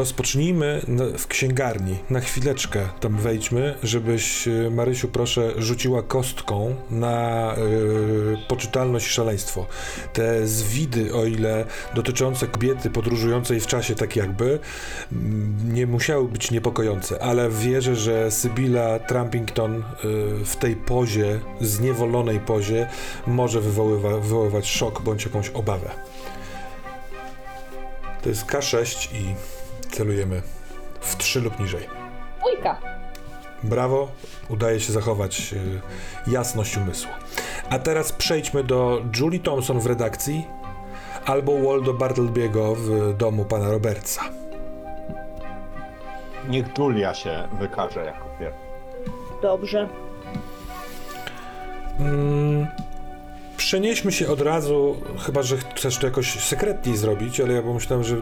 [0.00, 0.80] rozpocznijmy
[1.18, 1.96] w księgarni.
[2.10, 9.66] Na chwileczkę tam wejdźmy, żebyś, e, Marysiu, proszę, rzuciła kostką na yy, poczytalność i szaleństwo.
[10.12, 14.58] Te zwidy, o ile dotyczące kobiety podróżującej w czasie, tak jakby,
[15.64, 22.88] nie musiały być niepokojące, ale wierzę, że Sybilla Trumpington yy, w tej pozie, zniewolonej pozie,
[23.26, 25.90] może wywoływa, wywoływać szok bądź jakąś obawę.
[28.22, 29.59] To jest K6 i
[29.90, 30.42] celujemy
[31.00, 31.88] w 3 lub niżej.
[32.52, 32.80] Ujka.
[33.62, 34.08] Brawo,
[34.48, 35.52] udaje się zachować
[36.26, 37.10] y, jasność umysłu.
[37.70, 40.46] A teraz przejdźmy do Julie Thompson w redakcji
[41.26, 44.22] albo Waldo Bartlebiego w domu pana Robertsa.
[46.48, 48.60] Niech Julia się wykaże jako pierwsza.
[49.42, 49.88] Dobrze.
[51.98, 52.66] Mm,
[53.56, 58.16] przenieśmy się od razu, chyba że chcesz to jakoś sekretnie zrobić, ale ja pomyślałem, że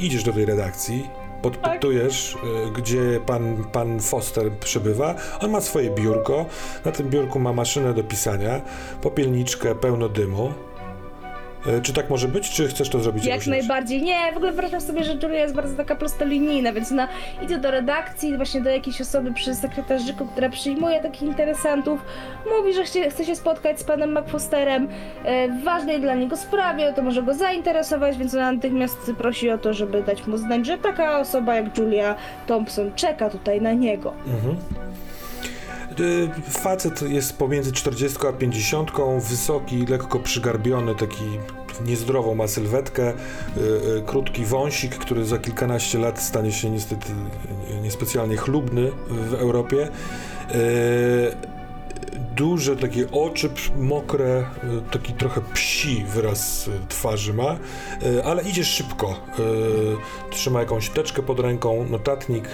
[0.00, 1.10] idziesz do tej redakcji,
[1.42, 2.72] podpytujesz, tak.
[2.72, 5.14] gdzie pan, pan Foster przebywa.
[5.40, 6.46] On ma swoje biurko,
[6.84, 8.60] na tym biurku ma maszynę do pisania,
[9.02, 10.52] popielniczkę pełno dymu.
[11.66, 13.24] E, czy tak może być, czy chcesz to zrobić?
[13.24, 14.02] Jak najbardziej.
[14.02, 17.08] Nie, w ogóle wyobrażam sobie, że Julia jest bardzo taka prostolinijna, więc ona
[17.42, 22.00] idzie do redakcji, właśnie do jakiejś osoby przy sekretarzyku, która przyjmuje takich interesantów,
[22.58, 24.88] mówi, że chce, chce się spotkać z panem McFosterem
[25.24, 29.58] e, w ważnej dla niego sprawie, to może go zainteresować, więc ona natychmiast prosi o
[29.58, 32.14] to, żeby dać mu znać, że taka osoba jak Julia
[32.46, 34.12] Thompson czeka tutaj na niego.
[34.26, 34.56] Mhm.
[36.00, 38.90] Y, facet jest pomiędzy 40 a 50,
[39.28, 41.24] wysoki, lekko przygarbiony, taki
[41.86, 43.60] niezdrową ma sylwetkę, y,
[43.98, 47.06] y, krótki wąsik, który za kilkanaście lat stanie się niestety
[47.82, 49.88] niespecjalnie chlubny w Europie.
[52.36, 54.44] Duże takie oczy mokre,
[54.90, 57.56] taki trochę psi wyraz twarzy ma,
[58.24, 59.20] ale idzie szybko.
[60.30, 62.48] Trzyma jakąś teczkę pod ręką, notatnik,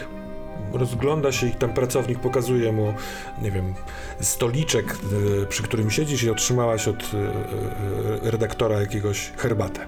[0.72, 2.94] rozgląda się i ten pracownik pokazuje mu,
[3.42, 3.74] nie wiem,
[4.20, 4.96] stoliczek,
[5.42, 9.80] e, przy którym siedzisz i otrzymałaś od e, e, redaktora jakiegoś herbatę.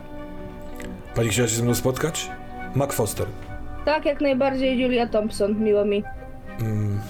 [1.14, 2.30] Pani chciała się ze mną spotkać?
[2.74, 3.26] Mac Foster.
[3.84, 6.04] Tak, jak najbardziej Julia Thompson, miło mi.
[6.60, 7.00] Mm,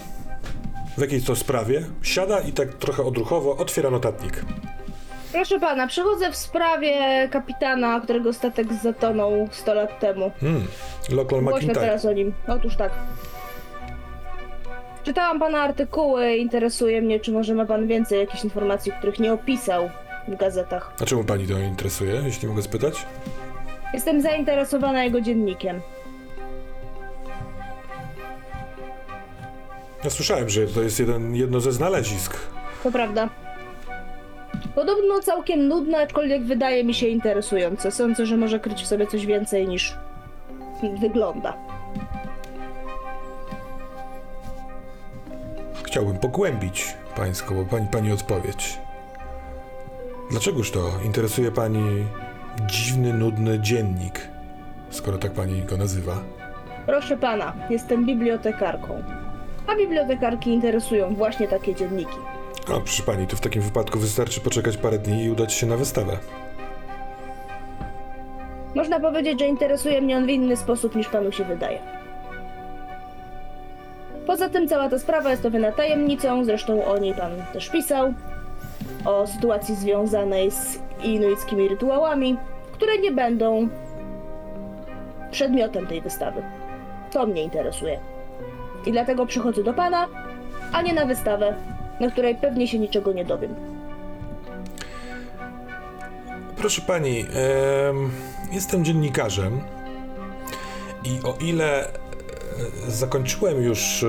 [0.98, 1.82] w jakiej to sprawie?
[2.02, 4.44] Siada i tak trochę odruchowo otwiera notatnik.
[5.32, 10.30] Proszę pana, przychodzę w sprawie kapitana, którego statek zatonął 100 lat temu.
[10.40, 10.66] Hmm,
[11.10, 11.80] Local Głośno McIntyre.
[11.80, 12.34] teraz o nim.
[12.48, 12.92] Otóż tak.
[15.04, 19.90] Czytałam pana artykuły, interesuje mnie, czy może ma pan więcej jakichś informacji, których nie opisał
[20.28, 20.92] w gazetach.
[21.02, 23.06] A czemu pani to interesuje, jeśli mogę spytać?
[23.94, 25.80] Jestem zainteresowana jego dziennikiem.
[30.04, 32.36] Ja słyszałem, że to jest jeden, jedno ze znalezisk.
[32.82, 33.28] To prawda.
[34.74, 37.90] Podobno całkiem nudne, aczkolwiek wydaje mi się interesujące.
[37.90, 39.94] Sądzę, że może kryć w sobie coś więcej niż
[41.00, 41.56] wygląda.
[45.92, 48.78] Chciałbym pogłębić pańską, pani, pani odpowiedź.
[50.30, 52.06] Dlaczegoż to interesuje pani
[52.66, 54.28] dziwny, nudny dziennik,
[54.90, 56.12] skoro tak pani go nazywa?
[56.86, 59.02] Proszę pana, jestem bibliotekarką.
[59.66, 62.16] A bibliotekarki interesują właśnie takie dzienniki.
[62.68, 65.76] A proszę pani, to w takim wypadku wystarczy poczekać parę dni i udać się na
[65.76, 66.18] wystawę.
[68.74, 72.01] Można powiedzieć, że interesuje mnie on w inny sposób niż panu się wydaje.
[74.26, 78.14] Poza tym cała ta sprawa jest owiana tajemnicą, zresztą o niej pan też pisał,
[79.04, 82.36] o sytuacji związanej z inuickimi rytuałami,
[82.72, 83.68] które nie będą
[85.30, 86.42] przedmiotem tej wystawy.
[87.10, 87.98] To mnie interesuje.
[88.86, 90.08] I dlatego przychodzę do pana,
[90.72, 91.54] a nie na wystawę,
[92.00, 93.54] na której pewnie się niczego nie dowiem.
[96.56, 97.24] Proszę pani,
[98.52, 99.60] jestem dziennikarzem
[101.04, 101.86] i o ile
[102.88, 104.08] zakończyłem już e,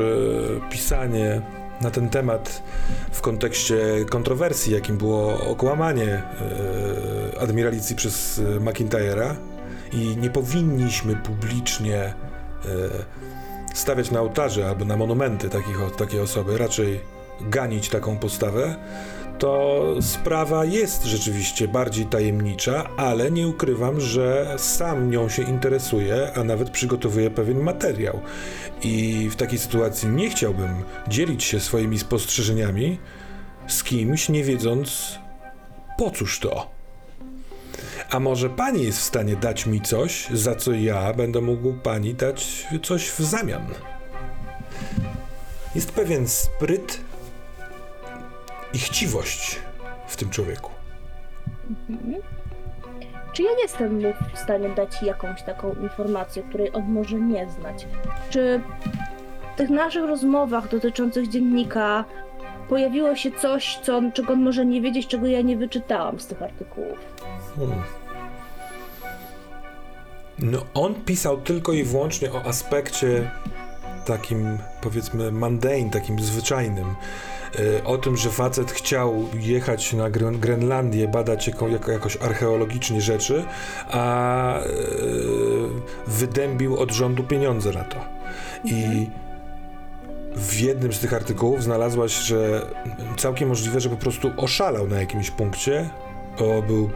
[0.69, 1.41] pisanie
[1.81, 2.63] na ten temat
[3.11, 6.23] w kontekście kontrowersji, jakim było okłamanie
[7.35, 9.35] e, admiralicji przez McIntyre'a
[9.91, 12.13] i nie powinniśmy publicznie e,
[13.73, 16.99] stawiać na ołtarze albo na monumenty takich, takiej osoby, raczej
[17.41, 18.75] ganić taką postawę,
[19.39, 26.43] to sprawa jest rzeczywiście bardziej tajemnicza, ale nie ukrywam, że sam nią się interesuję, a
[26.43, 28.19] nawet przygotowuję pewien materiał.
[28.83, 32.99] I w takiej sytuacji nie chciałbym dzielić się swoimi spostrzeżeniami
[33.67, 35.19] z kimś, nie wiedząc
[35.97, 36.71] po cóż to.
[38.09, 42.13] A może pani jest w stanie dać mi coś, za co ja będę mógł pani
[42.13, 43.67] dać coś w zamian?
[45.75, 47.01] Jest pewien spryt
[48.73, 49.59] i chciwość
[50.07, 50.71] w tym człowieku.
[51.89, 52.21] Mhm.
[53.33, 57.87] Czy ja jestem mu w stanie dać jakąś taką informację, której on może nie znać?
[58.29, 58.61] Czy
[59.53, 62.05] w tych naszych rozmowach dotyczących dziennika
[62.69, 66.41] pojawiło się coś, co, czego on może nie wiedzieć, czego ja nie wyczytałam z tych
[66.41, 66.97] artykułów?
[67.55, 67.81] Hmm.
[70.39, 73.31] No, on pisał tylko i wyłącznie o aspekcie
[74.05, 76.95] takim, powiedzmy, mundane, takim zwyczajnym.
[77.59, 83.01] Y, O tym, że facet chciał jechać na Gren- Grenlandię, badać jako, jako, jakoś archeologicznie
[83.01, 83.45] rzeczy,
[83.91, 84.69] a y,
[86.07, 87.97] wydębił od rządu pieniądze na to.
[88.63, 89.09] I
[90.35, 92.65] w jednym z tych artykułów znalazłaś, że
[93.17, 95.89] całkiem możliwe, że po prostu oszalał na jakimś punkcie,
[96.67, 96.89] był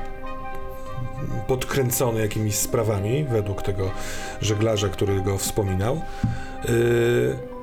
[1.48, 3.92] podkręcony jakimiś sprawami, według tego
[4.42, 6.02] żeglarza, który go wspominał.
[6.68, 7.57] Yy...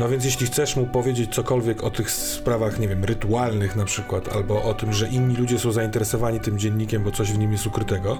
[0.00, 4.36] No więc jeśli chcesz mu powiedzieć cokolwiek o tych sprawach, nie wiem, rytualnych na przykład,
[4.36, 7.66] albo o tym, że inni ludzie są zainteresowani tym dziennikiem, bo coś w nim jest
[7.66, 8.18] ukrytego,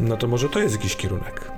[0.00, 1.50] no to może to jest jakiś kierunek.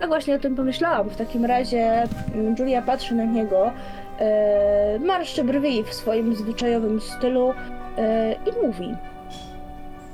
[0.00, 1.10] Tak właśnie o tym pomyślałam.
[1.10, 2.02] W takim razie
[2.34, 3.72] mm, Julia patrzy na niego,
[4.18, 7.54] e, marszczy brwi w swoim zwyczajowym stylu
[7.98, 8.94] e, i mówi.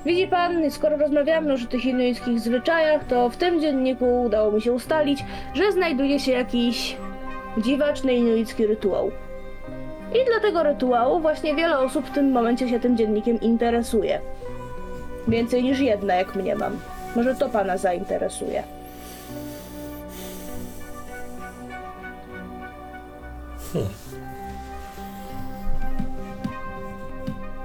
[0.06, 4.62] Widzi pan, skoro rozmawiamy już o tych inuickich zwyczajach, to w tym dzienniku udało mi
[4.62, 5.25] się ustalić,
[5.55, 6.96] że znajduje się jakiś
[7.58, 9.11] dziwaczny inuicki rytuał.
[10.11, 14.20] I dla tego rytuału właśnie wiele osób w tym momencie się tym dziennikiem interesuje.
[15.29, 16.76] Więcej niż jedna, jak mnie mam.
[17.17, 18.62] Może to pana zainteresuje.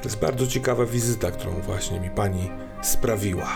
[0.02, 2.52] To jest bardzo ciekawa wizyta, którą właśnie mi pani
[2.82, 3.48] sprawiła.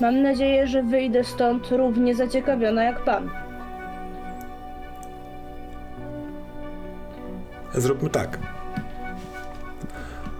[0.00, 3.30] Mam nadzieję, że wyjdę stąd równie zaciekawiona jak pan.
[7.74, 8.38] Zróbmy tak.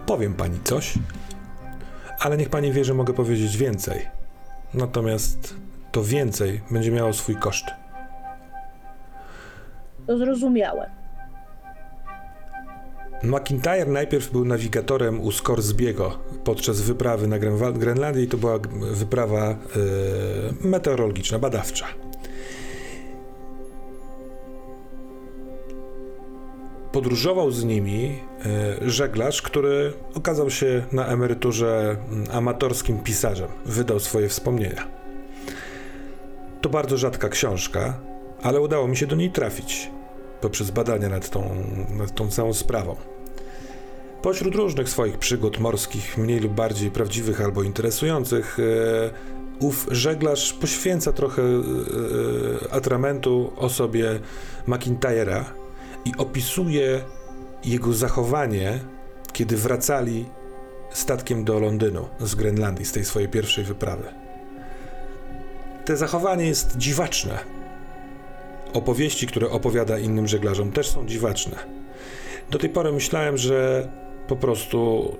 [0.07, 0.95] Powiem pani coś,
[2.21, 4.09] ale niech pani wie, że mogę powiedzieć więcej.
[4.75, 5.55] Natomiast
[5.93, 7.65] to więcej będzie miało swój koszt.
[10.07, 10.91] To zrozumiałe.
[13.23, 18.59] McIntyre najpierw był nawigatorem u Scoresbiego podczas wyprawy na Grenwa- Grenlandię i to była
[18.93, 19.57] wyprawa e,
[20.61, 21.87] meteorologiczna, badawcza.
[26.93, 28.19] Podróżował z nimi
[28.83, 33.49] e, żeglarz, który okazał się na emeryturze mm, amatorskim pisarzem.
[33.67, 34.89] Wydał swoje wspomnienia.
[36.61, 38.01] To bardzo rzadka książka,
[38.43, 39.91] ale udało mi się do niej trafić
[40.41, 41.55] poprzez badania nad tą,
[41.91, 42.97] nad tą całą sprawą.
[44.23, 49.11] Pośród różnych swoich przygód morskich, mniej lub bardziej prawdziwych albo interesujących, e,
[49.61, 54.21] ów żeglarz poświęca trochę e, atramentu osobie
[54.69, 55.60] McIntyre'a
[56.05, 57.05] i opisuje
[57.65, 58.79] jego zachowanie,
[59.33, 60.25] kiedy wracali
[60.91, 64.05] statkiem do Londynu z Grenlandii, z tej swojej pierwszej wyprawy.
[65.85, 67.39] Te zachowanie jest dziwaczne,
[68.73, 71.57] opowieści, które opowiada innym żeglarzom, też są dziwaczne.
[72.51, 73.89] Do tej pory myślałem, że
[74.29, 75.17] po prostu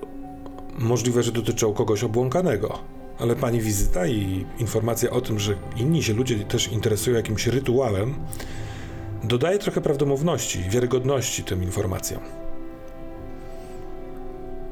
[0.79, 2.79] możliwe, że dotyczą kogoś obłąkanego.
[3.19, 8.15] Ale pani wizyta i informacja o tym, że inni się ludzie też interesują jakimś rytuałem,
[9.23, 12.21] dodaje trochę prawdomówności, wiarygodności tym informacjom.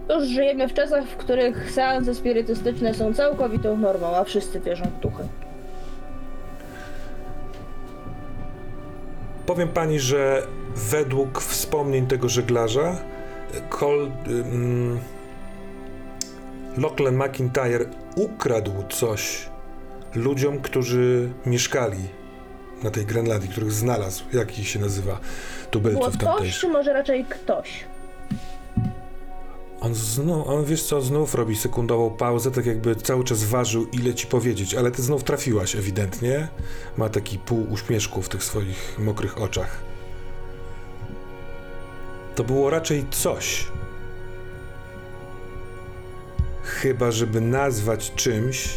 [0.10, 5.00] Już żyjemy w czasach, w których seanse spirytystyczne są całkowitą normą, a wszyscy wierzą w
[5.00, 5.24] duchy.
[9.46, 12.98] Powiem pani, że według wspomnień tego żeglarza,
[13.70, 15.00] Col, ym,
[16.78, 19.50] Lachlan McIntyre ukradł coś
[20.16, 22.19] ludziom, którzy mieszkali
[22.84, 24.24] na tej Grenlandii, których znalazł.
[24.34, 25.12] Jak ich się nazywa?
[25.12, 25.22] Było
[25.72, 26.62] Tubylców coś, tamtejszych.
[26.62, 27.84] czy może raczej ktoś?
[29.82, 34.14] On znów, on wiesz co, znów robi sekundową pauzę, tak jakby cały czas ważył, ile
[34.14, 36.48] ci powiedzieć, ale ty znów trafiłaś ewidentnie.
[36.98, 39.78] Ma taki pół uśmieszku w tych swoich mokrych oczach.
[42.36, 43.68] To było raczej coś.
[46.64, 48.70] Chyba, żeby nazwać czymś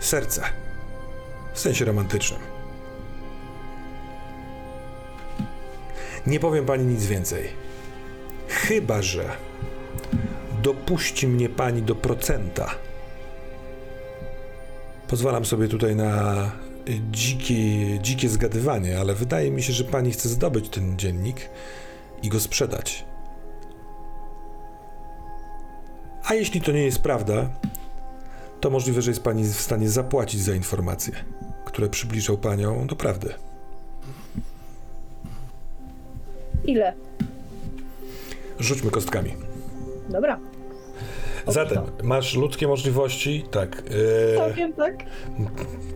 [0.00, 0.42] serce.
[1.54, 2.55] W sensie romantycznym.
[6.26, 7.48] Nie powiem pani nic więcej.
[8.48, 9.36] Chyba, że
[10.62, 12.74] dopuści mnie pani do procenta.
[15.08, 16.50] Pozwalam sobie tutaj na
[17.10, 21.50] dzikie, dzikie zgadywanie, ale wydaje mi się, że pani chce zdobyć ten dziennik
[22.22, 23.04] i go sprzedać.
[26.24, 27.50] A jeśli to nie jest prawda,
[28.60, 31.12] to możliwe, że jest pani w stanie zapłacić za informacje,
[31.64, 33.34] które przybliżą panią do prawdy.
[36.66, 36.92] Ile?
[38.58, 39.34] Rzućmy kostkami.
[40.08, 40.38] Dobra.
[41.46, 43.82] Zatem, masz ludzkie możliwości, tak.
[44.34, 44.94] E, Całkiem tak.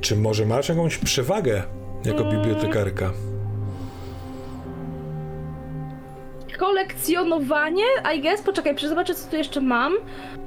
[0.00, 1.62] czy może masz jakąś przewagę
[2.04, 2.36] jako Mm.
[2.36, 3.10] bibliotekarka?
[6.58, 7.84] Kolekcjonowanie,
[8.16, 9.92] I guess, poczekaj, zobaczę co tu jeszcze mam.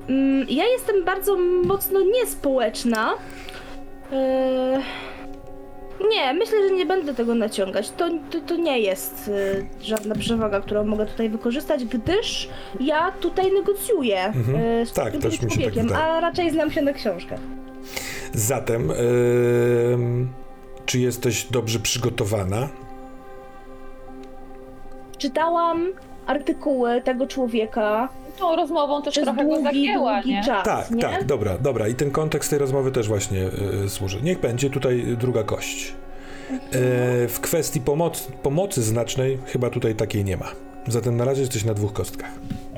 [0.10, 3.14] Mm, Ja jestem bardzo mocno niespołeczna.
[4.12, 4.80] Eee,
[6.10, 7.90] Nie, myślę, że nie będę tego naciągać.
[7.90, 9.32] To, to, to nie jest
[9.82, 14.56] e, żadna przewaga, którą mogę tutaj wykorzystać, gdyż ja tutaj negocjuję Mhm.
[14.82, 16.04] e, z Tak, tym też mi się tak człowiekiem, wydaje.
[16.06, 17.40] a raczej znam się na książkach.
[18.34, 20.30] Zatem, em,
[20.86, 22.70] czy jesteś dobrze przygotowana?
[25.18, 25.88] Czytałam
[26.28, 30.44] artykuły tego człowieka Tą rozmową też przez trochę go długi, zagięła, długi nie?
[30.44, 31.02] czas, Tak, nie?
[31.02, 31.88] tak, dobra, dobra.
[31.88, 33.42] I ten kontekst tej rozmowy też właśnie
[33.86, 34.22] y, służy.
[34.22, 35.94] Niech będzie tutaj druga kość.
[36.52, 40.46] E, w kwestii pomocy, pomocy znacznej chyba tutaj takiej nie ma.
[40.88, 42.32] Zatem na razie jesteś na dwóch kostkach.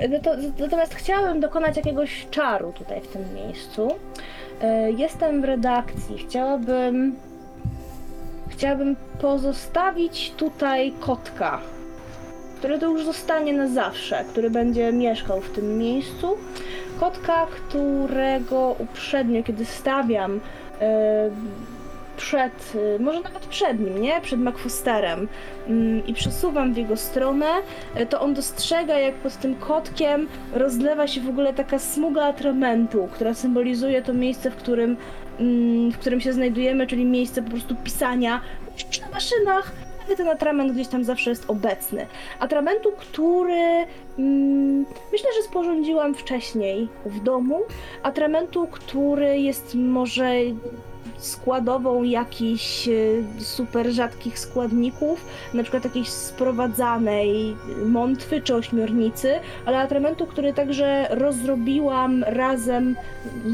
[0.10, 3.88] No to, natomiast chciałabym dokonać jakiegoś czaru tutaj w tym miejscu.
[4.62, 6.18] E, Jestem w redakcji.
[6.18, 7.16] Chciałabym.
[8.50, 11.62] Chciałabym pozostawić tutaj kotka,
[12.66, 16.38] który to już zostanie na zawsze, który będzie mieszkał w tym miejscu.
[17.00, 20.40] Kotka, którego uprzednio, kiedy stawiam
[20.82, 21.30] e,
[22.18, 24.22] przed, e, może nawet przed nim, nie?
[24.22, 25.28] Przed McFosterem
[25.68, 27.46] mm, i przesuwam w jego stronę,
[27.96, 33.10] e, to on dostrzega, jak pod tym kotkiem rozlewa się w ogóle taka smuga atramentu,
[33.14, 34.98] która symbolizuje to miejsce, w którym,
[35.40, 38.42] mm, w którym się znajdujemy, czyli miejsce po prostu pisania
[39.02, 39.72] na maszynach,
[40.08, 42.08] ale ten atrament gdzieś tam zawsze jest obecny.
[42.40, 43.86] Atramentu, który
[44.20, 47.60] mm, myślę, że sporządziłam wcześniej w domu.
[48.04, 50.32] Atramentu, który jest może
[51.18, 52.92] składową jakichś e,
[53.40, 57.56] super rzadkich składników, na przykład jakiejś sprowadzanej
[57.86, 59.34] mątwy czy ośmiornicy,
[59.66, 62.96] ale atramentu, który także rozrobiłam razem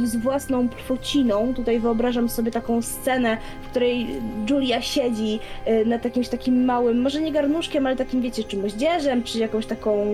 [0.03, 1.53] z własną pfociną.
[1.53, 4.07] Tutaj wyobrażam sobie taką scenę, w której
[4.49, 9.23] Julia siedzi e, nad jakimś takim małym, może nie garnuszkiem, ale takim, wiecie, czy moździerzem,
[9.23, 10.05] czy jakąś taką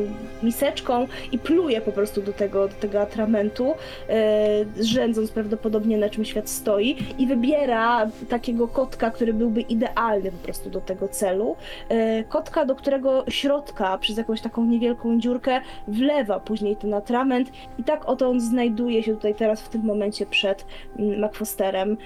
[0.44, 3.74] miseczką i pluje po prostu do tego, do tego atramentu,
[4.10, 10.38] e, rzędząc prawdopodobnie na czym świat stoi i wybiera takiego kotka, który byłby idealny po
[10.38, 11.56] prostu do tego celu.
[11.90, 17.84] E, Kotka, do którego środka przez jakąś taką niewielką dziurkę wlewa później ten atrament i
[17.84, 20.66] tak oto on znajduje się tutaj teraz w tym momencie przed
[21.00, 21.98] mm, McFosterem, e,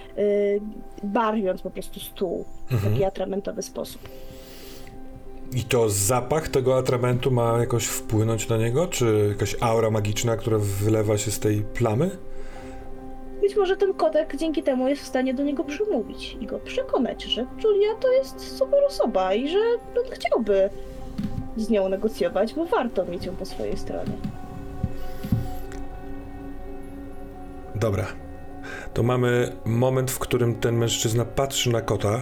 [1.03, 2.93] barwiąc po prostu stół w Mhm.
[2.93, 4.01] taki atramentowy sposób.
[5.55, 8.88] I to zapach tego atramentu ma jakoś wpłynąć na niego?
[8.88, 12.09] Czy jakaś aura magiczna, która wylewa się z tej plamy?
[13.41, 17.24] Być może ten kotek dzięki temu jest w stanie do niego przemówić i go przekonać,
[17.24, 19.57] że Julia to jest super osoba i że
[19.98, 20.69] on chciałby
[21.57, 24.13] z nią negocjować, bo warto mieć ją po swojej stronie.
[27.75, 28.05] Dobra.
[28.93, 32.21] To mamy moment, w którym ten mężczyzna patrzy na kota,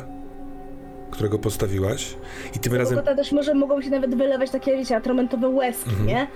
[1.12, 2.16] którego postawiłaś,
[2.50, 5.90] i tym Tego razem kota też może mogą się nawet wylewać takie, wiecie, atramentowe łezki,
[5.90, 6.08] Mhm.
[6.08, 6.28] nie?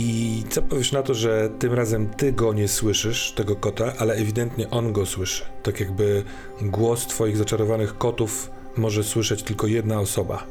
[0.00, 4.14] I co powiesz na to, że tym razem ty go nie słyszysz, tego kota, ale
[4.14, 5.44] ewidentnie on go słyszy.
[5.62, 6.24] Tak jakby
[6.62, 10.44] głos twoich zaczarowanych kotów może słyszeć tylko jedna osoba.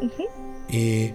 [0.00, 0.28] Mhm.
[0.68, 1.12] I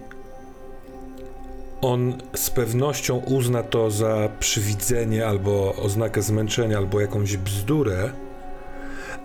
[1.81, 8.09] on z pewnością uzna to za przywidzenie, albo oznakę zmęczenia, albo jakąś bzdurę,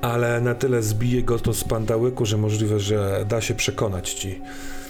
[0.00, 4.40] ale na tyle zbije go to z pandałyku, że możliwe, że da się przekonać ci.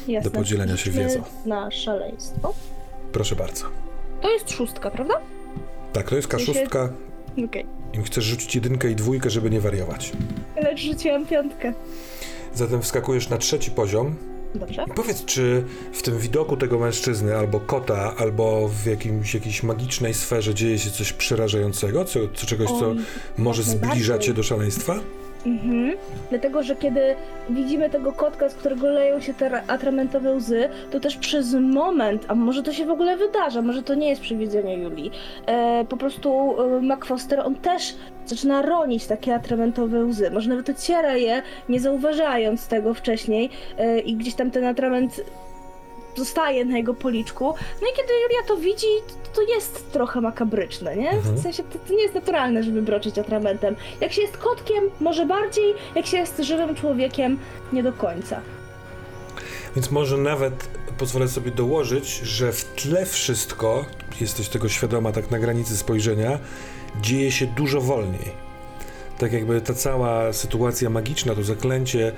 [0.09, 0.31] Jasne.
[0.31, 1.23] Do podzielenia się wiedzą.
[1.47, 2.55] Na szaleństwo.
[3.13, 3.65] Proszę bardzo.
[4.23, 5.15] To jest szóstka, prawda?
[5.93, 6.89] Tak, to jest W sensie- kaszustka.
[7.45, 7.67] Okej.
[7.93, 10.13] Im chcesz rzucić jedynkę i dwójkę, żeby nie wariować.
[10.63, 11.73] Lecz rzuciłam piątkę.
[12.55, 14.15] Zatem wskakujesz na trzeci poziom.
[14.55, 14.85] Dobrze.
[14.89, 20.15] I powiedz, czy w tym widoku tego mężczyzny, albo kota, albo w jakimś, jakiejś magicznej
[20.15, 22.97] sferze dzieje się coś przerażającego, co, co czegoś, co Oj,
[23.39, 24.21] może jak zbliża najbardziej.
[24.29, 24.95] cię do szaleństwa?
[25.47, 25.97] Mhm.
[26.31, 27.01] Dlatego, że kiedy
[27.51, 32.25] widzimy tego kotka, z którego leją się te ra- atramentowe łzy, to też przez moment,
[32.29, 35.11] a może to się w ogóle wydarza, może to nie jest przewidzenie Julii,
[35.47, 37.95] e, po prostu e, McFoster, on też
[38.27, 40.31] zaczyna ronić takie atramentowe łzy.
[40.31, 45.21] Może nawet ociera je, nie zauważając tego wcześniej e, i gdzieś tam ten atrament
[46.17, 47.45] zostaje na jego policzku.
[47.83, 51.11] No i kiedy Julia to widzi, to, to jest trochę makabryczne, nie?
[51.11, 51.37] Mhm.
[51.37, 53.77] W sensie to, to nie jest naturalne, żeby broczyć atramentem.
[54.01, 57.39] Jak się jest kotkiem, może bardziej, jak się jest żywym człowiekiem,
[57.73, 58.41] nie do końca.
[59.77, 63.85] Więc może nawet pozwolę sobie dołożyć, że w tle wszystko,
[64.21, 66.39] jesteś tego świadoma tak na granicy spojrzenia,
[67.01, 68.33] dzieje się dużo wolniej.
[69.19, 72.13] Tak jakby ta cała sytuacja magiczna, to zaklęcie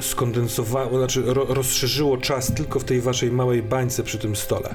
[0.00, 4.74] skondensowało, znaczy ro, rozszerzyło czas tylko w tej waszej małej bańce przy tym stole.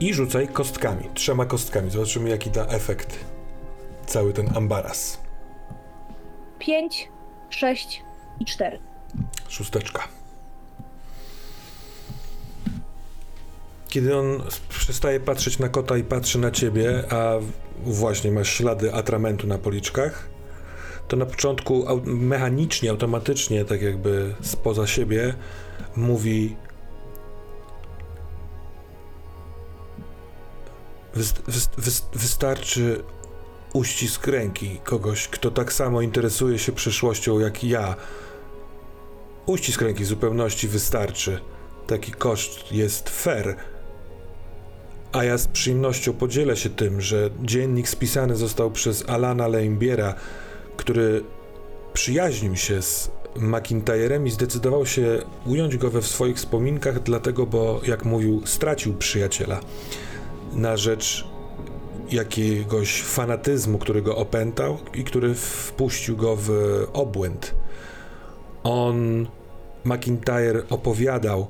[0.00, 1.90] I rzucaj kostkami, trzema kostkami.
[1.90, 3.18] Zobaczymy, jaki da efekt
[4.06, 5.20] cały ten ambaras.
[6.58, 7.08] 5,
[7.50, 8.02] 6
[8.40, 8.78] i 4.
[9.48, 10.08] Szósteczka.
[13.88, 17.32] Kiedy on przestaje patrzeć na kota i patrzy na ciebie, a
[17.84, 20.28] właśnie masz ślady atramentu na policzkach,
[21.08, 25.34] to na początku mechanicznie, automatycznie, tak jakby spoza siebie,
[25.96, 26.56] mówi.
[31.14, 33.04] Wyst- wyst- wyst- wystarczy
[33.72, 37.96] uścisk ręki kogoś, kto tak samo interesuje się przyszłością jak ja.
[39.46, 41.40] Uścisk ręki w zupełności wystarczy.
[41.86, 43.56] Taki koszt jest fair.
[45.12, 50.14] A ja z przyjemnością podzielę się tym, że dziennik spisany został przez Alana Leimbiera,
[50.76, 51.24] który
[51.92, 58.04] przyjaźnił się z McIntyrem i zdecydował się ująć go we swoich wspominkach, dlatego, bo jak
[58.04, 59.60] mówił, stracił przyjaciela
[60.52, 61.24] na rzecz
[62.10, 66.50] jakiegoś fanatyzmu, który go opętał i który wpuścił go w
[66.92, 67.54] obłęd.
[68.62, 69.26] On,
[69.84, 71.46] McIntyre, opowiadał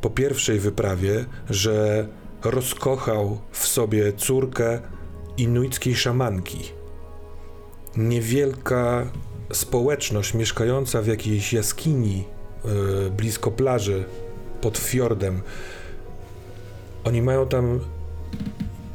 [0.00, 2.06] po pierwszej wyprawie, że
[2.44, 4.80] rozkochał w sobie córkę
[5.36, 6.81] inuickiej szamanki.
[7.96, 9.06] Niewielka
[9.52, 12.24] społeczność mieszkająca w jakiejś jaskini
[12.64, 14.04] yy, blisko plaży
[14.60, 15.42] pod fiordem.
[17.04, 17.80] Oni mają tam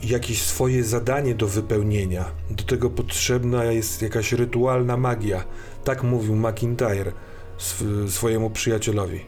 [0.03, 2.25] jakieś swoje zadanie do wypełnienia.
[2.49, 5.43] Do tego potrzebna jest jakaś rytualna magia.
[5.83, 7.11] Tak mówił McIntyre
[7.57, 9.19] sw- swojemu przyjacielowi.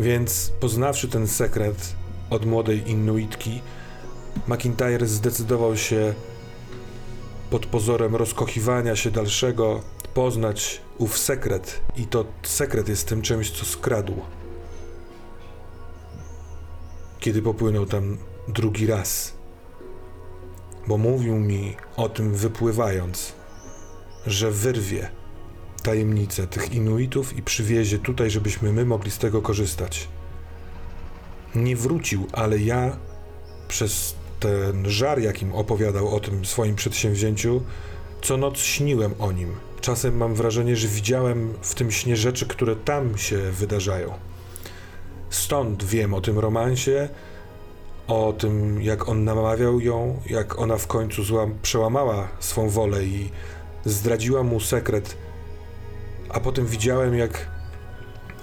[0.00, 1.94] Więc poznawszy ten sekret
[2.30, 3.60] od młodej Inuitki,
[4.48, 6.14] McIntyre zdecydował się
[7.54, 9.80] pod pozorem rozkochiwania się dalszego
[10.14, 14.14] poznać ów sekret i to sekret jest tym czymś, co skradł.
[17.20, 19.32] Kiedy popłynął tam drugi raz,
[20.86, 23.32] bo mówił mi o tym wypływając,
[24.26, 25.10] że wyrwie
[25.82, 30.08] tajemnicę tych Inuitów i przywiezie tutaj, żebyśmy my mogli z tego korzystać.
[31.54, 32.96] Nie wrócił, ale ja
[33.68, 37.62] przez ten żar, jakim opowiadał o tym swoim przedsięwzięciu,
[38.22, 39.54] co noc śniłem o nim.
[39.80, 44.12] Czasem mam wrażenie, że widziałem w tym śnie rzeczy, które tam się wydarzają.
[45.30, 47.08] Stąd wiem o tym romansie,
[48.06, 53.30] o tym, jak on namawiał ją, jak ona w końcu złam, przełamała swą wolę i
[53.84, 55.16] zdradziła mu sekret,
[56.28, 57.48] a potem widziałem, jak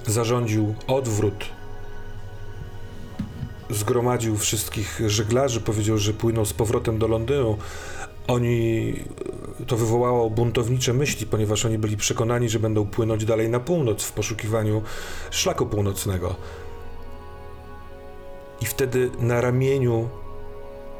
[0.07, 1.60] zarządził odwrót.
[3.71, 7.57] Zgromadził wszystkich żeglarzy, powiedział, że płyną z powrotem do Londynu.
[8.27, 8.93] Oni
[9.67, 14.11] to wywołało buntownicze myśli, ponieważ oni byli przekonani, że będą płynąć dalej na północ w
[14.11, 14.81] poszukiwaniu
[15.31, 16.35] szlaku północnego.
[18.61, 20.09] I wtedy na ramieniu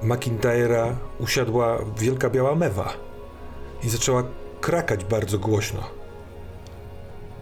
[0.01, 2.93] McIntyra usiadła wielka biała mewa
[3.83, 4.23] i zaczęła
[4.61, 5.83] krakać bardzo głośno.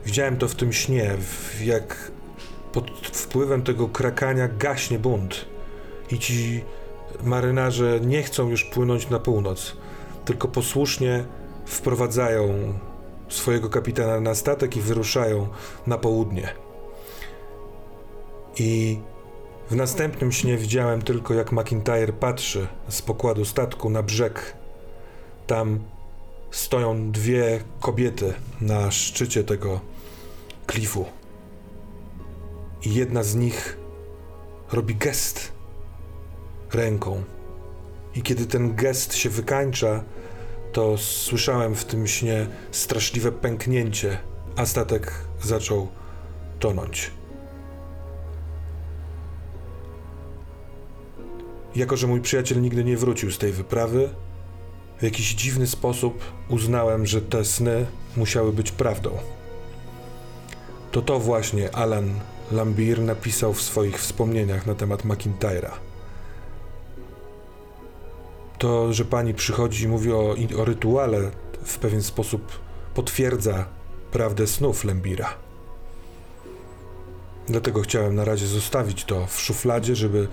[0.05, 1.17] Widziałem to w tym śnie,
[1.63, 2.11] jak
[2.73, 5.45] pod wpływem tego krakania gaśnie bunt
[6.11, 6.63] i ci
[7.23, 9.77] marynarze nie chcą już płynąć na północ,
[10.25, 11.25] tylko posłusznie
[11.65, 12.73] wprowadzają
[13.29, 15.47] swojego kapitana na statek i wyruszają
[15.87, 16.53] na południe.
[18.57, 18.99] I
[19.69, 24.53] w następnym śnie widziałem tylko, jak McIntyre patrzy z pokładu statku na brzeg.
[25.47, 25.79] Tam
[26.51, 29.79] stoją dwie kobiety na szczycie tego
[30.67, 31.18] klifu.
[32.83, 33.77] I jedna z nich
[34.71, 35.51] robi gest
[36.73, 37.23] ręką.
[38.15, 40.03] I kiedy ten gest się wykańcza,
[40.71, 44.17] to słyszałem w tym śnie straszliwe pęknięcie,
[44.55, 45.87] a statek zaczął
[46.59, 47.11] tonąć.
[51.75, 54.09] Jako, że mój przyjaciel nigdy nie wrócił z tej wyprawy,
[54.99, 57.85] w jakiś dziwny sposób uznałem, że te sny
[58.17, 59.17] musiały być prawdą.
[60.91, 62.19] To to właśnie Alan
[62.51, 65.71] Lambir napisał w swoich wspomnieniach na temat McIntyra.
[68.57, 71.31] To, że pani przychodzi i mówi o, o rytuale,
[71.63, 72.59] w pewien sposób
[72.93, 73.65] potwierdza
[74.11, 75.33] prawdę snów Lambira.
[77.47, 80.27] Dlatego chciałem na razie zostawić to w szufladzie, żeby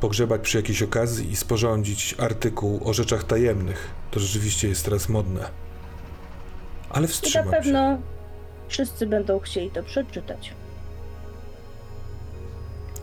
[0.00, 3.90] pogrzebać przy jakiejś okazji i sporządzić artykuł o rzeczach tajemnych.
[4.10, 5.48] To rzeczywiście jest teraz modne.
[6.90, 7.50] Ale I na wstrzymam się.
[7.50, 7.98] pewno
[8.68, 10.54] wszyscy będą chcieli to przeczytać.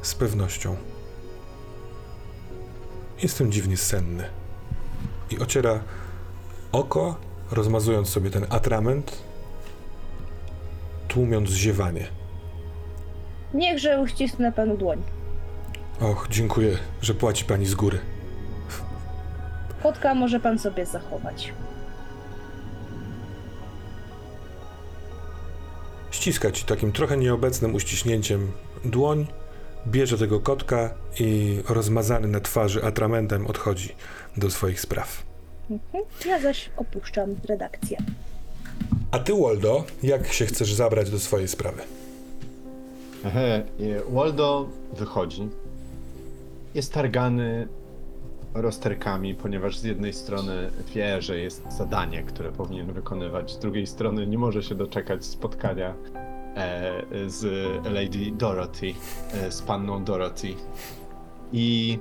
[0.02, 0.76] Z pewnością.
[3.24, 4.24] Jestem dziwnie senny.
[5.32, 5.80] I ociera
[6.72, 7.16] oko,
[7.52, 9.24] rozmazując sobie ten atrament,
[11.08, 12.08] tłumiąc ziewanie.
[13.54, 15.04] Niechże uścisnę panu dłoń.
[16.00, 18.00] Och, dziękuję, że płaci pani z góry.
[19.84, 21.54] Kotka może pan sobie zachować.
[26.12, 28.52] Ściska ci takim trochę nieobecnym uściśnięciem
[28.86, 29.28] dłoń,
[29.88, 33.96] bierze tego kotka i rozmazany na twarzy atramentem odchodzi
[34.38, 35.24] do swoich spraw.
[35.72, 36.04] Mhm.
[36.26, 37.98] Ja zaś opuszczam redakcję.
[39.12, 41.82] A ty, Waldo, jak się chcesz zabrać do swojej sprawy?
[43.26, 43.64] Ehe, e,
[44.10, 45.50] Waldo wychodzi.
[46.74, 47.68] Jest targany
[48.54, 54.28] rozterkami, ponieważ z jednej strony wie, że jest zadanie, które powinien wykonywać, z drugiej strony
[54.28, 55.94] nie może się doczekać spotkania
[57.28, 57.44] z
[57.86, 58.94] Lady Dorothy,
[59.34, 60.56] e, z panną Dorothy.
[61.54, 62.00] I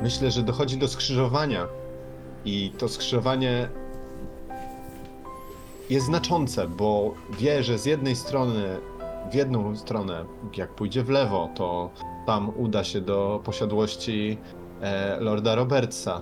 [0.00, 1.66] myślę, że dochodzi do skrzyżowania.
[2.44, 3.68] I to skrzyżowanie
[5.90, 8.80] jest znaczące, bo wie, że z jednej strony
[9.30, 10.24] w jedną stronę,
[10.56, 11.90] jak pójdzie w lewo, to
[12.26, 14.38] tam uda się do posiadłości
[14.80, 16.20] e, Lorda Robertsa.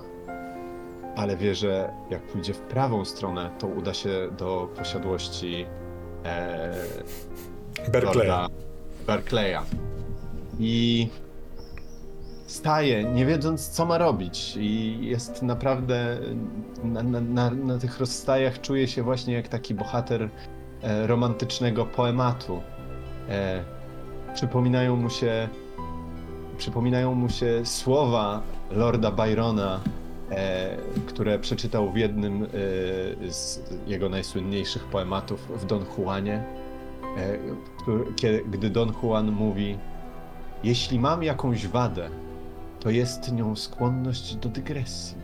[1.16, 5.66] Ale wie, że jak pójdzie w prawą stronę, to uda się do posiadłości
[6.24, 6.74] e.
[8.02, 8.48] Lorda
[9.06, 9.62] Berkeleya.
[10.60, 11.08] I
[12.46, 14.56] staje, nie wiedząc, co ma robić.
[14.56, 16.18] I jest naprawdę
[16.84, 20.28] na, na, na, na tych rozstajach czuje się właśnie jak taki bohater
[20.82, 22.62] e, romantycznego poematu.
[23.28, 23.64] E,
[24.34, 25.48] przypominają mu się
[26.58, 29.80] przypominają mu się słowa Lorda Byrona,
[31.06, 32.46] które przeczytał w jednym e,
[33.32, 36.44] z jego najsłynniejszych poematów w Don Juanie,
[37.16, 39.78] e, gdy Don Juan mówi
[40.64, 42.10] jeśli mam jakąś wadę,
[42.80, 45.16] to jest nią skłonność do dygresji.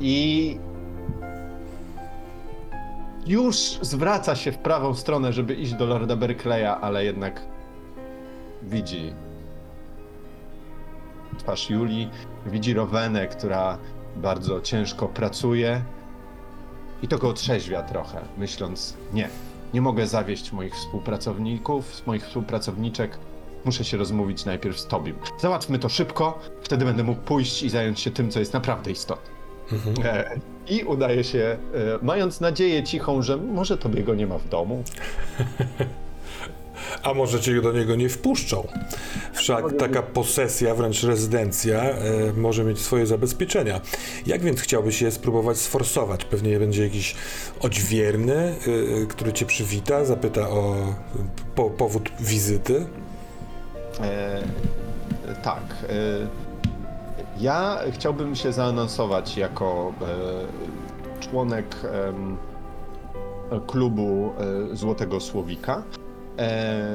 [0.00, 0.58] I
[3.26, 7.42] już zwraca się w prawą stronę, żeby iść do Lorda Berkeleya, ale jednak
[8.62, 9.12] widzi
[11.38, 12.10] twarz Julii,
[12.46, 13.78] widzi Rowenę, która
[14.16, 15.82] bardzo ciężko pracuje
[17.02, 19.28] i to go otrzeźwia trochę, myśląc, nie,
[19.74, 23.18] nie mogę zawieść moich współpracowników, moich współpracowniczek,
[23.64, 25.16] muszę się rozmówić najpierw z Tobim.
[25.38, 29.36] Załatwmy to szybko, wtedy będę mógł pójść i zająć się tym, co jest naprawdę istotne.
[30.04, 31.58] E, I udaje się, e,
[32.02, 34.84] mając nadzieję cichą, że może Tobiego nie ma w domu,
[37.02, 38.68] A może cię do niego nie wpuszczą?
[39.32, 43.80] Wszak taka posesja, wręcz rezydencja, e, może mieć swoje zabezpieczenia.
[44.26, 46.24] Jak więc chciałbyś je spróbować sforsować?
[46.24, 47.14] Pewnie będzie jakiś
[47.60, 50.76] odźwierny, e, który cię przywita, zapyta o
[51.54, 52.86] po, powód wizyty.
[54.00, 54.42] E,
[55.42, 55.62] tak.
[55.88, 56.26] E,
[57.40, 61.76] ja chciałbym się zaanonsować jako e, członek
[63.66, 64.32] klubu
[64.72, 65.82] e, Złotego Słowika.
[66.38, 66.86] E,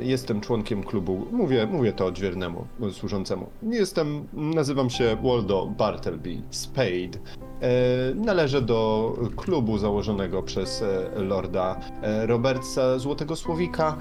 [0.00, 3.46] jestem członkiem klubu, mówię, mówię to odźwiernemu, służącemu.
[3.62, 7.18] Jestem, nazywam się Waldo Bartleby Spade.
[7.60, 11.80] E, należę do klubu założonego przez e, Lorda
[12.26, 13.96] Robertsa Złotego Słowika.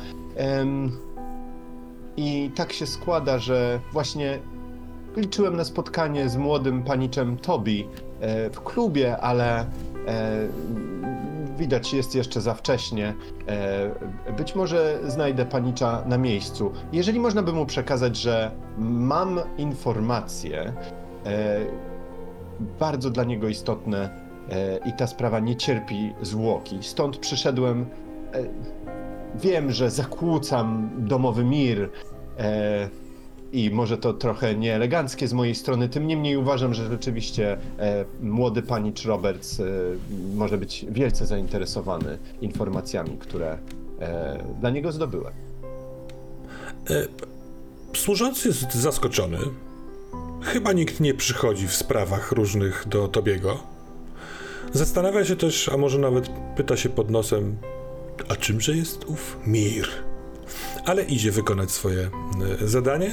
[2.17, 4.39] I tak się składa, że właśnie
[5.17, 7.87] liczyłem na spotkanie z młodym paniczem Tobi
[8.53, 9.65] w klubie, ale
[11.57, 13.13] widać jest jeszcze za wcześnie.
[13.47, 16.71] E, być może znajdę panicza na miejscu.
[16.93, 20.73] Jeżeli można by mu przekazać, że mam informacje e,
[22.79, 24.09] bardzo dla niego istotne
[24.49, 26.77] e, i ta sprawa nie cierpi zwłoki.
[26.81, 27.85] Stąd przyszedłem.
[29.35, 31.89] Wiem, że zakłócam domowy mir.
[33.53, 38.05] E, I może to trochę nieeleganckie z mojej strony, tym niemniej uważam, że rzeczywiście e,
[38.21, 39.63] młody panicz Roberts e,
[40.35, 43.57] może być wielce zainteresowany informacjami, które
[43.99, 45.33] e, dla niego zdobyłem.
[47.95, 49.37] Służący jest zaskoczony.
[50.41, 53.59] Chyba nikt nie przychodzi w sprawach różnych do Tobiego.
[54.73, 57.57] Zastanawia się też, a może nawet pyta się pod nosem,
[58.29, 59.87] a czymże jest ów mir?
[60.85, 62.09] Ale idzie wykonać swoje
[62.61, 63.11] e, zadanie.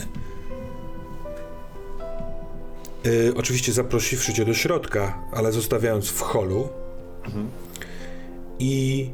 [3.07, 6.69] E, oczywiście zaprosiwszy cię do środka, ale zostawiając w holu.
[8.59, 9.11] I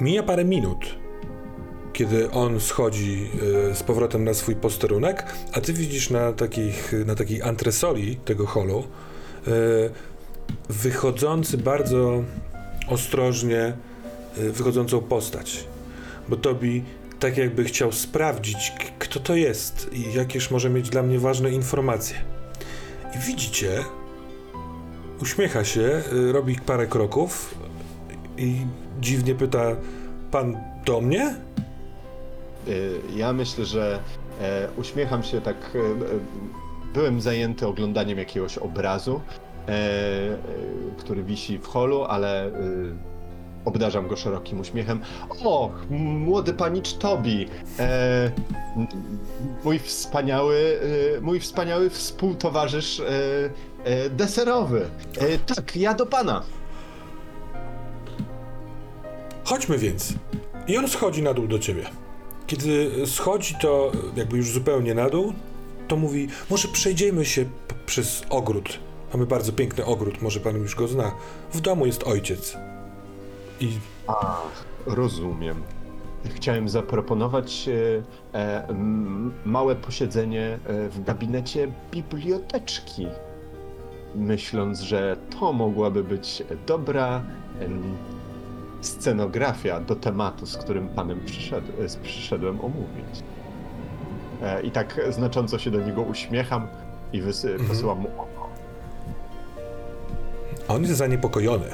[0.00, 0.94] mija parę minut,
[1.92, 3.30] kiedy on schodzi
[3.70, 8.46] e, z powrotem na swój posterunek, a ty widzisz na, takich, na takiej antresoli tego
[8.46, 8.84] holu
[9.46, 9.50] e,
[10.68, 12.24] wychodzący bardzo
[12.88, 13.72] ostrożnie
[14.36, 15.64] wychodzącą postać.
[16.28, 16.84] Bo Tobi
[17.20, 22.37] tak jakby chciał sprawdzić, kto to jest i jakież może mieć dla mnie ważne informacje.
[23.16, 23.84] I widzicie,
[25.22, 27.54] uśmiecha się, y, robi parę kroków
[28.36, 28.66] i
[29.00, 29.76] dziwnie pyta:
[30.30, 31.34] Pan do mnie?
[32.68, 34.00] y, ja myślę, że
[34.40, 35.56] e, uśmiecham się tak.
[35.74, 36.18] e, e,
[36.94, 39.20] Byłem zajęty oglądaniem jakiegoś obrazu,
[40.98, 42.50] który wisi w holu, ale e,
[43.64, 45.00] obdarzam go szerokim uśmiechem.
[45.44, 48.30] O, młody panicz Tobi, e,
[49.64, 50.80] mój wspaniały,
[51.16, 53.04] e, mój wspaniały współtowarzysz e,
[53.84, 54.86] e, deserowy.
[55.18, 56.42] E, tak, ja do pana.
[59.44, 60.14] Chodźmy więc.
[60.66, 61.82] I on schodzi na dół do ciebie.
[62.46, 65.32] Kiedy schodzi to jakby już zupełnie na dół,
[65.88, 67.44] to mówi, może przejdziemy się
[67.86, 68.78] przez ogród.
[69.12, 71.12] Mamy bardzo piękny ogród, może pan już go zna.
[71.52, 72.56] W domu jest ojciec.
[73.60, 75.62] I Ach, rozumiem.
[76.34, 83.06] Chciałem zaproponować e, e, m, małe posiedzenie e, w gabinecie biblioteczki.
[84.14, 87.22] Myśląc, że to mogłaby być dobra
[87.60, 87.82] em,
[88.80, 91.66] scenografia do tematu, z którym panem przyszedł,
[91.98, 93.22] e, przyszedłem omówić.
[94.42, 96.66] E, I tak znacząco się do niego uśmiecham
[97.12, 97.68] i wysy- Mhm.
[97.68, 98.48] posyłam mu oko.
[100.68, 101.66] on jest zaniepokojony.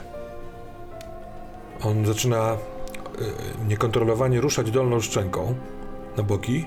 [1.82, 2.58] On zaczyna y,
[3.68, 5.54] niekontrolowanie ruszać dolną szczęką
[6.16, 6.66] na boki.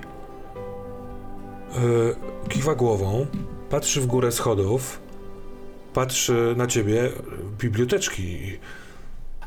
[1.76, 3.26] Y, kiwa głową,
[3.70, 5.00] patrzy w górę schodów,
[5.94, 7.10] patrzy na ciebie,
[7.60, 8.38] biblioteczki.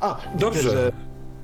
[0.00, 0.60] A, Dobrze.
[0.60, 0.92] Widzę, że,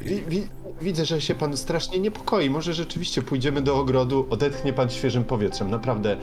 [0.00, 0.48] wi, wi,
[0.81, 2.50] widzę, że się pan strasznie niepokoi.
[2.50, 5.70] Może rzeczywiście pójdziemy do ogrodu, odetchnie pan świeżym powietrzem.
[5.70, 6.18] Naprawdę, e,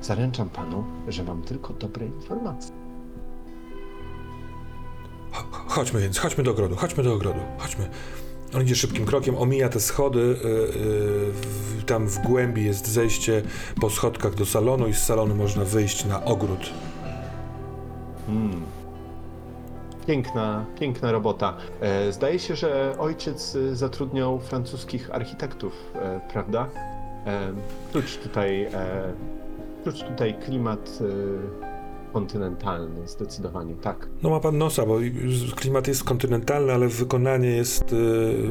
[0.00, 2.79] zaręczam panu, że mam tylko dobre informacje.
[5.32, 7.88] Ch- Chodźmy więc, chodźmy do ogrodu, chodźmy do ogrodu, chodźmy.
[8.54, 10.36] On idzie szybkim krokiem, omija te schody, y, y,
[11.32, 13.42] w, tam w głębi jest zejście
[13.80, 16.70] po schodkach do salonu i z salonu można wyjść na ogród.
[18.28, 18.62] Mm.
[20.06, 21.56] Piękna, piękna robota.
[21.80, 26.68] E, zdaje się, że ojciec e, zatrudniał francuskich architektów, e, prawda?
[27.26, 27.52] E,
[27.92, 29.12] czuć tutaj, e,
[29.84, 31.69] tutaj klimat e,
[32.12, 34.08] kontynentalny, zdecydowanie, tak.
[34.22, 34.98] No ma pan nosa, bo
[35.56, 38.48] klimat jest kontynentalny, ale wykonanie jest y,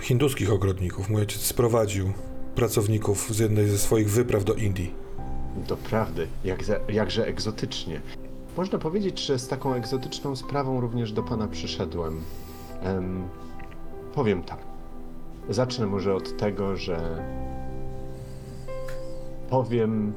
[0.00, 1.08] hinduskich ogrodników.
[1.08, 2.12] Mój ojciec sprowadził
[2.54, 4.94] pracowników z jednej ze swoich wypraw do Indii.
[5.68, 8.00] Doprawdy, jak za, jakże egzotycznie.
[8.56, 12.20] Można powiedzieć, że z taką egzotyczną sprawą również do pana przyszedłem.
[12.82, 13.28] Em,
[14.14, 14.58] powiem tak.
[15.48, 17.24] Zacznę może od tego, że
[19.50, 20.12] powiem,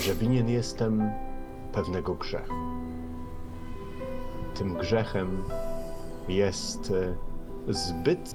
[0.00, 1.10] że winien jestem
[1.72, 2.54] pewnego grzechu.
[4.54, 5.42] Tym grzechem
[6.28, 6.92] jest
[7.68, 8.34] e, zbyt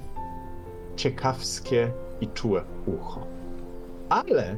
[0.96, 3.26] ciekawskie i czułe ucho.
[4.08, 4.56] Ale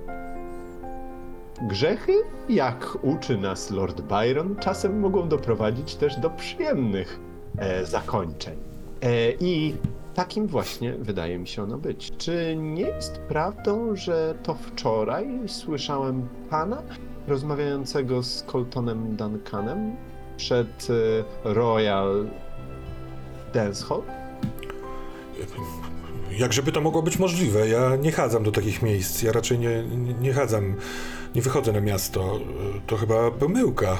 [1.69, 2.13] Grzechy,
[2.49, 7.21] jak uczy nas Lord Byron, czasem mogą doprowadzić też do przyjemnych
[7.59, 8.57] e, zakończeń.
[9.01, 9.75] E, I
[10.15, 12.13] takim właśnie wydaje mi się ono być.
[12.19, 16.83] Czy nie jest prawdą, że to wczoraj słyszałem pana
[17.29, 19.97] rozmawiającego z Coltonem Duncanem
[20.37, 20.89] przed
[21.45, 22.29] e, Royal
[23.55, 24.03] Dance Hall?
[26.39, 27.69] Jakżeby to mogło być możliwe?
[27.69, 29.23] Ja nie chadzam do takich miejsc.
[29.23, 30.75] Ja raczej nie, nie, nie chadzam,
[31.35, 32.41] nie wychodzę na miasto.
[32.87, 33.99] To chyba pomyłka.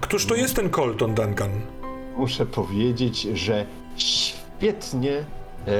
[0.00, 1.50] Któż to jest ten Colton Duncan?
[2.16, 3.66] muszę powiedzieć, że
[4.62, 5.24] świetnie
[5.68, 5.74] e,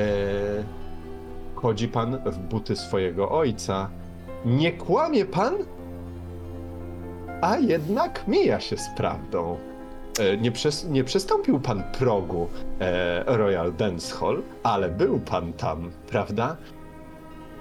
[1.54, 3.88] chodzi pan w buty swojego ojca.
[4.44, 5.54] Nie kłamie pan,
[7.40, 9.58] a jednak mija się z prawdą.
[10.18, 12.48] E, nie, przes- nie przestąpił pan progu
[12.80, 16.56] e, Royal Dance Hall, ale był pan tam, prawda?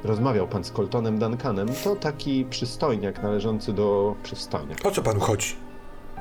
[0.03, 1.67] Rozmawiał pan z Coltonem Duncanem.
[1.83, 4.89] To taki przystojniak należący do przystojniaka.
[4.89, 5.55] O co panu chodzi?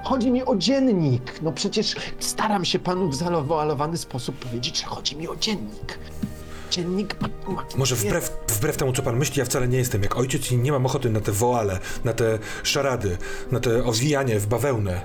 [0.04, 1.42] Chodzi mi o dziennik.
[1.42, 5.98] No przecież staram się panu w zawoalowany sposób powiedzieć, że chodzi mi o dziennik.
[6.70, 7.16] Dziennik
[7.76, 10.72] Może wbrew, wbrew temu, co pan myśli, ja wcale nie jestem jak ojciec i nie
[10.72, 13.18] mam ochoty na te woale, na te szarady,
[13.50, 15.00] na te owijanie w bawełnę.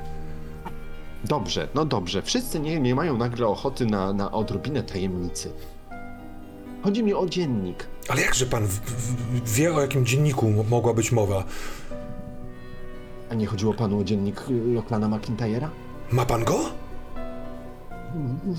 [1.23, 2.21] Dobrze, no dobrze.
[2.21, 5.51] Wszyscy nie, nie mają nagle ochoty na, na odrobinę tajemnicy.
[6.83, 7.87] Chodzi mi o dziennik.
[8.07, 11.43] Ale jakże pan w, w, wie, o jakim dzienniku mo- mogła być mowa?
[13.29, 15.67] A nie chodziło panu o dziennik Loklana McIntyre'a?
[16.11, 16.59] Ma pan go?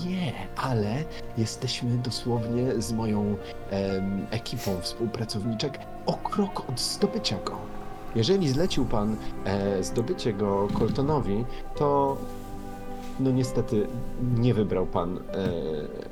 [0.05, 1.03] Nie, ale
[1.37, 3.35] jesteśmy dosłownie z moją
[3.69, 7.57] em, ekipą współpracowniczek o krok od zdobycia go.
[8.15, 12.17] Jeżeli zlecił pan e, zdobycie go Coltonowi, to
[13.19, 13.87] no niestety
[14.37, 15.21] nie wybrał pan e,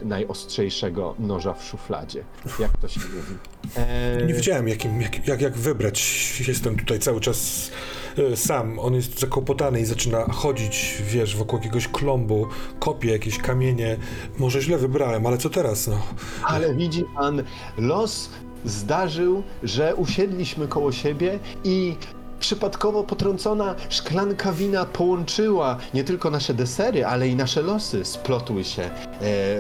[0.06, 2.24] najostrzejszego noża w szufladzie,
[2.60, 3.38] jak to się mówi.
[3.76, 6.26] E, Nie wiedziałem, jakim, jak, jak, jak wybrać.
[6.48, 7.72] Jestem tutaj cały czas
[8.18, 8.80] e, sam.
[8.80, 12.48] On jest zakłopotany i zaczyna chodzić, wiesz, wokół jakiegoś klombu,
[12.80, 13.98] kopie jakieś kamienie.
[14.38, 16.02] Może źle wybrałem, ale co teraz, no?
[16.44, 17.44] Ale widzi pan,
[17.78, 18.30] los
[18.66, 21.96] zdarzył, że usiedliśmy koło siebie i
[22.40, 28.84] przypadkowo potrącona szklanka wina połączyła nie tylko nasze desery, ale i nasze losy splotły się
[28.84, 28.90] e,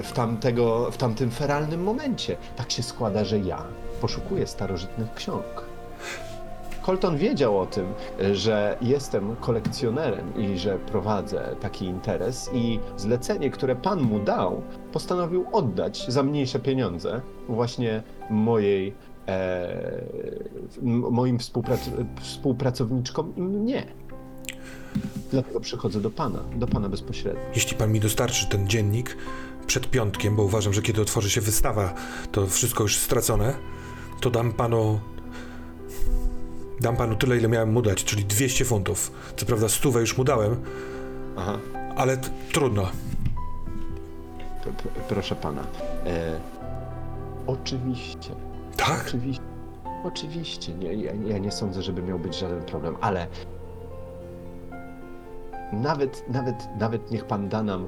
[0.03, 2.37] w, tamtego, w tamtym feralnym momencie.
[2.55, 3.63] Tak się składa, że ja
[4.01, 5.45] poszukuję starożytnych ksiąg.
[6.85, 7.93] Colton wiedział o tym,
[8.33, 14.61] że jestem kolekcjonerem i że prowadzę taki interes i zlecenie, które pan mu dał,
[14.91, 18.93] postanowił oddać za mniejsze pieniądze właśnie mojej,
[19.27, 20.01] e,
[21.11, 23.85] moim współprac- współpracowniczkom i mnie.
[25.31, 27.41] Dlatego przychodzę do pana, do pana bezpośrednio.
[27.55, 29.17] Jeśli pan mi dostarczy ten dziennik
[29.67, 31.93] przed piątkiem, bo uważam, że kiedy otworzy się wystawa,
[32.31, 33.53] to wszystko już stracone,
[34.21, 34.99] to dam panu.
[36.81, 39.11] Dam panu tyle, ile miałem mu dać, czyli 200 funtów.
[39.37, 40.55] Co prawda, stówę już mu dałem,
[41.37, 41.57] Aha.
[41.95, 42.17] ale
[42.53, 42.83] trudno.
[44.63, 44.71] P-
[45.09, 45.61] proszę pana.
[46.05, 46.39] E,
[47.47, 48.29] oczywiście.
[48.77, 49.03] Tak?
[49.07, 49.43] Oczywiście.
[50.03, 50.73] Oczywiście.
[50.73, 53.27] Nie, ja, ja nie sądzę, żeby miał być żaden problem, ale
[55.73, 57.87] nawet, nawet, nawet niech pan da nam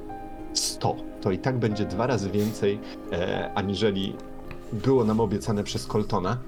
[0.54, 2.80] 100, to i tak będzie dwa razy więcej,
[3.12, 4.16] e, aniżeli
[4.72, 6.38] było nam obiecane przez Coltona.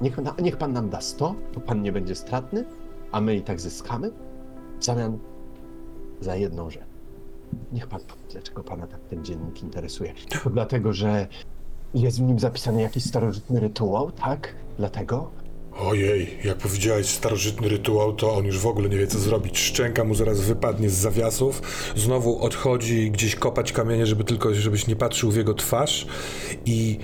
[0.00, 2.64] Niech, na, niech pan nam da 100, to pan nie będzie stratny,
[3.12, 4.10] a my i tak zyskamy.
[4.80, 5.18] W zamian
[6.20, 6.82] za jedną rzecz.
[7.72, 10.14] Niech pan powie, dlaczego pana tak ten dziennik interesuje.
[10.42, 11.26] To dlatego, że
[11.94, 14.54] jest w nim zapisany jakiś starożytny rytuał, tak?
[14.78, 15.30] Dlatego?
[15.80, 19.58] Ojej, jak powiedziałeś starożytny rytuał, to on już w ogóle nie wie, co zrobić.
[19.58, 21.62] Szczęka mu zaraz wypadnie z zawiasów,
[21.96, 26.06] znowu odchodzi gdzieś kopać kamienie, żeby tylko, żebyś nie patrzył w jego twarz.
[26.66, 26.98] I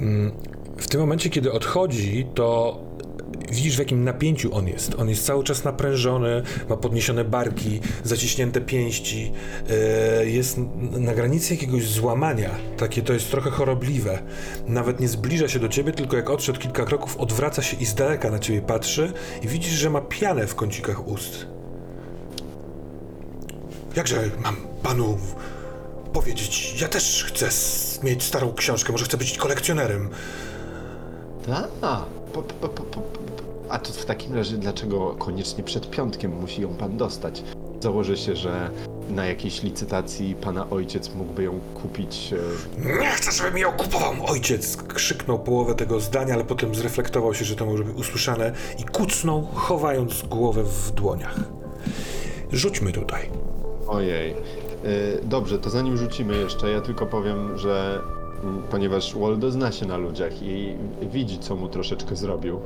[0.00, 0.32] mm,
[0.76, 2.78] w tym momencie, kiedy odchodzi, to
[3.48, 4.94] widzisz, w jakim napięciu on jest.
[4.98, 9.32] On jest cały czas naprężony, ma podniesione barki, zaciśnięte pięści,
[9.70, 10.58] e, jest
[10.92, 12.50] na granicy jakiegoś złamania.
[12.76, 14.22] Takie to jest trochę chorobliwe.
[14.66, 17.94] Nawet nie zbliża się do ciebie, tylko jak odszedł kilka kroków, odwraca się i z
[17.94, 21.46] daleka na ciebie patrzy i widzisz, że ma pianę w kącikach ust.
[23.96, 25.18] Jakże mam panu
[26.12, 27.48] powiedzieć, ja też chcę
[28.02, 30.08] mieć starą książkę, może chcę być kolekcjonerem.
[31.46, 32.04] Tak.
[32.32, 33.19] Po, po, po.
[33.70, 37.42] A to w takim razie dlaczego koniecznie przed piątkiem musi ją pan dostać?
[37.80, 38.70] Założę się, że
[39.10, 42.34] na jakiejś licytacji pana ojciec mógłby ją kupić.
[42.86, 44.76] e, Nie chcę, żeby mi ją kupował ojciec!
[44.76, 49.46] Krzyknął połowę tego zdania, ale potem zreflektował się, że to może być usłyszane i kucnął,
[49.54, 51.40] chowając głowę w dłoniach.
[52.52, 53.30] Rzućmy tutaj.
[53.88, 54.30] Ojej.
[54.84, 58.00] Y, Dobrze, to zanim rzucimy jeszcze, ja tylko powiem, że
[58.70, 60.74] ponieważ Waldo zna się na ludziach i
[61.12, 62.60] widzi, co mu troszeczkę zrobił.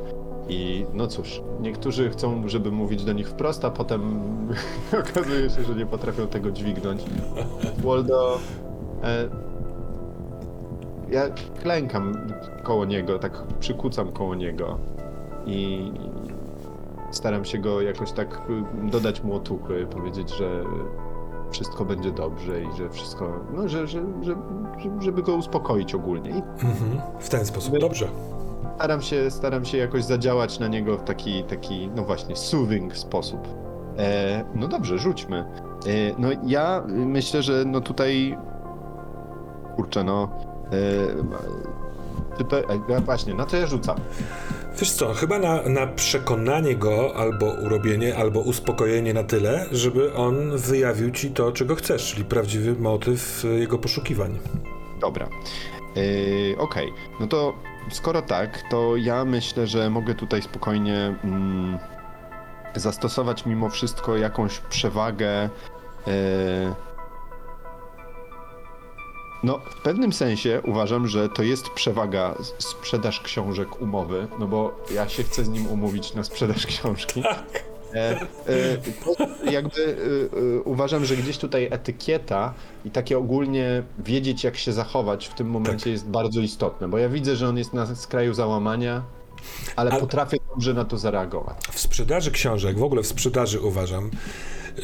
[0.49, 4.21] I no cóż, niektórzy chcą, żeby mówić do nich wprost, a potem
[5.11, 7.03] okazuje się, że nie potrafią tego dźwignąć.
[7.85, 8.39] Waldo.
[9.03, 9.29] E,
[11.11, 11.23] ja
[11.63, 14.79] klękam koło niego, tak przykucam koło niego
[15.47, 15.93] i
[17.11, 18.43] staram się go jakoś tak
[18.83, 20.65] dodać mu otuchy, powiedzieć, że
[21.51, 24.37] wszystko będzie dobrze i że wszystko, no, że, że, że,
[24.79, 26.35] że żeby go uspokoić ogólnie.
[26.35, 27.01] Mhm.
[27.21, 27.79] W ten sposób.
[27.79, 28.09] Dobrze.
[28.75, 33.49] Staram się, staram się jakoś zadziałać na niego w taki, taki no właśnie, soothing sposób.
[33.99, 35.39] E, no dobrze, rzućmy.
[35.39, 35.47] E,
[36.19, 38.39] no ja myślę, że no tutaj,
[39.77, 40.29] kurczę, no,
[40.73, 43.97] e, czy to, e, właśnie, na co ja rzucam?
[44.79, 50.57] Wiesz co, chyba na, na przekonanie go, albo urobienie, albo uspokojenie na tyle, żeby on
[50.57, 54.39] wyjawił ci to, czego chcesz, czyli prawdziwy motyw y, jego poszukiwań.
[55.01, 55.29] Dobra.
[55.97, 57.55] Yy, Okej, no to
[57.91, 61.79] skoro tak, to ja myślę, że mogę tutaj spokojnie mm,
[62.75, 65.51] zastosować mimo wszystko jakąś przewagę.
[66.07, 66.13] Yy...
[69.43, 75.09] No, w pewnym sensie uważam, że to jest przewaga sprzedaż książek umowy, no bo ja
[75.09, 77.23] się chcę z nim umówić na sprzedaż książki.
[77.95, 78.21] E,
[79.47, 79.97] e, jakby
[80.59, 85.51] e, uważam, że gdzieś tutaj etykieta i takie ogólnie wiedzieć, jak się zachować w tym
[85.51, 85.93] momencie Tak.
[85.93, 89.03] jest bardzo istotne, bo ja widzę, że on jest na skraju załamania,
[89.77, 91.57] ale Ale- potrafię dobrze na to zareagować.
[91.73, 94.11] W sprzedaży książek, w ogóle w sprzedaży uważam,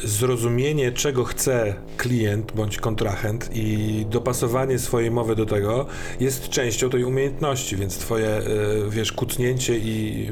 [0.03, 5.85] zrozumienie, czego chce klient bądź kontrahent i dopasowanie swojej mowy do tego
[6.19, 10.27] jest częścią tej umiejętności, więc twoje, y, wiesz, kucnięcie i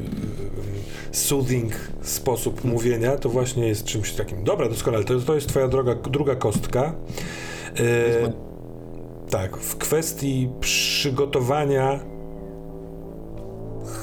[1.12, 4.44] y, soothing sposób mówienia, to właśnie jest czymś takim.
[4.44, 6.94] Dobra, doskonale, to, to jest twoja droga, druga kostka.
[7.80, 8.34] E,
[9.30, 12.00] tak, w kwestii przygotowania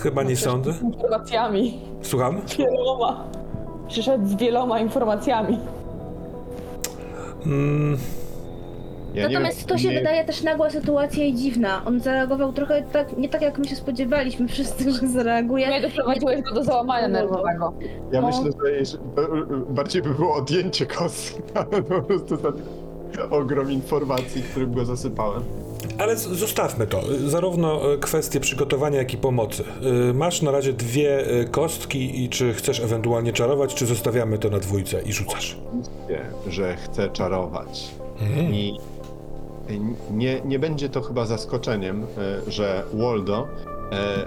[0.02, 0.74] chyba nie sądzę.
[0.82, 1.80] Informacjami.
[2.02, 2.40] Słucham?
[2.58, 3.24] Wieloma.
[3.88, 5.58] Przyszedł z wieloma informacjami.
[7.46, 7.96] Mm,
[9.14, 11.82] Ja Natomiast wiem, to się nie- wydaje też nagła sytuacja i dziwna.
[11.86, 15.68] On zareagował trochę tak, nie tak, jak my się spodziewaliśmy wszyscy, że zareaguje.
[15.68, 17.72] Nie doprowadziłeś go do załamania nerwowego.
[18.12, 18.26] Ja No.
[18.26, 18.50] myślę,
[18.84, 18.98] że
[19.68, 22.52] bardziej by było odjęcie kostki, ale po prostu za
[23.30, 25.42] ogrom informacji, którym go zasypałem.
[25.98, 27.02] Ale zostawmy to.
[27.26, 29.64] Zarówno e, kwestie przygotowania, jak i pomocy.
[30.10, 34.50] E, Masz na razie dwie e, kostki i czy chcesz ewentualnie czarować, czy zostawiamy to
[34.50, 35.56] na dwójce i rzucasz?
[36.08, 37.90] Wie, że chce czarować.
[38.20, 38.54] Mhm.
[38.54, 38.78] I
[40.10, 42.06] nie, nie będzie to chyba zaskoczeniem,
[42.48, 43.48] że Waldo,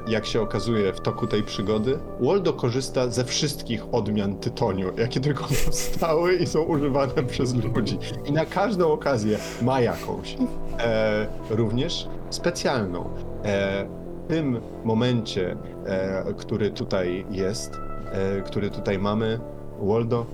[0.08, 5.44] jak się okazuje w toku tej przygody, Waldo korzysta ze wszystkich odmian tytoniu, jakie tylko
[5.66, 7.98] powstały i są używane przez ludzi.
[8.26, 10.38] I na każdą okazję ma jakąś.
[10.80, 13.10] E, również specjalną.
[13.46, 13.86] E,
[14.26, 17.72] w tym momencie, e, który tutaj jest,
[18.12, 19.40] e, który tutaj mamy,
[19.82, 20.26] Waldo,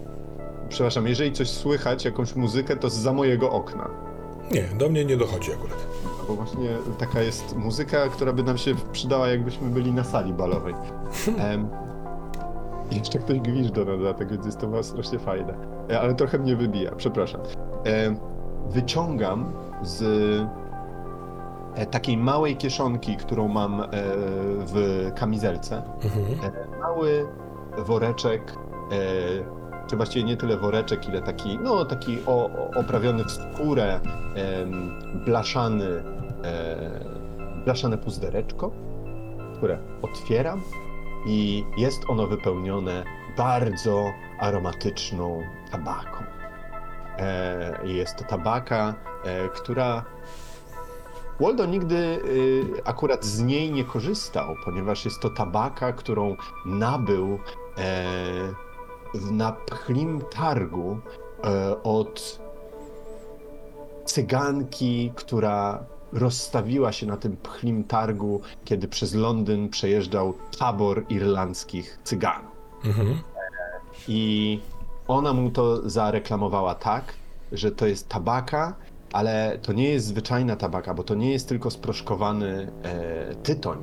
[0.70, 3.90] przepraszam, jeżeli coś słychać, jakąś muzykę, to za mojego okna.
[4.52, 5.88] Nie, do mnie nie dochodzi akurat.
[6.28, 10.76] Bo właśnie taka jest muzyka, która by nam się przydała, jakbyśmy byli na sali balowej.
[12.92, 15.54] I jeszcze ktoś gwizdza na dodatek, więc jest to chyba strasznie fajne.
[15.92, 17.42] E, Ale trochę mnie wybija, przepraszam.
[17.84, 18.18] Em,
[18.70, 19.52] wyciągam
[19.82, 20.02] z
[21.76, 23.88] e, takiej małej kieszonki, którą mam e,
[24.60, 26.54] w kamizelce, Mhm.
[26.82, 27.28] mały
[27.78, 28.56] woreczek,
[29.88, 34.00] czy właściwie nie tyle woreczek, ile taki, no taki o, oprawiony w skórę,
[34.36, 36.04] em, blaszany,
[36.44, 37.00] e,
[37.66, 38.72] blaszane puzdereczko,
[39.56, 40.62] które otwieram
[41.28, 43.04] i jest ono wypełnione
[43.38, 46.24] bardzo aromatyczną tabaką.
[47.18, 48.94] E, jest to tabaka,
[49.26, 50.06] e, która
[51.40, 57.40] Waldo nigdy y, akurat z niej nie korzystał, ponieważ jest to tabaka, którą nabył
[57.78, 58.04] e,
[59.32, 60.99] na pchlim targu
[61.43, 62.39] e, od
[64.05, 72.51] cyganki, która rozstawiła się na tym pchlim targu, kiedy przez Londyn przejeżdżał tabor irlandzkich cyganów.
[72.86, 73.20] Mhm.
[74.07, 74.59] I
[75.07, 77.13] ona mu to zareklamowała tak,
[77.51, 78.76] że to jest tabaka,
[79.13, 83.78] ale to nie jest zwyczajna tabaka, bo to nie jest tylko sproszkowany e, tytoń,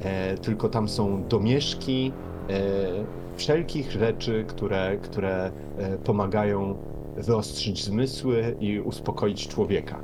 [0.00, 2.12] e, tylko tam są domieszki
[2.48, 6.76] e, wszelkich rzeczy, które, które e, pomagają
[7.16, 10.00] wyostrzyć zmysły i uspokoić człowieka.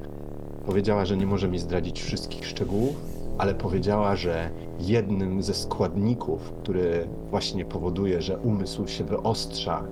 [0.66, 2.96] Powiedziała, że nie może mi zdradzić wszystkich szczegółów,
[3.38, 9.84] ale powiedziała, że jednym ze składników, który właśnie powoduje, że umysł się wyostrza,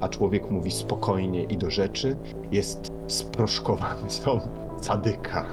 [0.00, 2.16] a człowiek mówi spokojnie i do rzeczy,
[2.52, 4.42] jest sproszkowany ząb
[4.80, 5.46] sadyka.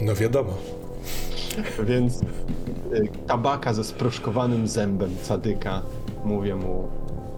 [0.00, 0.52] No wiadomo.
[1.84, 2.20] Więc
[3.26, 5.82] tabaka ze sproszkowanym zębem sadyka,
[6.24, 6.88] mówię mu,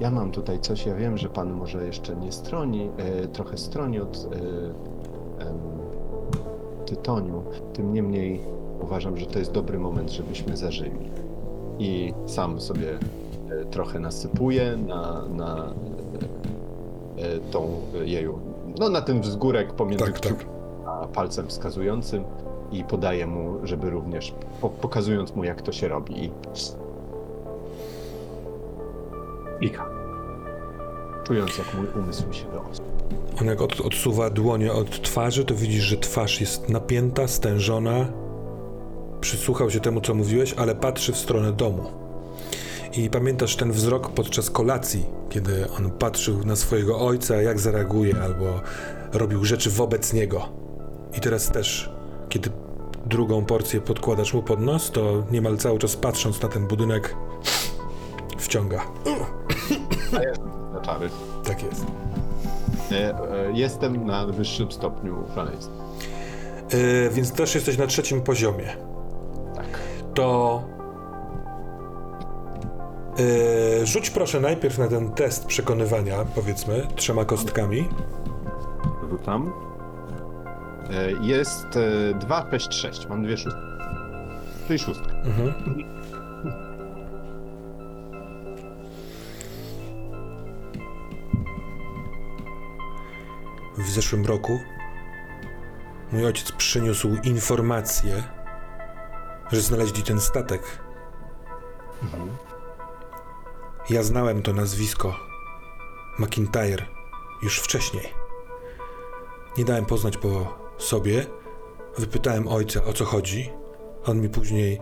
[0.00, 2.90] ja mam tutaj coś, ja wiem, że pan może jeszcze nie stroni,
[3.24, 4.18] y, trochę stroni od y,
[5.44, 5.58] em,
[6.86, 7.42] tytoniu,
[7.72, 8.40] tym niemniej
[8.82, 11.10] uważam, że to jest dobry moment, żebyśmy zażyli.
[11.78, 12.88] I sam sobie
[13.62, 15.72] y, trochę nasypuję na, na
[17.18, 17.68] y, y, tą
[18.02, 18.38] y, jeju,
[18.78, 20.46] no na ten wzgórek pomiędzy Tak, tak.
[20.86, 22.24] a palcem wskazującym
[22.72, 26.24] i podaję mu, żeby również, po, pokazując mu jak to się robi.
[26.24, 26.30] I...
[29.60, 29.90] Ika.
[31.24, 32.86] Czując jak mój umysł się wyostra.
[33.40, 38.06] On jak od, odsuwa dłonie od twarzy, to widzisz, że twarz jest napięta, stężona.
[39.20, 41.84] Przysłuchał się temu, co mówiłeś, ale patrzy w stronę domu.
[42.96, 48.60] I pamiętasz ten wzrok podczas kolacji, kiedy on patrzył na swojego ojca, jak zareaguje, albo
[49.12, 50.48] robił rzeczy wobec niego.
[51.16, 51.92] I teraz też,
[52.32, 52.50] kiedy
[53.06, 57.16] drugą porcję podkładasz mu pod nos, to niemal cały czas patrząc na ten budynek,
[58.38, 58.82] wciąga.
[60.74, 61.10] Na czary.
[61.44, 61.86] Tak jest.
[62.92, 65.72] E, e, jestem na wyższym stopniu szaleństwa.
[66.72, 68.76] Yy, więc też jesteś na trzecim poziomie.
[69.54, 69.66] Tak.
[70.14, 70.62] to
[73.18, 77.88] yy, rzuć proszę najpierw na ten test przekonywania, powiedzmy, trzema kostkami.
[79.10, 79.71] Rzucam.
[80.92, 83.08] E, jest e, 2, 6, 6.
[83.08, 83.62] Mam dwie szóstki.
[84.66, 85.12] Czyli szóstka.
[85.12, 85.54] Mhm.
[93.78, 94.60] W zeszłym roku
[96.12, 98.22] mój ojciec przyniósł informację,
[99.52, 100.62] że znaleźli ten statek
[103.90, 105.16] Ja znałem to nazwisko
[106.18, 106.86] McIntyre
[107.42, 108.08] już wcześniej.
[109.58, 111.26] Nie dałem poznać po sobie.
[111.98, 113.50] Wypytałem ojca o co chodzi.
[114.04, 114.80] On mi później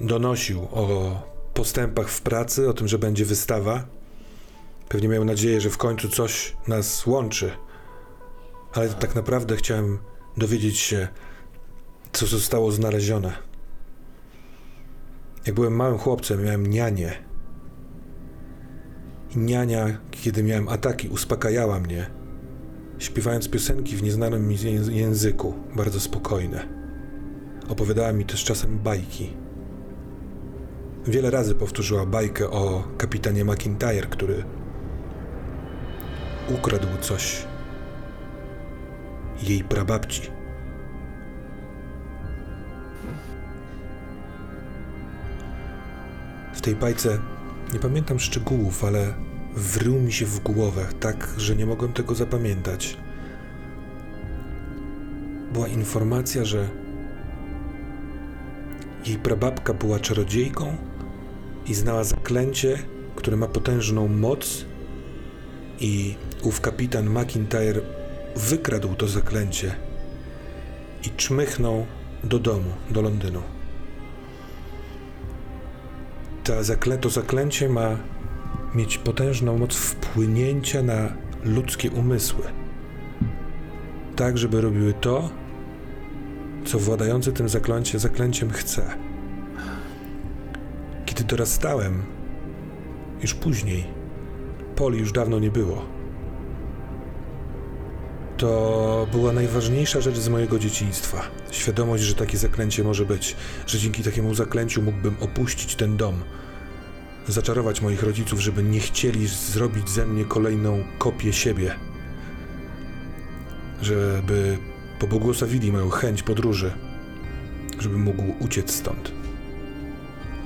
[0.00, 1.14] donosił o
[1.54, 3.84] postępach w pracy, o tym, że będzie wystawa.
[4.88, 7.50] Pewnie miał nadzieję, że w końcu coś nas łączy.
[8.72, 9.98] Ale tak naprawdę chciałem
[10.36, 11.08] dowiedzieć się,
[12.12, 13.32] co zostało znalezione.
[15.46, 17.12] Jak byłem małym chłopcem, miałem nianię.
[19.36, 22.10] I niania, kiedy miałem ataki, uspokajała mnie,
[23.00, 26.68] śpiewając piosenki w nieznanym mi języ- języku, bardzo spokojne.
[27.68, 29.32] Opowiadała mi też czasem bajki.
[31.06, 34.44] Wiele razy powtórzyła bajkę o kapitanie McIntyre, który
[36.54, 37.46] ukradł coś
[39.42, 40.22] jej prababci.
[46.54, 47.18] W tej bajce
[47.72, 49.14] nie pamiętam szczegółów, ale
[49.54, 52.96] wrył mi się w głowę tak, że nie mogłem tego zapamiętać.
[55.52, 56.68] Była informacja, że
[59.06, 60.76] jej prababka była czarodziejką
[61.66, 62.78] i znała zaklęcie,
[63.16, 64.64] które ma potężną moc
[65.80, 67.80] i ów kapitan McIntyre
[68.36, 69.74] wykradł to zaklęcie
[71.06, 71.86] i czmychnął
[72.24, 73.42] do domu, do Londynu.
[76.44, 77.96] Ta zaklę- to zaklęcie ma
[78.74, 81.12] mieć potężną moc wpłynięcia na
[81.44, 82.44] ludzkie umysły.
[84.16, 85.30] Tak, żeby robiły to,
[86.64, 88.82] co władający tym zaklęcie, zaklęciem chce.
[91.06, 92.02] Kiedy dorastałem,
[93.22, 93.84] już później,
[94.76, 95.84] Poli już dawno nie było.
[98.36, 101.22] To była najważniejsza rzecz z mojego dzieciństwa.
[101.50, 106.14] Świadomość, że takie zaklęcie może być, że dzięki takiemu zaklęciu mógłbym opuścić ten dom,
[107.30, 111.74] zaczarować moich rodziców, żeby nie chcieli zrobić ze mnie kolejną kopię siebie.
[113.82, 114.58] Żeby
[114.98, 116.72] pobłogosławili moją chęć podróży,
[117.78, 119.12] żebym mógł uciec stąd.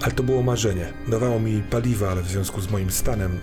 [0.03, 0.93] Ale to było marzenie.
[1.09, 3.39] Dawało mi paliwa, ale w związku z moim stanem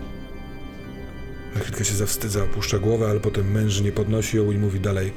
[1.56, 5.14] na chwilkę się zawstydza, opuszcza głowę, ale potem męż nie podnosi ją i mówi dalej.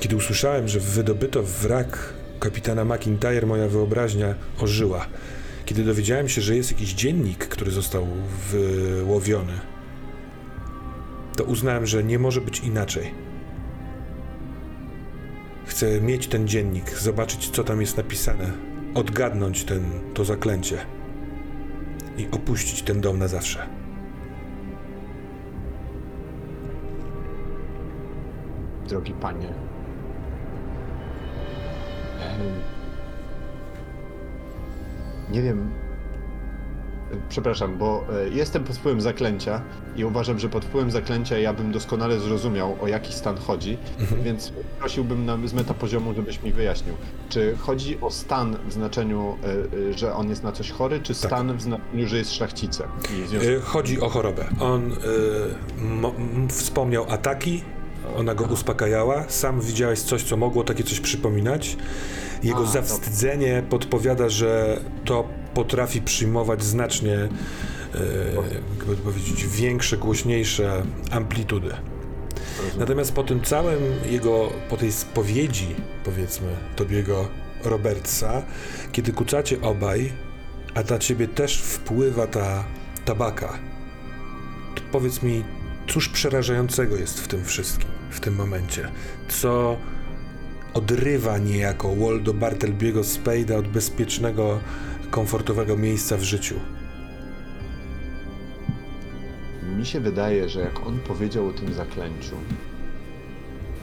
[0.00, 5.06] Kiedy usłyszałem, że wydobyto wrak kapitana McIntyre, moja wyobraźnia ożyła.
[5.64, 8.06] Kiedy dowiedziałem się, że jest jakiś dziennik, który został
[8.50, 9.52] wyłowiony,
[11.36, 13.14] to uznałem, że nie może być inaczej.
[15.66, 18.52] Chcę mieć ten dziennik, zobaczyć, co tam jest napisane,
[18.94, 19.82] odgadnąć ten,
[20.14, 20.78] to zaklęcie
[22.18, 23.84] i opuścić ten dom na zawsze.
[28.94, 29.48] drogi panie.
[35.34, 35.70] Nie wiem.
[37.28, 39.62] Przepraszam, bo e, jestem pod wpływem zaklęcia
[39.96, 43.78] i uważam, że pod wpływem zaklęcia ja bym doskonale zrozumiał, o jaki stan chodzi,
[44.24, 46.94] więc prosiłbym na, z metapoziomu, żebyś mi wyjaśnił.
[47.28, 51.14] Czy chodzi o stan w znaczeniu, e, e, że on jest na coś chory, czy
[51.14, 52.88] stan w znaczeniu, że jest szlachcicem?
[53.62, 54.44] Chodzi o chorobę.
[54.60, 54.96] On y,
[56.48, 57.64] wspomniał ataki,
[58.16, 59.24] ona go uspokajała.
[59.28, 61.76] Sam widziałeś coś, co mogło takie coś przypominać.
[62.42, 67.28] Jego A, zawstydzenie podpowiada, że to potrafi przyjmować znacznie, y,
[68.78, 71.74] jakby to powiedzieć, większe, głośniejsze amplitudy.
[72.78, 75.74] Natomiast po tym całym jego, po tej spowiedzi,
[76.04, 77.28] powiedzmy, Tobiego
[77.64, 78.42] Robertsa,
[78.92, 80.12] kiedy kucacie obaj,
[80.74, 82.64] a na ciebie też wpływa ta
[83.04, 83.58] tabaka,
[84.74, 85.44] to powiedz mi,
[85.86, 88.88] cóż przerażającego jest w tym wszystkim, w tym momencie?
[89.28, 89.76] Co
[90.74, 94.60] odrywa niejako Waldo Bartelbiego Spade'a od bezpiecznego,
[95.10, 96.54] komfortowego miejsca w życiu?
[99.78, 102.36] Mi się wydaje, że jak on powiedział o tym zaklęciu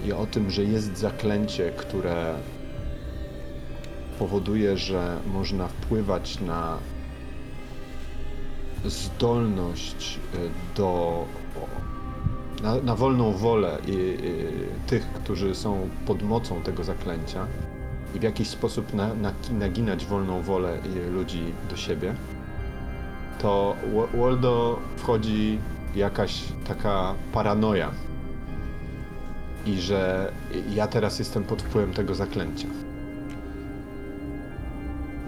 [0.05, 2.35] i o tym, że jest zaklęcie, które
[4.19, 6.77] powoduje, że można wpływać na
[8.85, 11.25] zdolność y, do.
[12.63, 17.47] Na, na wolną wolę i, i, tych, którzy są pod mocą tego zaklęcia
[18.15, 20.77] i w jakiś sposób na, na, naginać wolną wolę
[21.11, 22.15] ludzi do siebie,
[23.39, 25.59] to Wa- Waldo wchodzi
[25.95, 27.91] jakaś taka paranoja.
[29.65, 30.31] I że
[30.73, 32.67] ja teraz jestem pod wpływem tego zaklęcia.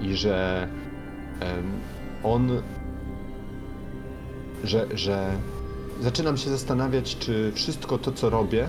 [0.01, 0.67] I że
[2.23, 2.61] on.
[4.63, 5.31] Że, że
[6.01, 8.67] zaczynam się zastanawiać, czy wszystko to, co robię,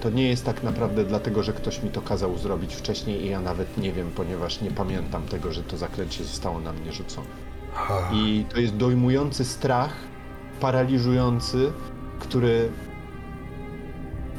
[0.00, 3.40] to nie jest tak naprawdę dlatego, że ktoś mi to kazał zrobić wcześniej i ja
[3.40, 7.26] nawet nie wiem, ponieważ nie pamiętam tego, że to zaklęcie zostało na mnie rzucone.
[8.12, 9.94] I to jest dojmujący strach,
[10.60, 11.72] paraliżujący,
[12.18, 12.68] który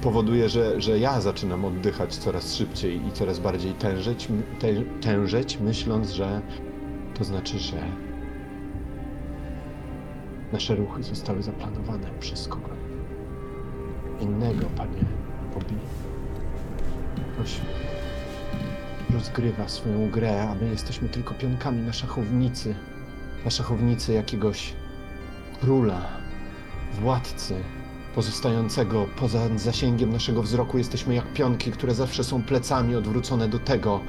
[0.01, 4.27] powoduje, że, że ja zaczynam oddychać coraz szybciej i coraz bardziej tężeć,
[5.01, 6.41] tężeć, myśląc, że
[7.17, 8.06] to znaczy, że
[10.53, 12.69] nasze ruchy zostały zaplanowane przez kogo
[14.21, 15.05] innego, panie
[15.53, 15.73] Bobby.
[17.33, 17.61] Ktoś
[19.13, 22.75] rozgrywa swoją grę, a my jesteśmy tylko pionkami na szachownicy.
[23.45, 24.73] Na szachownicy jakiegoś
[25.61, 26.07] króla,
[27.01, 27.55] władcy,
[28.15, 30.77] pozostającego poza zasięgiem naszego wzroku.
[30.77, 33.99] Jesteśmy jak pionki, które zawsze są plecami odwrócone do tego,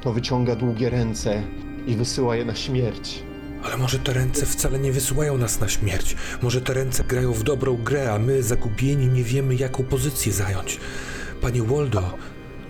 [0.00, 1.42] kto wyciąga długie ręce
[1.86, 3.22] i wysyła je na śmierć.
[3.64, 6.16] Ale może te ręce wcale nie wysyłają nas na śmierć.
[6.42, 10.80] Może te ręce grają w dobrą grę, a my, zagubieni, nie wiemy, jaką pozycję zająć.
[11.40, 12.02] Panie Waldo,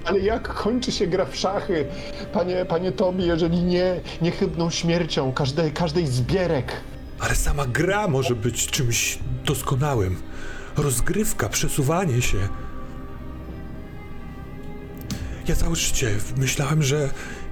[0.04, 1.86] Ale jak kończy się gra w szachy,
[2.32, 6.72] panie, panie Tobi, jeżeli nie niechybną śmiercią każdej, każdej z bierek?
[7.20, 10.16] ale sama gra może być czymś doskonałym.
[10.76, 12.38] Rozgrywka, przesuwanie się.
[15.48, 17.10] Ja życie myślałem, że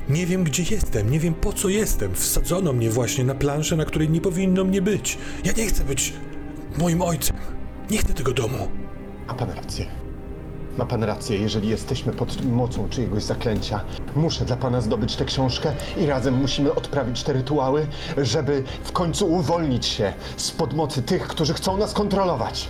[0.09, 2.15] nie wiem, gdzie jestem, nie wiem, po co jestem.
[2.15, 5.19] Wsadzono mnie właśnie na planszę, na której nie powinno mnie być.
[5.45, 6.13] Ja nie chcę być
[6.79, 7.37] moim ojcem.
[7.91, 8.69] Nie chcę tego domu.
[9.29, 9.87] Ma pan rację.
[10.79, 13.81] Ma pan rację, jeżeli jesteśmy pod mocą czyjegoś zaklęcia.
[14.17, 17.87] Muszę dla pana zdobyć tę książkę i razem musimy odprawić te rytuały,
[18.17, 22.69] żeby w końcu uwolnić się spod mocy tych, którzy chcą nas kontrolować.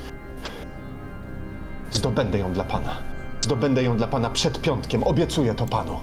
[1.91, 2.97] Zdobędę ją dla pana.
[3.41, 5.03] Zdobędę ją dla pana przed piątkiem.
[5.03, 6.01] Obiecuję to panu.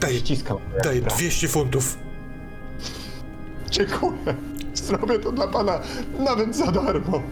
[0.00, 0.58] Daj, Ściskam.
[0.84, 1.98] daj Bra- 200 funtów.
[3.70, 4.34] Dziękuję.
[4.74, 5.80] Zrobię to dla pana
[6.18, 7.22] nawet za darmo.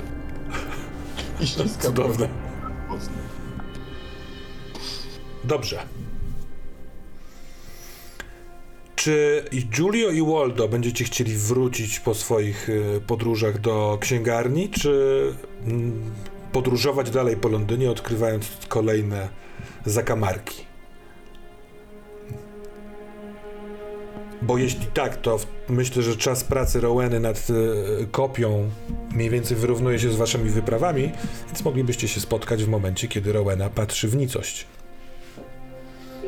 [1.41, 1.81] I ściskam.
[1.95, 2.29] Cudowne.
[2.89, 3.12] mocno.
[5.45, 5.79] Dobrze.
[8.97, 15.23] Czy i Giulio i Waldo będziecie chcieli wrócić po swoich y, podróżach do księgarni, czy
[15.64, 16.11] mm,
[16.53, 19.29] podróżować dalej po Londynie, odkrywając kolejne
[19.87, 20.68] zakamarki?
[24.43, 28.70] Bo jeśli tak, to w- myślę, że czas pracy Roweny nad y, kopią
[29.14, 31.12] mniej więcej wyrównuje się z waszymi wyprawami,
[31.47, 34.66] więc moglibyście się spotkać w momencie, kiedy Rowena patrzy w nicość.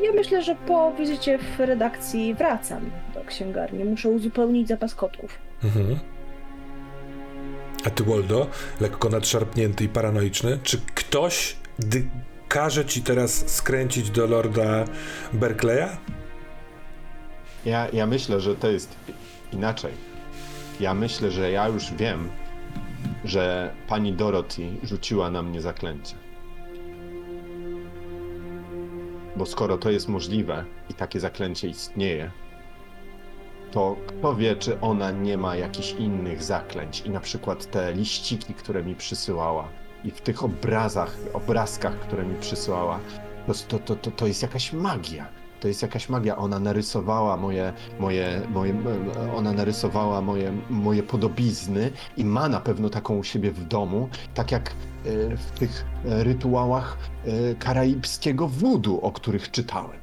[0.03, 3.83] Ja myślę, że po wizycie w redakcji wracam do księgarni.
[3.83, 5.31] Muszę uzupełnić zapas kotków.
[5.63, 5.99] Mhm.
[7.85, 8.47] A ty, Waldo,
[8.81, 11.55] lekko nadszarpnięty i paranoiczny, czy ktoś
[12.47, 14.85] każe ci teraz skręcić do lorda
[15.33, 15.87] Berkeleya?
[17.65, 18.95] Ja, ja myślę, że to jest
[19.53, 19.93] inaczej.
[20.79, 22.29] Ja myślę, że ja już wiem,
[23.25, 26.15] że pani Dorothy rzuciła na mnie zaklęcie.
[29.35, 32.31] Bo skoro to jest możliwe i takie zaklęcie istnieje,
[33.71, 38.53] to kto wie, czy ona nie ma jakichś innych zaklęć i na przykład te liściki,
[38.53, 39.67] które mi przysyłała
[40.03, 42.99] i w tych obrazach, obrazkach, które mi przysyłała,
[43.67, 45.40] to, to, to, to, jest jakaś magia.
[45.61, 46.37] To jest jakaś magia.
[46.37, 48.75] Ona narysowała moje, moje, moje
[49.35, 54.51] ona narysowała moje, moje podobizny i ma na pewno taką u siebie w domu, tak
[54.51, 54.73] jak e,
[55.37, 60.01] w tych rytuałach e, karaibskiego wudu, o których czytałem.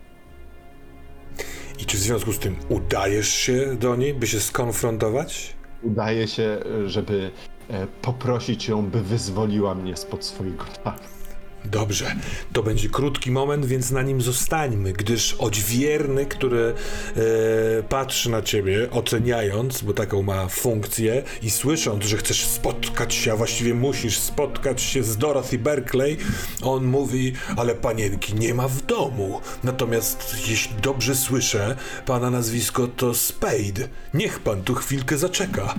[1.78, 5.56] I czy w związku z tym udajesz się do niej, by się skonfrontować?
[5.82, 7.30] Udaje się, żeby
[7.70, 11.17] e, poprosić ją, by wyzwoliła mnie spod swojego tak.
[11.64, 12.16] Dobrze,
[12.52, 16.74] to będzie krótki moment, więc na nim zostańmy, gdyż odźwierny, który
[17.16, 23.32] e, patrzy na ciebie, oceniając, bo taką ma funkcję, i słysząc, że chcesz spotkać się,
[23.32, 26.16] a właściwie musisz spotkać się z Dorothy Berkeley,
[26.62, 29.40] on mówi, ale panienki nie ma w domu.
[29.64, 33.88] Natomiast, jeśli dobrze słyszę, pana nazwisko to Spade.
[34.14, 35.74] Niech pan tu chwilkę zaczeka.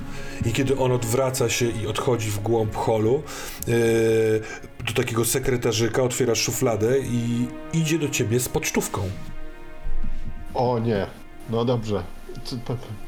[0.46, 3.24] I kiedy on odwraca się i odchodzi w głąb holu,
[3.68, 3.72] e,
[4.88, 9.02] do takiego sekretarzyka, otwiera szufladę i idzie do ciebie z pocztówką.
[10.54, 11.08] O nie,
[11.50, 12.04] no dobrze.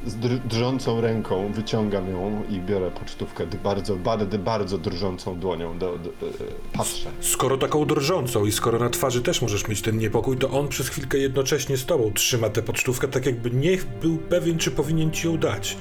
[0.06, 5.78] Z dr- drżącą ręką wyciągam ją i biorę pocztówkę bardzo, bardzo, bardzo drżącą dłonią.
[5.78, 6.28] Do, do, do,
[6.74, 7.10] patrzę.
[7.20, 10.90] Skoro taką drżącą i skoro na twarzy też możesz mieć ten niepokój, to on przez
[10.90, 15.28] chwilkę jednocześnie z tobą trzyma tę pocztówkę, tak jakby nie był pewien, czy powinien ci
[15.28, 15.78] ją dać.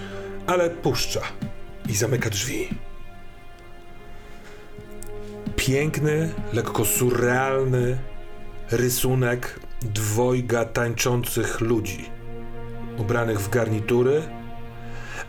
[0.46, 1.20] Ale puszcza
[1.88, 2.68] i zamyka drzwi.
[5.56, 7.98] Piękny, lekko surrealny
[8.70, 12.10] rysunek dwojga tańczących ludzi,
[12.98, 14.22] ubranych w garnitury,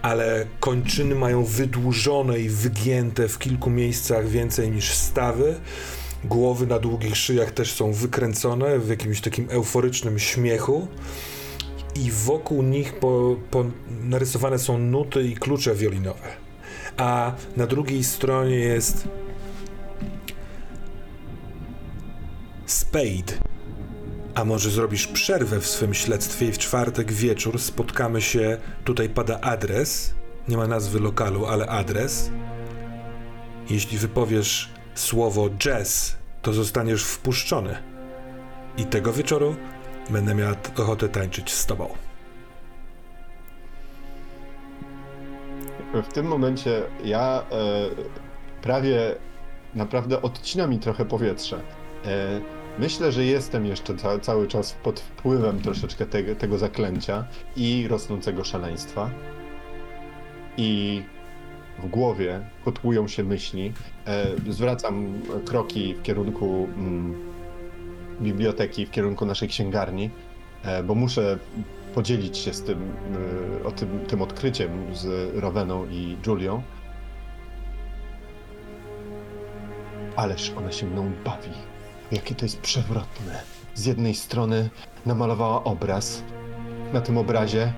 [0.02, 5.56] ale kończyny mają wydłużone i wygięte w kilku miejscach więcej niż stawy.
[6.24, 10.88] Głowy na długich szyjach też są wykręcone w jakimś takim euforycznym śmiechu.
[11.96, 13.66] i wokół nich po, po
[14.04, 16.28] narysowane są nuty i klucze wiolinowe.
[16.98, 19.08] A na drugiej stronie jest
[22.92, 23.39] Spade.
[24.36, 29.42] A może zrobisz przerwę w swym śledztwie i w czwartek wieczór spotkamy się, tutaj pada
[29.42, 30.14] adres,
[30.48, 32.32] nie ma nazwy lokalu, ale adres.
[33.70, 37.78] Jeśli wypowiesz słowo jazz, to zostaniesz wpuszczony.
[38.78, 39.56] I tego wieczoru
[40.10, 41.89] będę miała ochotę tańczyć z tobą.
[45.94, 47.89] W tym momencie ja e,
[48.62, 49.16] prawie
[49.76, 51.62] naprawdę odcina mi trochę powietrze.
[52.06, 57.88] E, myślę, że jestem jeszcze ca cały czas pod wpływem troszeczkę tego, tego zaklęcia i
[57.88, 59.10] rosnącego szaleństwa.
[60.58, 61.02] I
[61.80, 63.74] w głowie kotłują się myśli.
[64.08, 67.16] E, zwracam kroki w kierunku mm,
[68.22, 70.10] biblioteki, w kierunku naszej księgarni,
[70.64, 71.38] e, bo muszę
[71.96, 72.92] podzielić się z tym,
[73.62, 76.62] y, o tym, tym odkryciem z Roweną i Julią.
[80.16, 81.71] Ależ ona się mną bawi.
[82.12, 83.41] Jakie to jest przewrotne.
[83.76, 84.70] Z jednej strony
[85.05, 86.24] namalowała obraz.
[86.93, 87.74] Na tym obrazie,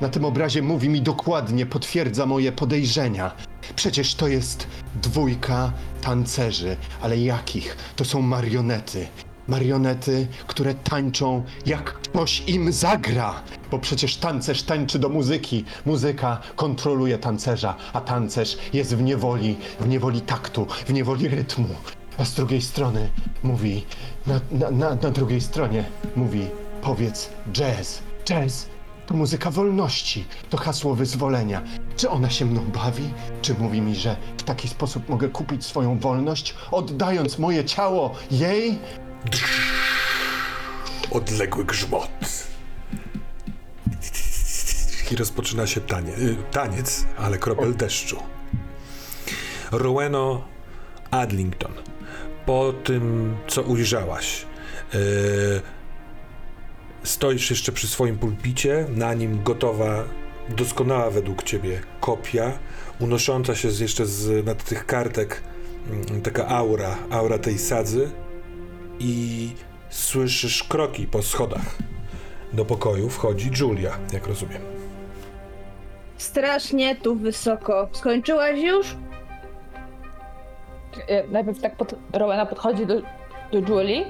[0.00, 3.32] na tym obrazie mówi mi dokładnie, potwierdza moje podejrzenia.
[3.76, 4.66] Przecież to jest
[5.02, 5.72] dwójka
[6.02, 7.76] tancerzy, ale jakich?
[7.96, 9.06] To są marionety.
[9.48, 13.42] Marionety, które tańczą jak ktoś im zagra.
[13.70, 15.64] Bo przecież tancerz tańczy do muzyki.
[15.86, 21.68] Muzyka kontroluje tancerza, a tancerz jest w niewoli, w niewoli taktu, w niewoli rytmu.
[22.18, 23.10] A z drugiej strony
[23.42, 23.86] mówi,
[24.26, 25.84] na, na, na, na drugiej stronie
[26.16, 26.46] mówi,
[26.82, 28.02] powiedz jazz.
[28.24, 28.68] Jazz
[29.06, 31.62] to muzyka wolności, to hasło wyzwolenia.
[31.96, 33.10] Czy ona się mną bawi?
[33.42, 38.78] Czy mówi mi, że w taki sposób mogę kupić swoją wolność, oddając moje ciało jej?
[41.10, 42.10] Odległy grzmot.
[45.10, 48.16] I rozpoczyna się tanie, y, taniec, ale kropel deszczu.
[49.72, 50.44] Roweno
[51.10, 51.72] Adlington.
[52.46, 54.46] Po tym, co ujrzałaś,
[54.94, 55.00] yy,
[57.02, 60.04] stoisz jeszcze przy swoim pulpicie, na nim gotowa,
[60.48, 62.58] doskonała według ciebie kopia,
[63.00, 65.42] unosząca się z, jeszcze z nad tych kartek
[65.90, 68.10] mm, taka aura, aura tej sadzy
[68.98, 69.50] i
[69.90, 71.76] słyszysz kroki po schodach.
[72.52, 74.62] Do pokoju wchodzi Julia, jak rozumiem.
[76.18, 77.88] Strasznie tu wysoko.
[77.92, 78.96] Skończyłaś już?
[81.08, 82.94] E, Najpierw tak pod, Rowena podchodzi do,
[83.52, 84.04] do Julie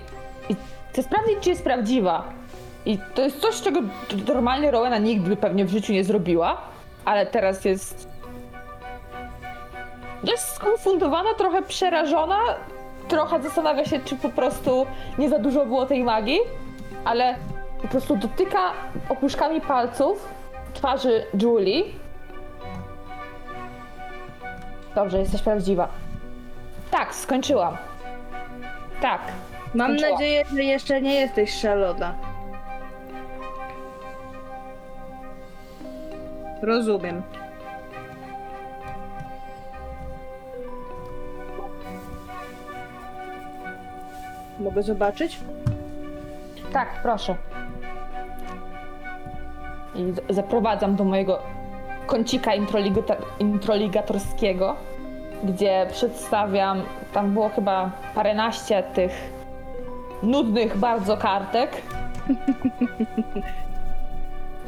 [0.49, 0.57] i
[0.91, 2.24] chce sprawdzić, czy jest prawdziwa.
[2.87, 3.80] I to jest coś, czego
[4.28, 6.61] normalnie Rowena nigdy pewnie w życiu nie zrobiła,
[7.05, 8.09] ale teraz jest.
[10.24, 12.39] Jest skonfundowana, trochę przerażona,
[13.09, 14.87] trochę zastanawia się, czy po prostu
[15.18, 16.39] nie za dużo było tej magii,
[17.05, 17.34] ale
[17.82, 18.72] po prostu dotyka
[19.09, 20.28] opuszkami palców
[20.74, 21.84] twarzy Julie.
[24.95, 25.89] Dobrze, jesteś prawdziwa.
[26.97, 27.76] Tak, skończyłam.
[29.01, 29.20] Tak.
[29.74, 32.14] Mam nadzieję, że jeszcze nie jesteś szalona.
[36.62, 37.22] Rozumiem.
[44.61, 45.40] Mogę zobaczyć?
[46.72, 47.36] Tak, proszę.
[49.94, 51.42] I zaprowadzam do mojego
[52.07, 52.53] kącika
[53.38, 54.76] introligatorskiego,
[55.45, 56.82] gdzie przedstawiam,
[57.12, 59.12] tam było chyba paręnaście tych
[60.22, 61.70] nudnych bardzo kartek.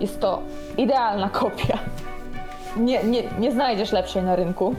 [0.00, 0.42] Jest to
[0.76, 1.78] idealna kopia.
[2.76, 4.74] Nie, nie, nie znajdziesz lepszej na rynku.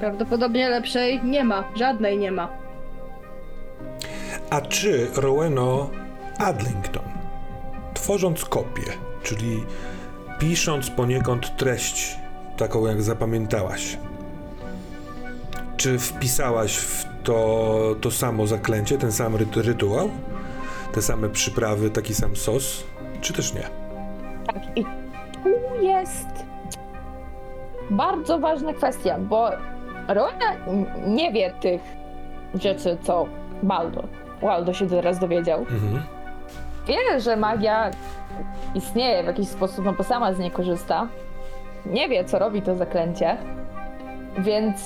[0.00, 1.64] Prawdopodobnie lepszej nie ma.
[1.76, 2.48] Żadnej nie ma.
[4.50, 5.90] A czy Roweno
[6.38, 7.02] Adlington,
[7.94, 8.82] tworząc kopię,
[9.22, 9.64] czyli
[10.38, 12.18] pisząc poniekąd treść,
[12.56, 13.98] taką jak zapamiętałaś,
[15.76, 20.08] czy wpisałaś w to, to samo zaklęcie, ten sam rytu- rytuał,
[20.92, 22.84] te same przyprawy, taki sam sos,
[23.20, 23.62] czy też nie?
[24.46, 26.26] Tak, i tu jest
[27.90, 29.50] bardzo ważna kwestia, bo
[30.08, 31.80] Rowena n- nie wie tych
[32.54, 33.26] rzeczy, co
[33.62, 34.02] Baldo.
[34.42, 35.60] Waldo się teraz dowiedział.
[35.60, 36.02] Mhm.
[36.86, 37.90] Wie, że magia
[38.74, 41.08] istnieje w jakiś sposób, no bo sama z niej korzysta.
[41.86, 43.36] Nie wie, co robi to zaklęcie,
[44.38, 44.80] więc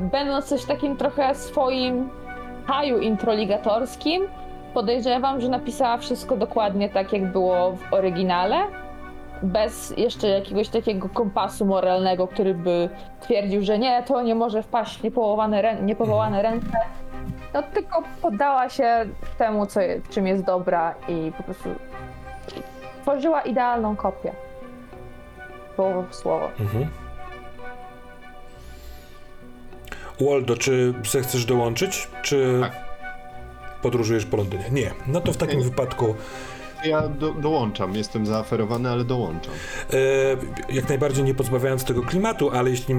[0.00, 2.10] będąc coś takim trochę swoim
[2.66, 4.22] haju introligatorskim,
[4.74, 8.56] podejrzewam, że napisała wszystko dokładnie tak, jak było w oryginale,
[9.42, 12.88] bez jeszcze jakiegoś takiego kompasu moralnego, który by
[13.20, 16.76] twierdził, że nie, to nie może wpaść w niepowołane, rę- niepowołane ręce.
[17.54, 19.04] No tylko poddała się
[19.38, 21.68] temu, co, czym jest dobra i po prostu
[23.02, 24.32] tworzyła idealną kopię.
[25.76, 26.48] Słowo w słowo.
[26.60, 26.86] Mhm.
[30.30, 32.72] Waldo, czy zechcesz dołączyć, czy Tak.
[33.82, 34.64] podróżujesz po Londynie?
[34.70, 34.90] Nie.
[35.06, 35.64] No to w takim Nie.
[35.64, 36.14] wypadku
[36.84, 39.52] Ja do, dołączam, jestem zaoferowany, ale dołączam.
[39.92, 42.94] e, jak najbardziej nie pozbawiając tego klimatu, ale jeśli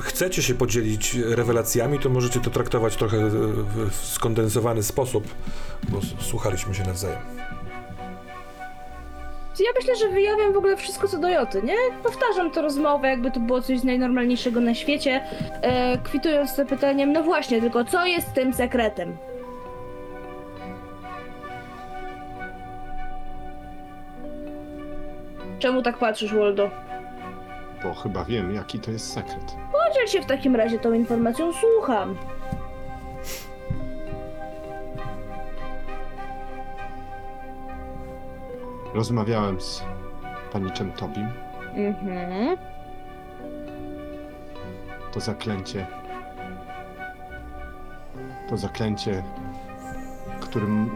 [0.00, 5.34] chcecie się podzielić rewelacjami, to możecie to traktować trochę w, skondensowany sposób,
[5.88, 7.18] bo słuchaliśmy się nawzajem.
[9.60, 11.74] Ja myślę, że wyjawiam w ogóle wszystko co do Joty, nie?
[12.02, 15.20] Powtarzam tę rozmowę, jakby to było coś z najnormalniejszego na świecie,
[15.62, 19.16] e, kwitując to pytaniem, no właśnie, tylko co jest tym sekretem?
[25.58, 26.70] Czemu tak patrzysz, Waldo?
[27.82, 29.56] Bo chyba wiem, jaki to jest sekret.
[29.72, 32.16] Podziel się w takim razie tą informacją, słucham.
[38.94, 39.82] Rozmawiałem z
[40.52, 41.28] paniczem Tobim.
[41.74, 42.56] Mhm.
[45.12, 45.86] To zaklęcie.
[48.48, 49.22] To zaklęcie,
[50.40, 50.90] którym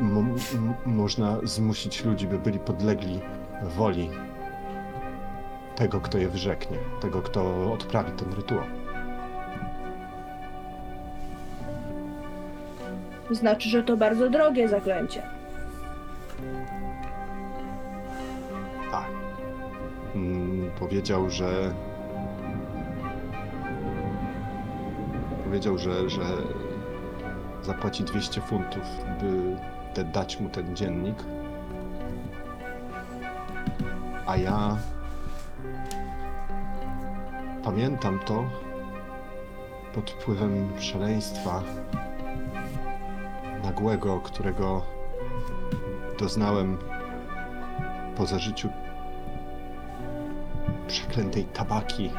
[0.87, 3.21] można zmusić ludzi, by byli podlegli
[3.63, 4.11] woli
[5.77, 8.65] tego, kto je wyrzeknie, tego, kto odprawi ten rytuał.
[13.31, 15.23] Znaczy, że to bardzo drogie zaklęcie.
[20.79, 21.75] Powiedział, że.
[25.45, 26.25] Powiedział, że, że
[27.63, 28.83] zapłaci 200 funtów,
[29.21, 29.57] by
[29.95, 31.17] te, dać mu ten dziennik.
[34.27, 34.77] A ja.
[37.65, 38.45] Pamiętam to
[39.95, 41.63] pod wpływem szaleństwa
[43.65, 44.83] nagłego, którego
[46.19, 46.79] doznałem
[48.17, 48.69] po zażyciu
[50.89, 52.11] przeklętej tabaki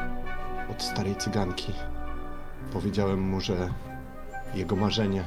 [0.70, 1.72] od starej cyganki.
[2.72, 3.68] Powiedziałem mu, że
[4.54, 5.24] jego marzenie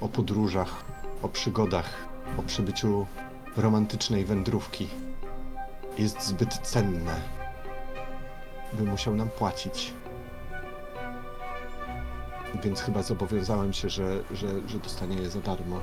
[0.00, 0.84] o podróżach,
[1.22, 2.08] o przygodach,
[2.38, 3.06] o przybyciu
[3.56, 4.88] romantycznej wędrówki
[5.98, 7.14] jest zbyt cenne,
[8.72, 9.94] by musiał nam płacić.
[12.62, 15.80] Więc chyba zobowiązałem się, że, że, że dostanie je za darmo.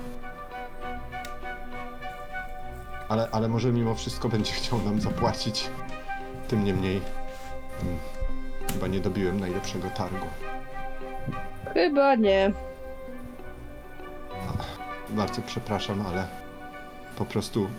[3.09, 5.69] Ale, ale może mimo wszystko będzie chciał nam zapłacić.
[6.47, 7.01] Tym niemniej
[7.81, 7.99] mm,
[8.73, 10.25] chyba nie dobiłem najlepszego targu.
[11.73, 12.51] Chyba nie.
[15.09, 16.27] Bardzo przepraszam, ale
[17.17, 17.69] po prostu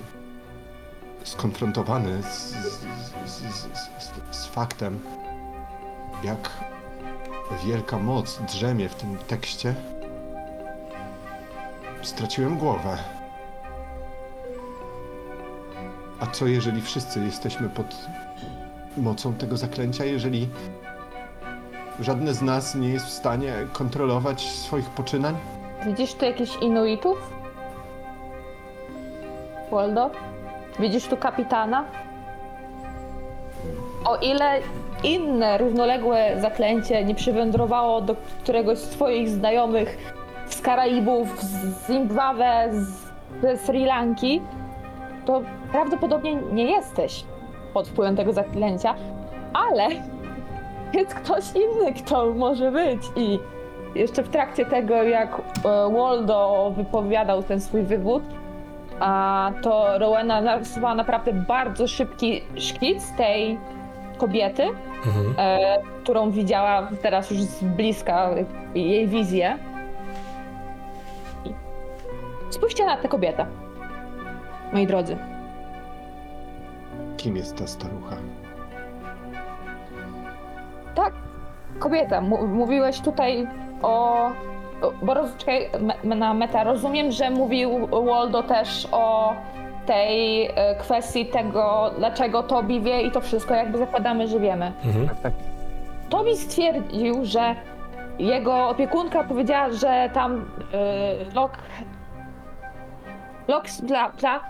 [1.25, 2.81] skonfrontowany z, z,
[3.27, 3.69] z, z,
[3.99, 5.01] z, z faktem,
[6.23, 6.51] jak
[7.65, 9.75] wielka moc drzemie w tym tekście,
[12.03, 13.20] straciłem głowę.
[16.21, 17.97] A co jeżeli wszyscy jesteśmy pod
[18.97, 20.49] mocą tego zaklęcia, jeżeli
[22.01, 25.37] żadne z nas nie jest w stanie kontrolować swoich poczynań?
[25.87, 27.31] Widzisz tu jakichś Inuitów?
[29.71, 30.11] Waldo?
[30.79, 31.85] Widzisz tu kapitana?
[34.05, 34.59] O ile
[35.05, 39.99] inne równoległe zaklęcie nie przywędrowało do któregoś z twoich znajomych
[40.49, 42.89] z Karaibów, z Zimbabwe, z,
[43.43, 44.41] ze Sri Lanki,
[45.27, 45.43] to
[45.73, 47.25] prawdopodobnie nie jesteś
[47.75, 48.95] pod wpływem tego zaklęcia,
[49.53, 49.89] ale
[50.95, 53.39] jest ktoś inny, kto może być i
[53.95, 58.23] jeszcze w trakcie tego, jak e, Waldo wypowiadał ten swój wywód,
[59.01, 63.59] a to Rowena narysowała naprawdę bardzo szybki szkic tej
[64.19, 64.63] kobiety,
[65.07, 65.35] Mhm.
[65.39, 65.59] e,
[66.03, 68.31] którą widziała teraz już z bliska
[68.75, 69.59] jej wizję.
[72.51, 73.47] Spójrzcie na tę kobietę,
[74.73, 75.17] moi drodzy.
[77.21, 78.17] Kim jest ta starucha?
[80.95, 81.13] Tak,
[81.79, 82.17] kobieta.
[82.19, 83.47] M- mówiłeś tutaj
[83.83, 84.27] o.
[84.83, 85.71] o- Bo roz, czekaj,
[86.05, 86.65] me, na meta.
[86.65, 89.35] Rozumiem, że mówił Waldo też o
[89.87, 94.73] tej e, kwestii tego, dlaczego Tobi wie i to wszystko jakby zakładamy, że wiemy.
[94.85, 95.09] Mhm.
[96.11, 97.55] Tobi stwierdził, że
[98.19, 101.53] jego opiekunka powiedziała, że tam y, Lok.
[103.49, 104.41] Lok dla, dla, y,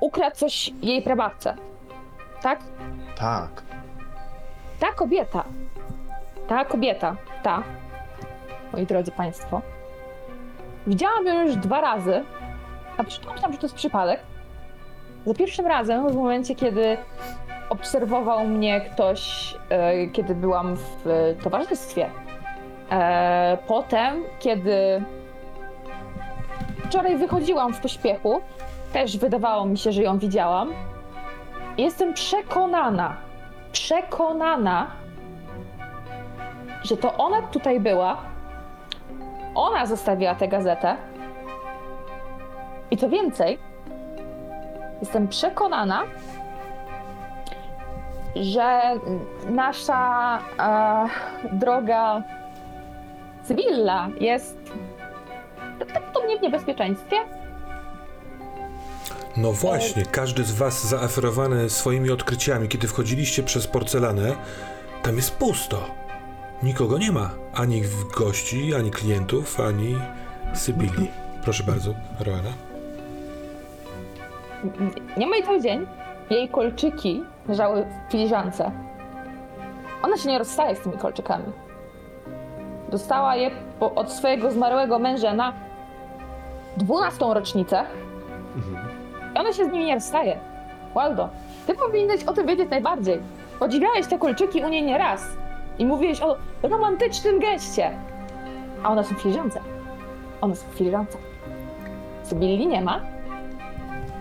[0.00, 1.54] ukradł coś jej prababce.
[2.42, 2.58] Tak?
[3.16, 3.62] Tak.
[4.80, 5.44] Ta kobieta,
[6.48, 7.62] ta kobieta, ta,
[8.72, 9.62] moi drodzy Państwo,
[10.86, 12.24] widziałam ją już dwa razy.
[12.96, 14.20] Początku myślałam, że to jest przypadek.
[15.26, 16.96] Za pierwszym razem, w momencie, kiedy
[17.68, 22.10] obserwował mnie ktoś, e, kiedy byłam w e, towarzystwie.
[22.90, 25.04] E, potem, kiedy
[26.84, 28.40] wczoraj wychodziłam w pośpiechu.
[28.92, 30.72] Też wydawało mi się, że ją widziałam.
[31.78, 33.16] Jestem przekonana,
[33.72, 34.90] przekonana,
[36.82, 38.16] że to ona tutaj była.
[39.54, 40.96] Ona zostawiła tę gazetę.
[42.90, 43.58] I co więcej,
[45.00, 46.02] jestem przekonana,
[48.36, 48.80] że
[49.50, 51.08] nasza e,
[51.52, 52.22] droga
[53.42, 54.58] cywilna jest
[55.78, 57.16] prawdopodobnie w niebezpieczeństwie.
[59.36, 64.36] No właśnie, każdy z was zaaferowany swoimi odkryciami, kiedy wchodziliście przez porcelanę,
[65.02, 65.78] tam jest pusto.
[66.62, 67.30] Nikogo nie ma.
[67.54, 67.82] Ani
[68.16, 69.96] gości, ani klientów, ani
[70.54, 71.08] Sybili.
[71.44, 72.50] Proszę bardzo, Roana.
[75.16, 75.86] Nie ma jej cały dzień.
[76.30, 78.70] Jej kolczyki leżały w filiżance.
[80.02, 81.44] Ona się nie rozstaje z tymi kolczykami.
[82.90, 85.52] Dostała je po, od swojego zmarłego męża na
[86.76, 87.84] 12 rocznicę
[88.56, 88.81] i
[89.34, 90.38] ona się z nimi nie rozstaje.
[90.94, 91.28] Waldo,
[91.66, 93.20] ty powinieneś o tym wiedzieć najbardziej.
[93.58, 95.26] Podziwiałeś te kolczyki u niej nie raz
[95.78, 97.90] i mówiłeś o romantycznym geście.
[98.82, 99.60] A one są filiżance.
[100.40, 101.18] One są filiżance.
[102.22, 103.00] Sybilli nie ma,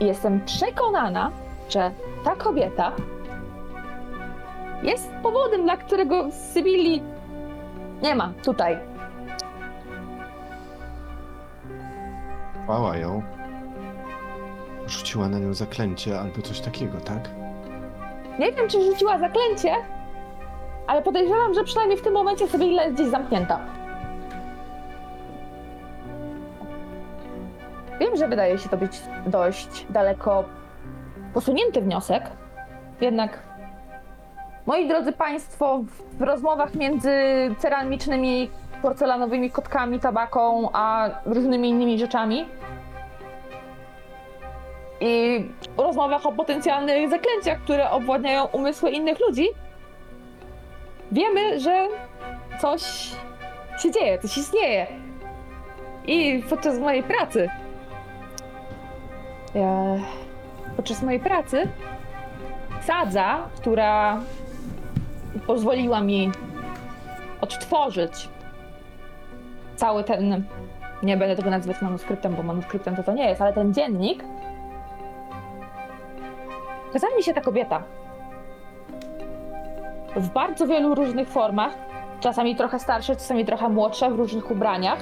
[0.02, 1.32] i jestem przekonana,
[1.70, 1.92] że
[2.24, 2.92] ta kobieta
[4.84, 7.04] jest powodem, dla którego Sybilli
[8.04, 8.78] nie ma tutaj.
[12.64, 13.22] Chwała ją.
[14.88, 17.30] Rzuciła na nią zaklęcie albo coś takiego, tak?
[18.40, 19.76] Nie wiem, czy rzuciła zaklęcie,
[20.88, 23.60] ale podejrzewam, że przynajmniej w tym momencie Sybilla jest gdzieś zamknięta.
[28.00, 30.44] Wiem, że wydaje się to być dość daleko
[31.34, 32.24] posunięty wniosek,
[33.02, 33.40] jednak
[34.66, 35.80] moi drodzy Państwo,
[36.20, 37.12] w rozmowach między
[37.58, 38.50] ceramicznymi,
[38.82, 42.46] porcelanowymi kotkami, tabaką, a różnymi innymi rzeczami
[45.02, 45.46] i
[45.78, 49.48] rozmowach o potencjalnych zaklęciach, które obładniają umysły innych ludzi,
[51.12, 51.88] wiemy, że
[52.60, 52.82] coś
[53.80, 54.88] się dzieje, coś istnieje.
[56.08, 57.50] I podczas mojej pracy,
[59.56, 60.00] e,
[60.76, 61.68] podczas mojej pracy,
[62.82, 64.22] sadza, która
[65.48, 66.32] pozwoliła mi
[67.42, 68.30] odtworzyć
[69.76, 70.44] cały ten,
[71.04, 74.24] nie będę tego nazywać manuskryptem, bo manuskryptem to to nie jest, ale ten dziennik,
[76.94, 77.84] Kazała mi się ta kobieta.
[80.16, 81.74] W bardzo wielu różnych formach.
[82.20, 85.00] Czasami trochę starsze, czasami trochę młodsze, w różnych ubraniach.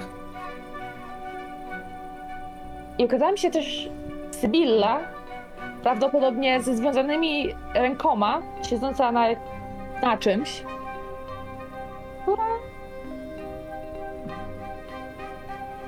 [2.98, 3.90] I okazała mi się też
[4.32, 5.00] Sybilla,
[5.84, 9.26] prawdopodobnie ze związanymi rękoma, siedząca na,
[10.02, 10.64] na czymś,
[12.22, 12.44] która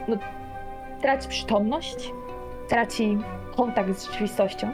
[0.07, 0.17] no,
[1.01, 2.13] traci przytomność,
[2.69, 3.17] traci
[3.55, 4.71] kontakt z rzeczywistością.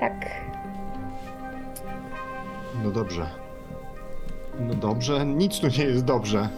[0.00, 0.12] Tak.
[2.84, 3.26] No dobrze.
[4.60, 6.48] No dobrze, nic tu nie jest dobrze.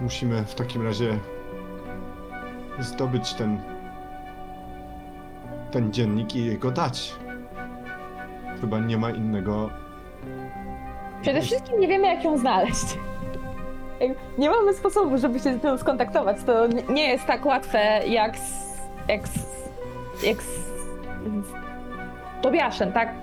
[0.00, 1.18] Musimy w takim razie
[2.78, 3.60] zdobyć ten
[5.70, 7.14] ten dziennik i go dać.
[8.60, 9.70] Chyba nie ma innego.
[11.22, 12.98] Przede wszystkim nie wiemy, jak ją znaleźć.
[14.38, 16.36] Nie mamy sposobu, żeby się z nią skontaktować.
[16.46, 19.46] To nie- jest tak łatwe jak z, jak z,
[20.26, 20.65] jak z
[22.42, 23.14] Tobiaszem, tak?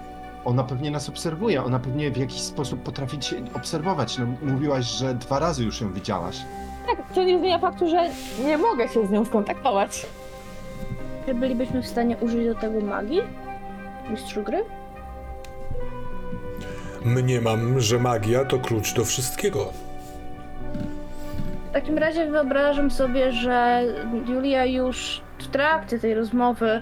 [0.46, 4.18] Ona pewnie nas obserwuje, ona pewnie w jakiś sposób potrafi cię obserwować.
[4.18, 6.38] No, mówiłaś, że dwa razy już ją widziałaś.
[6.88, 8.10] Tak, to nie zmienia faktu, że
[8.46, 10.06] nie mogę się z nią skontaktować.
[11.26, 13.22] Czy bylibyśmy w stanie użyć do tego magii?
[14.10, 14.64] Mistrzu gry?
[17.06, 19.74] Mniemam, że magia to klucz do wszystkiego.
[21.70, 23.84] W takim razie wyobrażam sobie, że
[24.28, 26.82] Julia już w trakcie tej rozmowy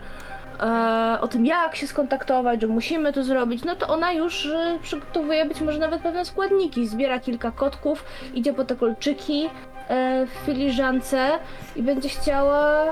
[0.62, 4.80] e, o tym, jak się skontaktować, że musimy to zrobić, no to ona już e,
[4.82, 6.88] przygotowuje być może nawet pewne składniki.
[6.88, 9.50] Zbiera kilka kotków, idzie po te kolczyki
[9.90, 11.30] e, w filiżance
[11.76, 12.86] i będzie chciała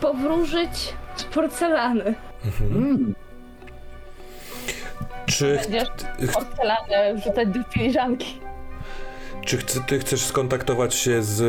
[0.00, 2.14] powróżyć z porcelany.
[2.60, 3.14] Mm.
[5.26, 8.40] Czy, Będziesz ch- porcelanę wrzucać do filiżanki.
[9.48, 11.42] Czy chce, ty chcesz skontaktować się z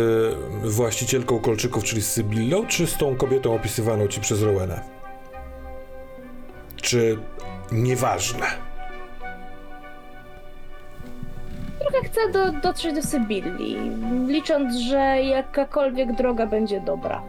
[0.64, 4.82] właścicielką kolczyków, czyli z Sybillą, czy z tą kobietą opisywaną ci przez Rowena?
[6.76, 7.18] Czy
[7.72, 8.45] nieważne?
[11.80, 13.78] Trochę chcę do, dotrzeć do Sybilli,
[14.28, 17.22] licząc, że jakakolwiek droga będzie dobra.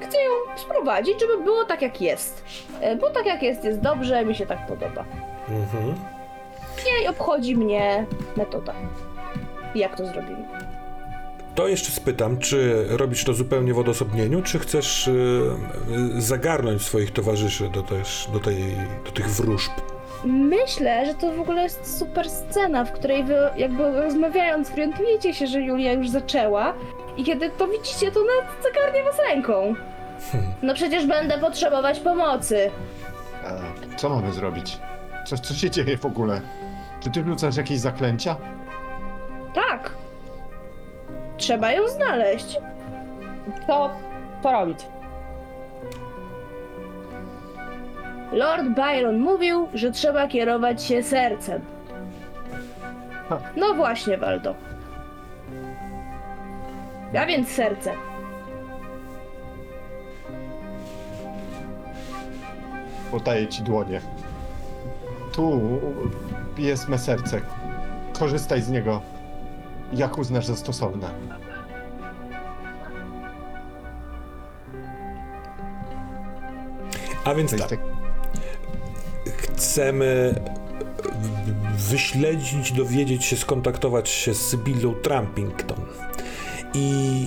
[0.00, 2.44] Chcę ją sprowadzić, żeby było tak jak jest.
[2.80, 5.04] E, Bo tak jak jest, jest dobrze, mi się tak podoba.
[5.48, 5.94] Mhm.
[7.02, 8.06] Nie obchodzi mnie
[8.36, 8.74] metoda.
[9.78, 10.44] Jak to zrobimy?
[11.54, 15.12] To jeszcze spytam, czy robisz to zupełnie w odosobnieniu, czy chcesz y,
[16.18, 18.56] y, zagarnąć swoich towarzyszy do, też, do, tej,
[19.04, 19.70] do tych wróżb?
[20.24, 25.46] Myślę, że to w ogóle jest super scena, w której wy jakby rozmawiając orientujecie się,
[25.46, 26.74] że Julia już zaczęła
[27.16, 29.74] i kiedy to widzicie, to nawet zagarnie was ręką.
[30.62, 32.70] No przecież będę potrzebować pomocy.
[33.44, 33.60] E,
[33.96, 34.78] co mamy zrobić?
[35.26, 36.40] Co, co się dzieje w ogóle?
[37.00, 38.36] Czy ty rzucasz jakieś zaklęcia?
[39.54, 39.90] Tak.
[41.36, 42.58] Trzeba ją znaleźć.
[43.66, 43.90] Co,
[44.42, 44.86] co robić?
[48.32, 51.60] Lord Byron mówił, że trzeba kierować się sercem.
[53.28, 53.38] Ha.
[53.56, 54.54] No właśnie, Waldo.
[57.22, 57.92] A więc serce.
[63.10, 64.00] Podaję ci dłonie.
[65.32, 65.60] Tu
[66.58, 67.40] jest me serce.
[68.18, 69.00] Korzystaj z niego,
[69.92, 71.10] jak uznasz za stosowne.
[77.24, 77.80] A więc tak, tak.
[79.26, 80.34] chcemy
[81.76, 85.80] wyśledzić, dowiedzieć się, skontaktować się z Sybillą Trumpington.
[86.74, 87.26] I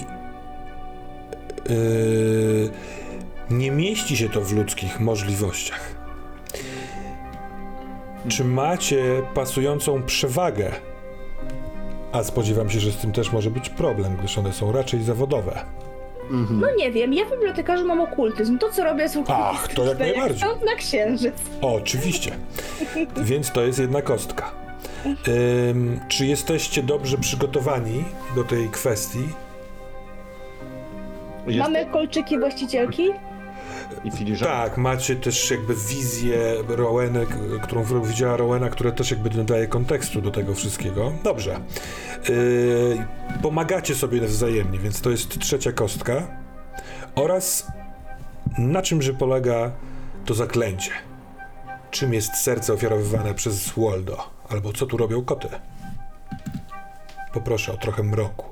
[1.69, 2.71] yy,
[3.49, 5.95] nie mieści się to w ludzkich możliwościach.
[8.29, 10.71] Czy macie pasującą przewagę?
[12.11, 15.65] A spodziewam się, że z tym też może być problem, gdyż one są raczej zawodowe.
[16.31, 16.59] Mhm.
[16.59, 18.57] No nie wiem, ja w bibliotekarzu mam okultyzm.
[18.57, 20.37] To, co robię, jest Ach, to jak najbardziej.
[20.37, 21.33] stąd na księżyc.
[21.61, 22.31] O, oczywiście.
[23.17, 24.51] Więc to jest jedna kostka.
[25.69, 28.03] Ym, czy jesteście dobrze przygotowani
[28.35, 29.23] do tej kwestii?
[31.47, 33.09] Jest Mamy kolczyki właścicielki?
[34.03, 34.37] I.
[34.39, 36.37] Tak, macie też jakby wizję
[36.67, 41.11] Rowena, k- którą widziała Rowena, która też jakby dodaje kontekstu do tego wszystkiego.
[41.23, 41.59] Dobrze.
[42.29, 43.05] Yy,
[43.41, 46.27] pomagacie sobie wzajemnie, więc to jest trzecia kostka.
[47.15, 47.67] Oraz
[48.57, 49.71] na czymże polega
[50.25, 50.91] to zaklęcie?
[51.91, 54.17] Czym jest serce ofiarowywane przez Waldo?
[54.49, 55.47] Albo co tu robią koty?
[57.33, 58.45] Poproszę o trochę mroku.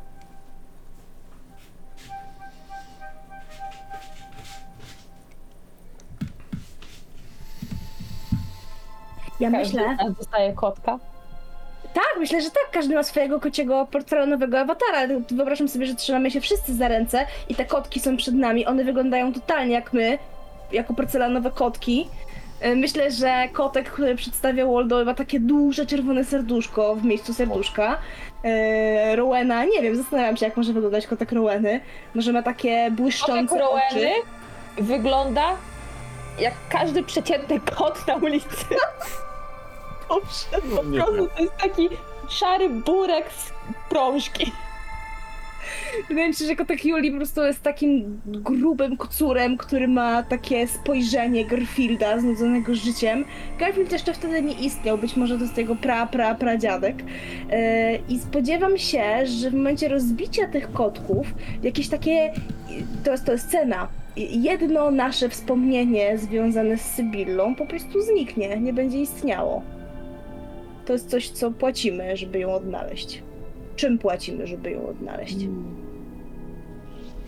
[9.39, 9.97] Ja Każdy myślę.
[10.17, 10.99] dostaje kotka.
[11.93, 12.69] Tak, myślę, że tak.
[12.71, 15.07] Każdy ma swojego kociego porcelanowego awatara.
[15.31, 18.65] Wyobrażam sobie, że trzymamy się wszyscy za ręce i te kotki są przed nami.
[18.65, 20.17] One wyglądają totalnie jak my,
[20.71, 22.07] jako porcelanowe kotki.
[22.61, 27.97] E, Myślę, że kotek, który przedstawia Waldo, ma takie duże czerwone serduszko w miejscu serduszka.
[28.43, 31.79] E, Rowena, nie wiem, zastanawiam się, jak może wyglądać kotek Roweny.
[32.15, 33.81] Może ma takie Kotek błyszczące oczy.
[33.95, 34.11] Roweny
[34.77, 35.43] wygląda
[36.39, 38.65] jak każdy przeciętny kot na ulicy.
[40.09, 40.75] Dobrze.
[40.75, 41.89] Po Nie prostu to jest taki
[42.29, 43.51] szary burek z
[43.89, 44.51] prążki.
[46.09, 50.67] Wydaje mi się, że kotek Juli po prostu jest takim grubym kocurem, który ma takie
[50.67, 53.25] spojrzenie Garfielda znudzonego życiem.
[53.59, 56.95] Garfield jeszcze wtedy nie istniał, być może to jest jego pra, pra, pradziadek.
[56.99, 57.55] Yy,
[58.09, 61.27] I spodziewam się, że w momencie rozbicia tych kotków,
[61.63, 62.33] jakieś takie,
[63.03, 63.87] to jest, to jest scena,
[64.17, 69.61] jedno nasze wspomnienie związane z Sybillą po prostu zniknie, nie będzie istniało.
[70.89, 73.23] To jest coś, co płacimy, żeby ją odnaleźć.
[73.75, 75.35] Czym płacimy, żeby ją odnaleźć?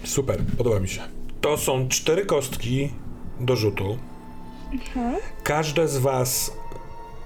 [0.03, 1.01] Super, podoba mi się.
[1.41, 2.91] To są cztery kostki
[3.39, 3.97] do rzutu.
[4.71, 5.15] Mhm.
[5.43, 6.51] Każde z was,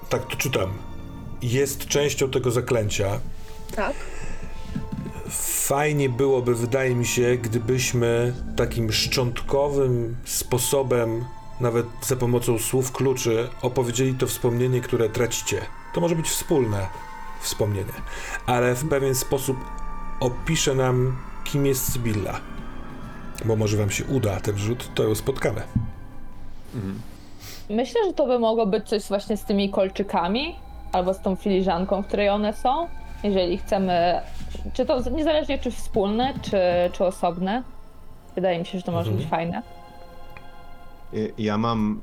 [0.10, 0.74] tak to czytam,
[1.42, 3.20] jest częścią tego zaklęcia.
[3.76, 3.94] Tak.
[5.68, 11.26] Fajnie byłoby, wydaje mi się, gdybyśmy takim szczątkowym sposobem,
[11.60, 15.62] nawet za pomocą słów kluczy, opowiedzieli to wspomnienie, które tracicie.
[15.96, 16.88] To może być wspólne
[17.42, 17.94] wspomnienie,
[18.46, 19.58] ale w pewien sposób
[20.20, 22.40] opisze nam, kim jest Sybilla.
[23.46, 25.62] Bo może wam się uda ten rzut, to ją spotkamy.
[27.70, 30.56] Myślę, że to by mogło być coś właśnie z tymi kolczykami,
[30.92, 32.88] albo z tą filiżanką, w której one są.
[33.24, 34.22] Jeżeli chcemy,
[34.74, 36.58] czy to niezależnie czy wspólne, czy,
[36.92, 37.64] czy osobne.
[38.36, 39.18] Wydaje mi się, że to może Mhm.
[39.18, 39.62] być fajne.
[41.38, 42.02] Ja mam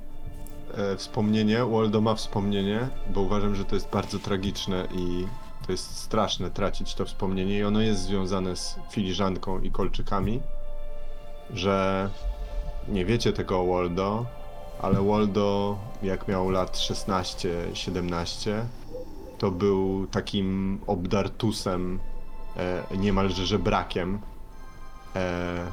[0.76, 5.26] e, wspomnienie, Waldo ma wspomnienie, bo uważam, że to jest bardzo tragiczne i
[5.66, 10.40] to jest straszne tracić to wspomnienie i ono jest związane z filiżanką i kolczykami,
[11.50, 12.08] że
[12.88, 14.26] nie wiecie tego o Waldo,
[14.82, 18.50] ale Waldo jak miał lat 16-17
[19.38, 21.98] to był takim obdartusem,
[22.56, 24.18] e, niemalże żebrakiem
[25.16, 25.66] e,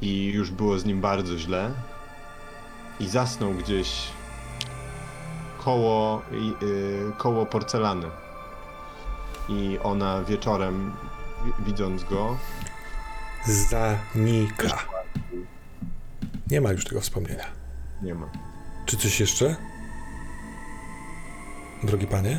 [0.00, 1.70] i już było z nim bardzo źle
[3.00, 4.08] i zasnął gdzieś
[5.64, 8.06] koło, i- y, koło porcelany.
[9.48, 10.92] I ona wieczorem,
[11.44, 12.36] wi- widząc go,
[13.46, 14.78] Zanika.
[16.50, 17.44] Nie ma już tego wspomnienia.
[18.02, 18.26] nie ma.
[18.86, 19.56] Czy coś jeszcze?
[21.82, 22.38] Drogi panie?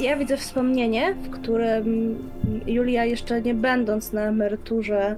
[0.00, 2.18] Ja widzę wspomnienie, w którym
[2.66, 5.16] Julia jeszcze nie będąc na emeryturze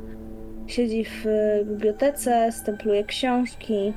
[0.67, 3.93] siedzi w e, bibliotece, stempluje książki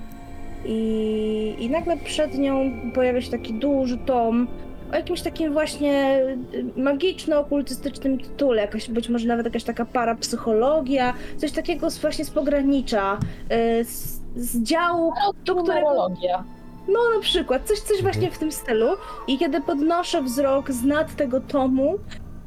[0.65, 4.47] i, i nagle przed nią pojawia się taki duży tom
[4.91, 6.21] o jakimś takim właśnie
[6.53, 12.29] y, magiczno-okultystycznym tytule, jakaś, być może nawet jakaś taka parapsychologia, coś takiego z, właśnie z
[12.29, 13.19] pogranicza,
[13.79, 15.13] y, z, z działu,
[15.45, 16.09] do którego
[16.87, 18.87] no na przykład, coś, coś właśnie w tym stylu.
[19.27, 21.99] I kiedy podnoszę wzrok z nad tego tomu,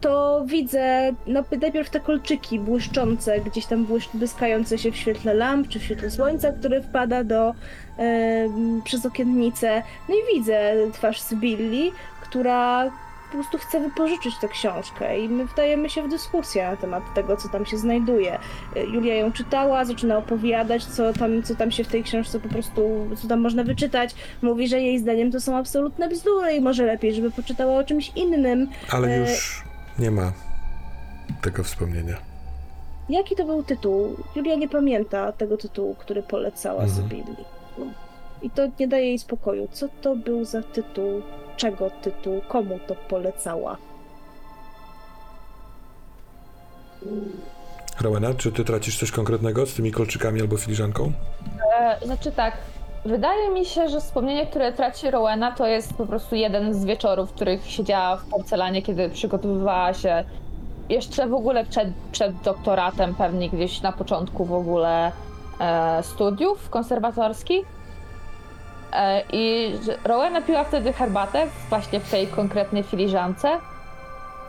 [0.03, 5.69] to widzę no, najpierw te kolczyki błyszczące, gdzieś tam błysz- błyskające się w świetle lamp,
[5.69, 7.55] czy w świetle słońca, które wpada do,
[7.99, 9.83] em, przez okiennicę.
[10.09, 11.93] No i widzę twarz Sybilli,
[12.23, 12.91] która
[13.31, 17.37] po prostu chce wypożyczyć tę książkę i my wdajemy się w dyskusję na temat tego,
[17.37, 18.39] co tam się znajduje.
[18.95, 23.09] Julia ją czytała, zaczyna opowiadać, co tam, co tam się w tej książce po prostu,
[23.23, 24.15] co tam można wyczytać.
[24.43, 28.13] Mówi, że jej zdaniem to są absolutne bzdury i może lepiej, żeby poczytała o czymś
[28.17, 28.69] innym.
[28.91, 29.63] Ale E, już
[29.99, 30.33] nie ma
[31.43, 32.17] tego wspomnienia.
[33.09, 34.17] Jaki to był tytuł?
[34.37, 37.03] Julia nie pamięta tego tytułu, który polecała Mhm.
[37.03, 37.37] Sybilli.
[38.43, 39.69] I to nie daje jej spokoju.
[39.73, 41.23] Co to był za tytuł?
[41.57, 42.41] Czego tytuł?
[42.49, 43.77] Komu to polecała?
[48.01, 51.13] Rowena, czy ty tracisz coś konkretnego z tymi kolczykami albo filiżanką?
[51.81, 52.57] E, znaczy tak,
[53.05, 57.31] wydaje mi się, że wspomnienie, które traci Rowena, to jest po prostu jeden z wieczorów,
[57.31, 60.25] w których siedziała w porcelanie, kiedy przygotowywała się
[60.89, 65.13] jeszcze w ogóle przed, przed doktoratem, pewnie gdzieś na początku w ogóle
[65.61, 67.67] e, studiów konserwatorskich.
[68.93, 69.73] E, I
[70.05, 73.49] Rowena piła wtedy herbatę, właśnie w tej konkretnej filiżance.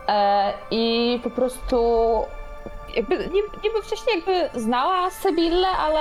[0.08, 1.76] E, I po prostu
[2.96, 3.18] jakby,
[3.64, 6.00] niby wcześniej jakby znała Sybillę, ale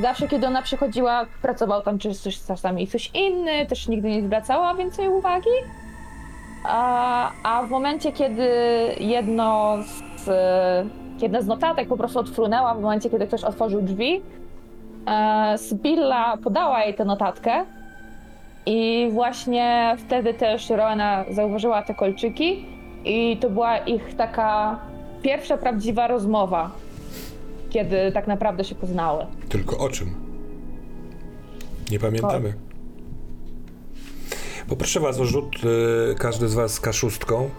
[0.00, 4.74] zawsze kiedy ona przychodziła, pracował tam czy coś, czasami coś inny, też nigdy nie zwracała
[4.74, 5.50] więcej uwagi.
[6.64, 8.48] A, a w momencie, kiedy
[9.00, 9.76] jedno
[10.16, 10.30] z,
[11.22, 14.22] jedna z notatek po prostu odfrunęła, w momencie, kiedy ktoś otworzył drzwi,
[15.06, 17.64] e, Sybilla podała jej tę notatkę
[18.66, 22.66] i właśnie wtedy też Rowena zauważyła te kolczyki
[23.04, 24.78] i to była ich taka
[25.22, 26.70] pierwsza prawdziwa rozmowa,
[27.70, 29.26] kiedy tak naprawdę się poznały.
[29.48, 30.14] Tylko o czym?
[31.90, 32.54] Nie pamiętamy.
[34.68, 35.56] Poproszę was o rzut,
[36.12, 37.50] y, każdy z was kaszustką.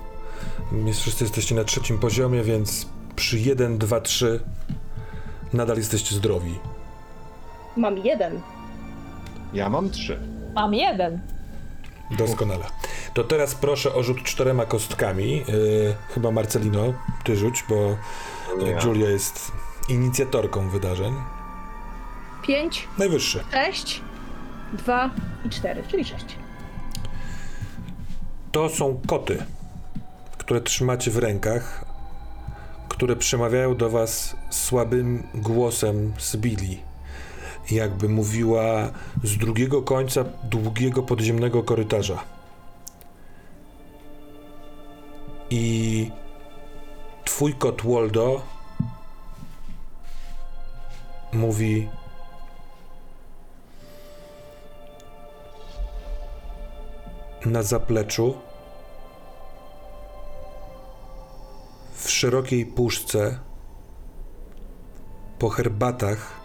[0.85, 4.40] Jest, wszyscy jesteście na trzecim poziomie, więc przy 1, 2, 3
[5.53, 6.60] nadal jesteście zdrowi.
[7.77, 8.41] Mam jeden.
[9.53, 10.19] Ja mam trzy.
[10.56, 11.19] Mam jeden.
[12.12, 12.66] Doskonale.
[13.14, 15.44] To teraz proszę o rzut czterema kostkami.
[15.50, 16.94] Y, chyba Marcelino,
[17.24, 17.98] ty rzuć, bo
[18.66, 18.84] Ja.
[18.86, 19.52] Julia jest
[19.90, 21.14] inicjatorką wydarzeń.
[22.42, 23.44] Pięć, Najwyższy.
[23.52, 24.02] sześć,
[24.74, 25.10] dwa
[25.46, 26.26] i cztery, czyli sześć.
[28.52, 29.46] To są koty,
[30.38, 31.86] które trzymacie w rękach,
[32.90, 36.78] które przemawiają do was słabym głosem z Billy.
[37.72, 38.91] Jakby mówiła
[39.23, 42.23] z drugiego końca długiego podziemnego korytarza.
[45.49, 46.11] I
[47.26, 48.41] twój kot Waldo
[51.34, 51.90] mówi
[57.45, 58.38] na zapleczu
[61.94, 63.40] w szerokiej puszce
[65.40, 66.43] po herbatach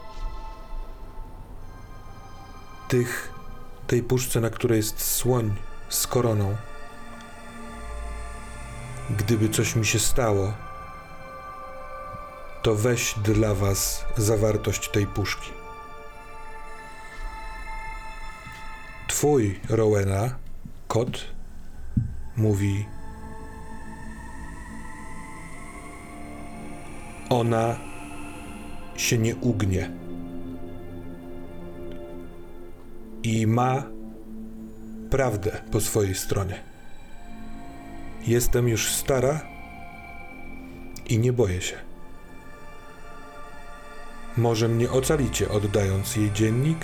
[2.88, 3.32] tych
[3.86, 5.54] tej puszce, na której jest słoń
[5.88, 6.56] z koroną.
[9.10, 10.52] Gdyby coś mi się stało,
[12.62, 15.50] to weź dla was zawartość tej puszki.
[19.08, 20.34] Twój, Rowena,
[20.88, 21.24] kot,
[22.36, 22.86] mówi:
[27.30, 27.76] Ona
[28.96, 30.07] się nie ugnie.
[33.22, 33.82] I ma
[35.10, 36.62] prawdę po swojej stronie.
[38.26, 39.40] Jestem już stara
[41.08, 41.76] i nie boję się.
[44.36, 46.78] Może mnie ocalicie, oddając jej dziennik?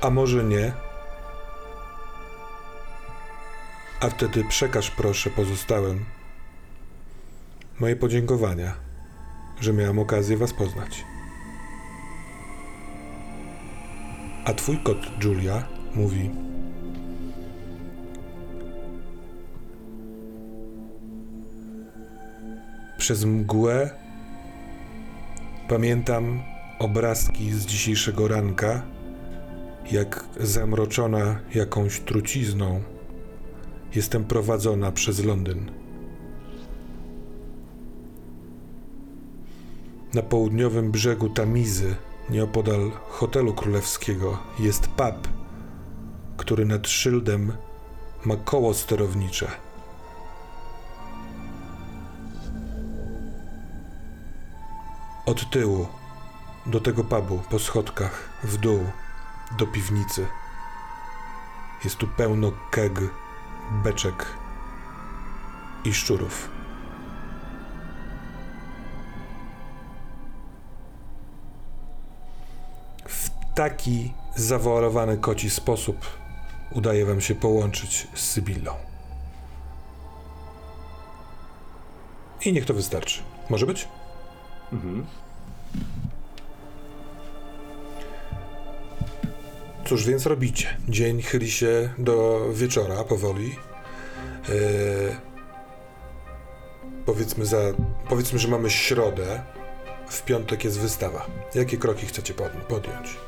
[0.00, 0.72] A może nie?
[4.00, 6.04] A wtedy przekaż proszę pozostałym
[7.80, 8.74] moje podziękowania,
[9.60, 11.04] że miałem okazję was poznać.
[14.46, 16.30] A twój kot, Julia, mówi:
[22.98, 23.90] Przez mgłę
[25.68, 26.42] pamiętam
[26.78, 28.82] obrazki z dzisiejszego ranka,
[29.92, 32.82] jak zamroczona jakąś trucizną
[33.94, 35.70] jestem prowadzona przez Londyn.
[40.14, 41.94] Na południowym brzegu Tamizy,
[42.30, 45.28] nieopodal hotelu królewskiego, jest pub,
[46.36, 47.52] który nad szyldem
[48.24, 49.50] ma koło sterownicze.
[55.26, 55.86] Od tyłu
[56.66, 58.80] do tego pubu po schodkach w dół
[59.58, 60.26] do piwnicy.
[61.84, 63.00] Jest tu pełno keg,
[63.84, 64.26] beczek
[65.84, 66.48] i szczurów.
[73.56, 75.96] Taki zawoalowany koci sposób
[76.72, 78.74] udaje wam się połączyć z Sybillą.
[82.44, 83.22] I niech to wystarczy.
[83.50, 83.88] Może być?
[84.72, 85.06] Mhm.
[89.86, 90.76] Cóż więc robicie?
[90.88, 93.56] Dzień chyli się do wieczora powoli.
[94.48, 95.16] Eee,
[97.06, 97.58] powiedzmy, za,
[98.08, 99.42] powiedzmy, że mamy środę.
[100.08, 101.26] W piątek jest wystawa.
[101.54, 103.25] Jakie kroki chcecie pod, podjąć?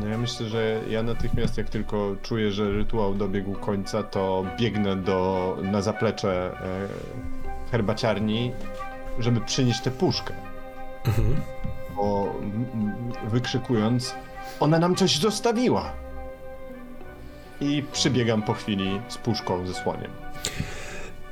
[0.00, 4.96] No ja myślę, że ja natychmiast jak tylko czuję, że rytuał dobiegł końca, to biegnę
[4.96, 8.52] do, na zaplecze e, herbaciarni,
[9.18, 10.34] żeby przynieść tę puszkę.
[11.06, 11.36] Mhm.
[11.96, 14.14] Bo m, m, wykrzykując,
[14.60, 15.92] ona nam coś zostawiła.
[17.60, 20.10] I przybiegam po chwili z puszką ze słoniem.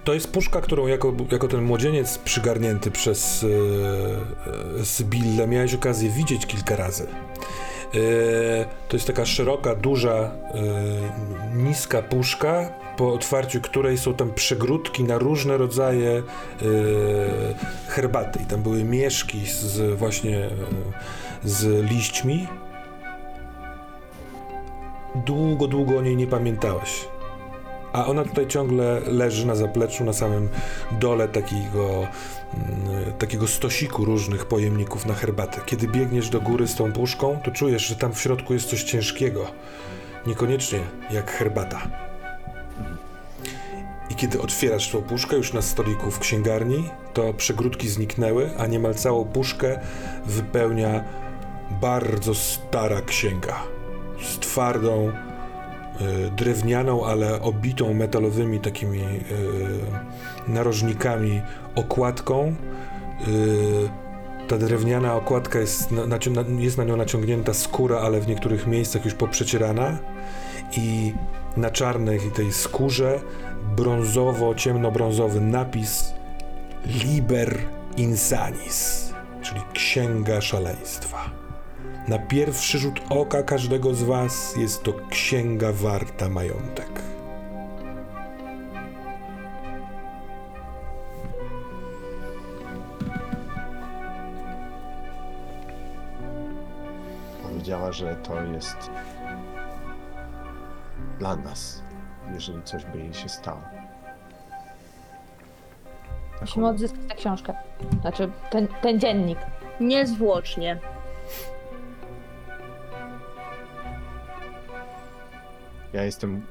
[0.04, 6.10] To jest puszka, którą jako, jako ten młodzieniec przygarnięty przez e, e, Sybillę miałeś okazję
[6.10, 7.06] widzieć kilka razy.
[7.94, 10.30] E, to jest taka szeroka, duża, e,
[11.54, 16.22] niska puszka, po otwarciu której są tam przegródki na różne rodzaje e,
[17.88, 18.38] herbaty.
[18.42, 20.48] I tam były mieszki z właśnie
[21.44, 22.48] z liśćmi.
[25.26, 27.11] Długo, długo o niej nie pamiętałeś.
[27.92, 30.48] A ona tutaj ciągle leży na zapleczu, na samym
[31.00, 35.60] dole takiego, mm, takiego stosiku różnych pojemników na herbatę.
[35.66, 38.82] Kiedy biegniesz do góry z tą puszką, to czujesz, że tam w środku jest coś
[38.82, 39.46] ciężkiego.
[40.26, 41.88] Niekoniecznie jak herbata.
[44.10, 48.94] I kiedy otwierasz tą puszkę już na stoliku w księgarni, to przegródki zniknęły, a niemal
[48.94, 49.80] całą puszkę
[50.26, 51.04] wypełnia
[51.80, 53.62] bardzo stara księga.
[54.22, 55.12] Z twardą,
[56.36, 61.42] drewnianą, ale obitą metalowymi takimi y, narożnikami
[61.74, 62.54] okładką.
[63.28, 64.02] Y,
[64.48, 66.18] ta drewniana okładka jest na,
[66.58, 69.98] jest na nią naciągnięta skóra, ale w niektórych miejscach już poprzecierana
[70.76, 71.14] i
[71.56, 73.20] na czarnej tej skórze
[73.76, 76.14] brązowo, ciemnobrązowy napis
[76.86, 77.58] Liber
[77.96, 79.12] Insanis,
[79.42, 81.41] czyli Księga Szaleństwa.
[82.08, 86.90] Na pierwszy rzut oka każdego z Was jest to księga warta majątek.
[97.42, 98.90] Powiedziała, że to jest
[101.18, 101.82] dla nas,
[102.34, 103.60] jeżeli coś by jej się stało.
[106.40, 107.54] Musimy odzyskać tę książkę.
[108.00, 109.38] Znaczy, ten, ten dziennik.
[109.80, 110.78] Niezwłocznie.
[115.92, 116.46] Ja jestem.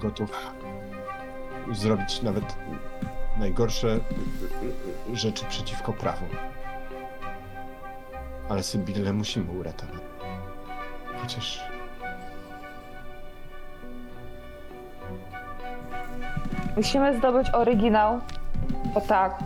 [0.00, 0.52] Gotów
[1.72, 2.56] zrobić nawet
[3.38, 4.00] najgorsze
[5.12, 6.26] rzeczy przeciwko prawu.
[8.48, 10.00] Ale Sybillę musimy uratować.
[11.22, 11.72] Chociaż
[16.76, 18.20] Musimy zdobyć oryginał,
[18.94, 19.38] bo tak,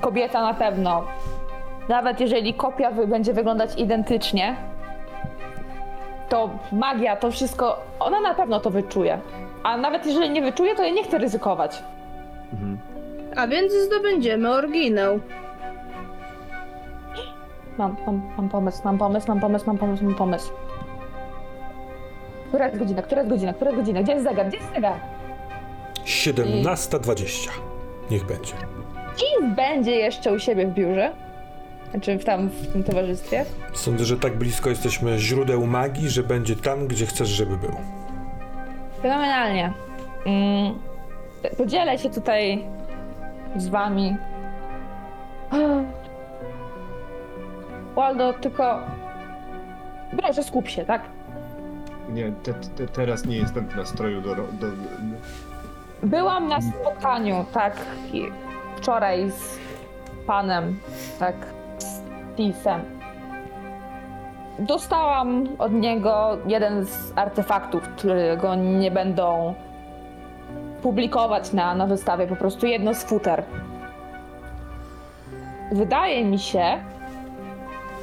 [0.00, 1.04] kobieta na pewno.
[1.90, 4.56] Nawet jeżeli kopia wy- będzie wyglądać identycznie,
[6.28, 9.18] to magia, to wszystko, ona na pewno to wyczuje.
[9.62, 11.82] A nawet jeżeli nie wyczuje, to ja nie chcę ryzykować.
[12.52, 12.78] mhm.
[13.36, 15.18] A więc zdobędziemy oryginał.
[17.78, 20.52] Mam, mam, mam pomysł, mam pomysł, mam pomysł, mam pomysł, mam pomysł.
[22.48, 24.02] Która jest godzina, która jest godzina, która jest godzina?
[24.02, 24.94] Gdzie jest zegar, gdzie jest zegar?
[26.04, 27.50] 17.20.
[28.10, 28.54] Niech będzie.
[29.16, 31.12] Kim będzie jeszcze u siebie w biurze?
[31.90, 33.44] Znaczy w tam, w tym towarzystwie?
[33.72, 37.76] Sądzę, że tak blisko jesteśmy źródeł magii, że będzie tam, gdzie chcesz, żeby był.
[39.02, 39.72] Fenomenalnie.
[40.26, 40.74] Mm,
[41.58, 42.64] podzielę się tutaj
[43.56, 44.16] z wami
[47.96, 48.80] Waldo, tylko...
[50.18, 51.02] Proszę, skup się, tak?
[52.08, 54.66] Nie, te, te, teraz nie jestem w nastroju do, do, do...
[56.02, 57.76] Byłam na spotkaniu, tak,
[58.76, 59.58] wczoraj z
[60.26, 60.78] panem,
[61.18, 61.34] tak,
[62.36, 62.80] Tisem.
[64.58, 69.54] Dostałam od niego jeden z artefaktów, którego nie będą
[70.82, 73.44] publikować na, na wystawie, po prostu jedno z futer.
[75.72, 76.64] Wydaje mi się,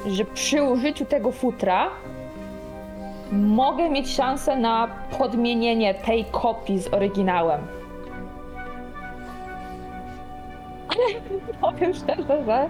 [0.06, 1.88] że przy użyciu tego futra
[3.32, 4.88] mogę mieć szansę na
[5.18, 7.60] podmienienie tej kopii z oryginałem.
[10.88, 11.20] Ale
[11.60, 12.68] powiem szczerze, że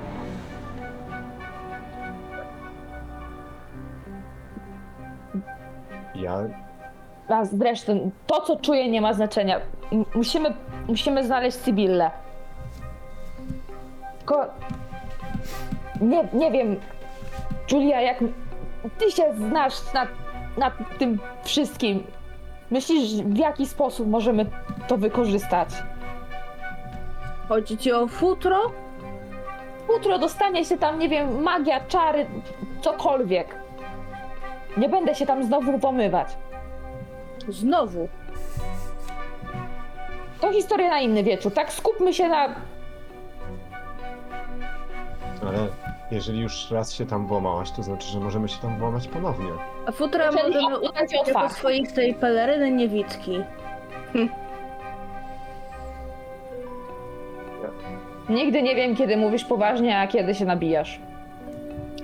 [6.19, 6.39] Ja...
[7.29, 9.61] a zresztą to, co czuję, nie ma znaczenia.
[9.93, 10.55] M- Musimy,
[10.89, 12.11] musimy znaleźć Sybillę.
[14.19, 14.47] Tylko
[16.01, 16.77] nie, nie wiem,
[17.73, 18.19] Julia, jak
[18.99, 20.07] ty się znasz na,
[20.59, 22.05] na tym wszystkim.
[22.71, 24.47] Myślisz, w jaki sposób możemy
[24.89, 25.69] to wykorzystać?
[27.49, 28.59] Chodzi ci o futro?
[29.89, 32.27] Jutro dostanie się tam, nie wiem, magia, czary,
[32.81, 33.55] cokolwiek.
[34.77, 36.29] Nie będę się tam znowu pomywać.
[37.49, 38.09] Znowu.
[40.41, 41.73] To historia na inny wieczór, tak?
[41.73, 42.45] Skupmy się na...
[45.49, 45.59] Ale
[46.11, 49.51] jeżeli już raz się tam włamałaś, to znaczy, że możemy się tam włamać ponownie.
[49.87, 51.55] A futra Czyli możemy jako otwarte.
[51.55, 53.41] swoich tej peleryny niewidki.
[58.29, 61.01] Nigdy nie wiem, kiedy mówisz poważnie, a kiedy się nabijasz.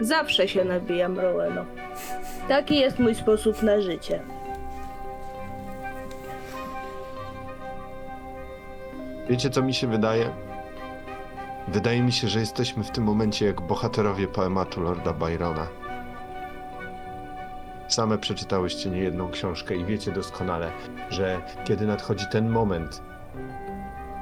[0.00, 1.64] Zawsze się nabijam, Roweno.
[2.48, 4.20] Taki jest mój sposób na życie.
[9.28, 10.30] Wiecie, co mi się wydaje?
[11.68, 15.66] Wydaje mi się, że jesteśmy w tym momencie jak bohaterowie poematu Lorda Byrona.
[17.88, 20.70] Same przeczytałyście niejedną książkę i wiecie doskonale,
[21.10, 23.02] że kiedy nadchodzi ten moment,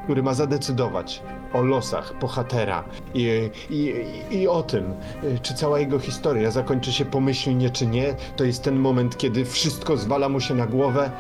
[0.04, 1.22] który ma zadecydować
[1.52, 2.84] o losach bohatera
[3.14, 3.94] i, i,
[4.30, 4.94] i o tym,
[5.42, 9.96] czy cała jego historia zakończy się pomyślnie, czy nie, to jest ten moment, kiedy wszystko
[9.96, 11.10] zwala mu się na głowę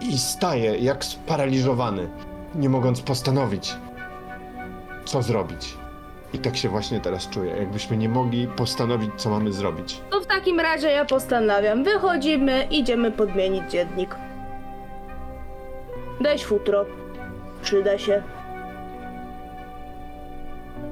[0.00, 2.08] i staje jak sparaliżowany
[2.54, 3.74] nie mogąc postanowić,
[5.04, 5.74] co zrobić.
[6.32, 10.00] I tak się właśnie teraz czuję, jakbyśmy nie mogli postanowić, co mamy zrobić.
[10.10, 11.84] To w takim razie ja postanawiam.
[11.84, 14.16] Wychodzimy, idziemy podmienić dziennik.
[16.20, 16.86] Weź futro.
[17.64, 18.22] Przyda się.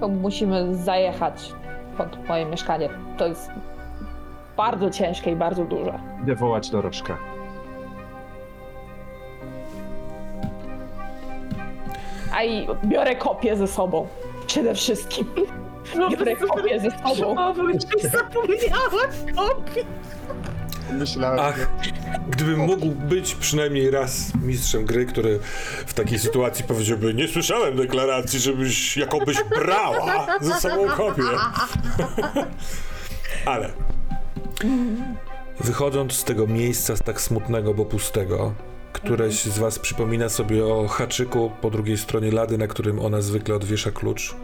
[0.01, 1.53] To musimy zajechać
[1.97, 2.89] pod moje mieszkanie.
[3.19, 3.51] To jest
[4.57, 5.99] bardzo ciężkie i bardzo duże.
[6.23, 7.17] Idę wołać dorożkę.
[12.35, 14.07] A i biorę kopię ze sobą.
[14.47, 15.27] Przede wszystkim.
[16.11, 17.39] Biorę kopię ze sobą.
[17.49, 18.91] O, wrócić zapomniałam
[19.37, 19.83] kopii.
[20.93, 21.69] Myślałem, Ach,
[22.31, 25.39] gdybym mógł być przynajmniej raz mistrzem gry, który
[25.87, 31.23] w takiej sytuacji powiedziałby nie słyszałem deklaracji, żebyś jakobyś brała ze sobą kopię.
[33.45, 33.73] Ale
[35.61, 38.55] wychodząc z tego miejsca tak smutnego, bo pustego,
[39.05, 43.55] któreś z was przypomina sobie o haczyku po drugiej stronie lady, na którym ona zwykle
[43.55, 44.35] odwiesza klucz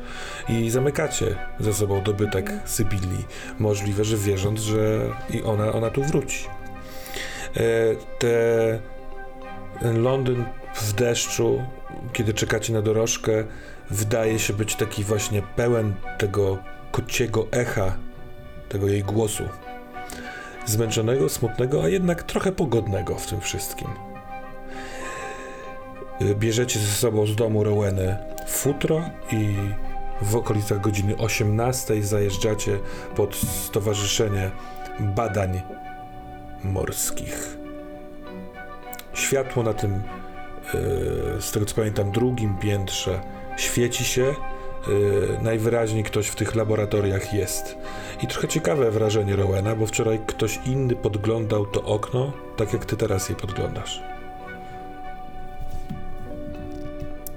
[0.49, 3.25] i zamykacie ze sobą dobytek Sybilli,
[3.59, 6.47] możliwe, że wierząc, że i ona, ona tu wróci.
[7.57, 7.61] E,
[8.19, 8.79] te,
[9.83, 10.45] Londyn
[10.75, 11.63] w deszczu,
[12.13, 13.45] kiedy czekacie na dorożkę,
[13.91, 16.59] wydaje się być taki właśnie pełen tego
[16.93, 17.97] kociego echa,
[18.69, 19.45] tego jej głosu.
[20.67, 24.08] Zmęczonego, smutnego, a jednak trochę pogodnego w tym wszystkim.
[26.23, 28.17] Y, Bierzecie ze sobą z domu Roweny
[28.49, 29.57] futro i
[30.23, 32.79] w okolicach godziny 18 zajeżdżacie
[33.17, 34.51] pod Stowarzyszenie
[35.01, 35.63] Badań
[36.65, 37.59] Morskich.
[39.15, 43.21] Światło na tym, y, z tego co pamiętam, drugim piętrze
[43.57, 44.35] świeci się.
[44.89, 47.79] y, Najwyraźniej ktoś w tych laboratoriach jest.
[48.23, 52.97] I trochę ciekawe wrażenie Rowena, bo wczoraj ktoś inny podglądał to okno, tak jak ty
[52.97, 54.18] teraz je podglądasz.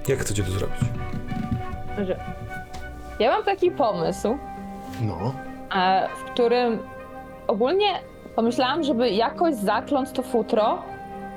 [0.08, 0.76] Jak chcecie to zrobić?
[2.06, 2.16] Że-
[3.18, 4.36] Ja mam taki pomysł,
[5.00, 5.32] no,
[5.76, 6.78] e, w którym
[7.46, 7.86] ogólnie
[8.36, 10.78] pomyślałam, żeby jakoś zakląć to futro.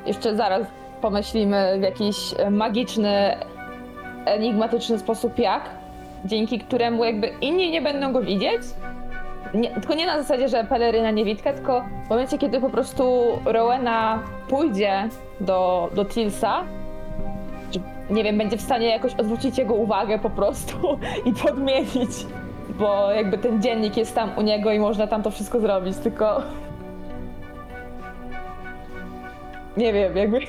[0.06, 0.68] Jeszcze zaraz
[1.02, 3.38] pomyślimy w jakiś e, magiczny,
[4.26, 5.70] enigmatyczny sposób jak,
[6.26, 8.62] dzięki któremu jakby inni nie będą go widzieć.
[9.54, 14.20] Nie, tylko nie na zasadzie, że peleryna niewidka, tylko w momencie, kiedy po prostu Rowena
[14.50, 15.10] pójdzie
[15.40, 16.64] do, do Tilsa,
[18.10, 22.26] nie wiem, będzie w stanie jakoś odwrócić jego uwagę po prostu i podmienić
[22.70, 26.42] bo jakby ten dziennik jest tam u niego i można tam to wszystko zrobić, tylko...
[29.78, 30.40] Nie wiem, jakby...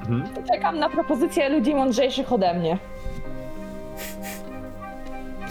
[0.00, 0.24] Mhm.
[0.52, 2.78] Czekam na propozycje ludzi mądrzejszych ode mnie.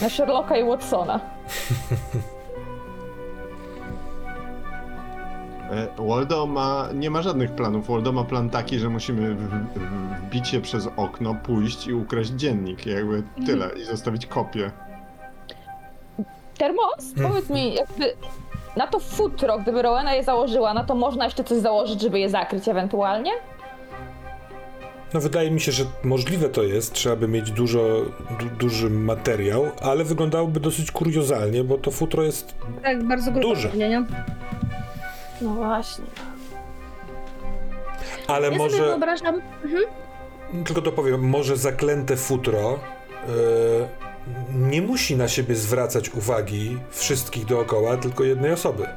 [0.02, 1.20] Na Sherlocka i Watsona.
[5.98, 7.88] Waldo ma, nie ma żadnych planów.
[7.88, 9.36] Waldo ma plan taki, że musimy
[10.28, 12.86] wbić się przez okno, pójść i ukraść dziennik.
[12.86, 13.70] Jakby tyle.
[13.82, 14.72] I zostawić kopię.
[16.58, 17.30] Termos, Mm.
[17.32, 18.14] powiedz mi, jakby
[18.78, 22.30] na to futro, gdyby Rowena je założyła, na to można jeszcze coś założyć, żeby je
[22.30, 23.32] zakryć ewentualnie?
[25.14, 27.80] No wydaje mi się, że możliwe to jest, trzeba by mieć dużo,
[28.40, 32.56] du, duży materiał, ale wyglądałoby dosyć kuriozalnie, bo to futro jest...
[32.84, 33.70] Tak, bardzo grube Duże.
[33.70, 34.04] pewnie, nie?
[35.42, 36.06] No właśnie.
[38.28, 39.42] Ale Ja sobie może, wyobrażam...
[40.66, 43.28] tylko to powiem, może zaklęte futro e,
[44.54, 48.88] nie musi na siebie zwracać uwagi wszystkich dookoła, tylko jednej osoby.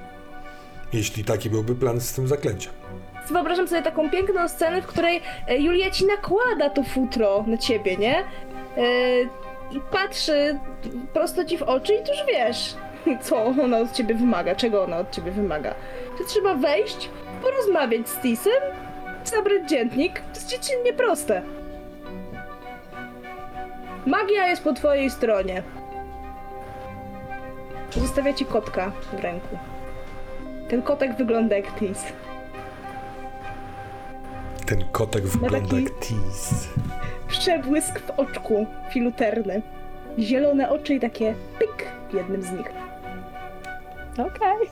[0.92, 2.72] Jeśli taki byłby plan z tym zaklęciem.
[3.30, 7.96] Wyobrażam sobie taką piękną scenę, w której e, Julia ci nakłada to futro na ciebie,
[7.96, 8.18] nie?
[8.18, 8.24] E,
[9.70, 10.58] I patrzy
[11.12, 12.74] prosto ci w oczy i tu już wiesz,
[13.22, 15.74] co ona od ciebie wymaga, czego ona od ciebie wymaga.
[16.18, 17.10] Czy trzeba wejść,
[17.42, 18.62] porozmawiać z Tisem,
[19.24, 20.20] zabrać dziennik?
[20.20, 21.42] To jest dziecinnie proste.
[24.06, 25.62] Magia jest po twojej stronie.
[27.90, 29.58] Zostawia ci kotka w ręku.
[30.68, 32.04] Ten kotek wygląda jak Tis.
[34.66, 36.68] Ten kotek wygląda jak tease.
[37.28, 39.62] Przebłysk w oczku filuterny.
[40.18, 42.83] Zielone oczy i takie pyk w jednym z nich.
[44.18, 44.70] Okej.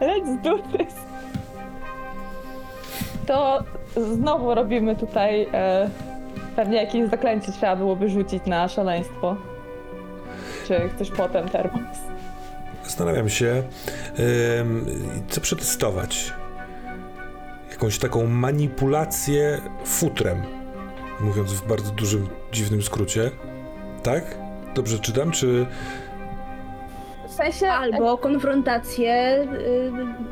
[0.00, 0.94] Let's do this.
[3.26, 3.64] To
[3.96, 5.90] znowu robimy tutaj e,
[6.56, 9.36] pewnie jakieś zaklęcie trzeba byłoby rzucić na szaleństwo.
[10.66, 11.96] Czy chcesz potem termos?
[12.84, 13.62] Zastanawiam się,
[14.60, 14.86] ym,
[15.28, 16.32] co przetestować.
[17.70, 20.42] Jakąś taką manipulację futrem,
[21.20, 23.30] mówiąc w bardzo dużym, dziwnym skrócie.
[24.02, 24.38] Tak?
[24.74, 25.30] Dobrze czytam?
[25.30, 25.66] Czy
[27.36, 27.68] sensie...
[27.68, 29.38] Albo konfrontację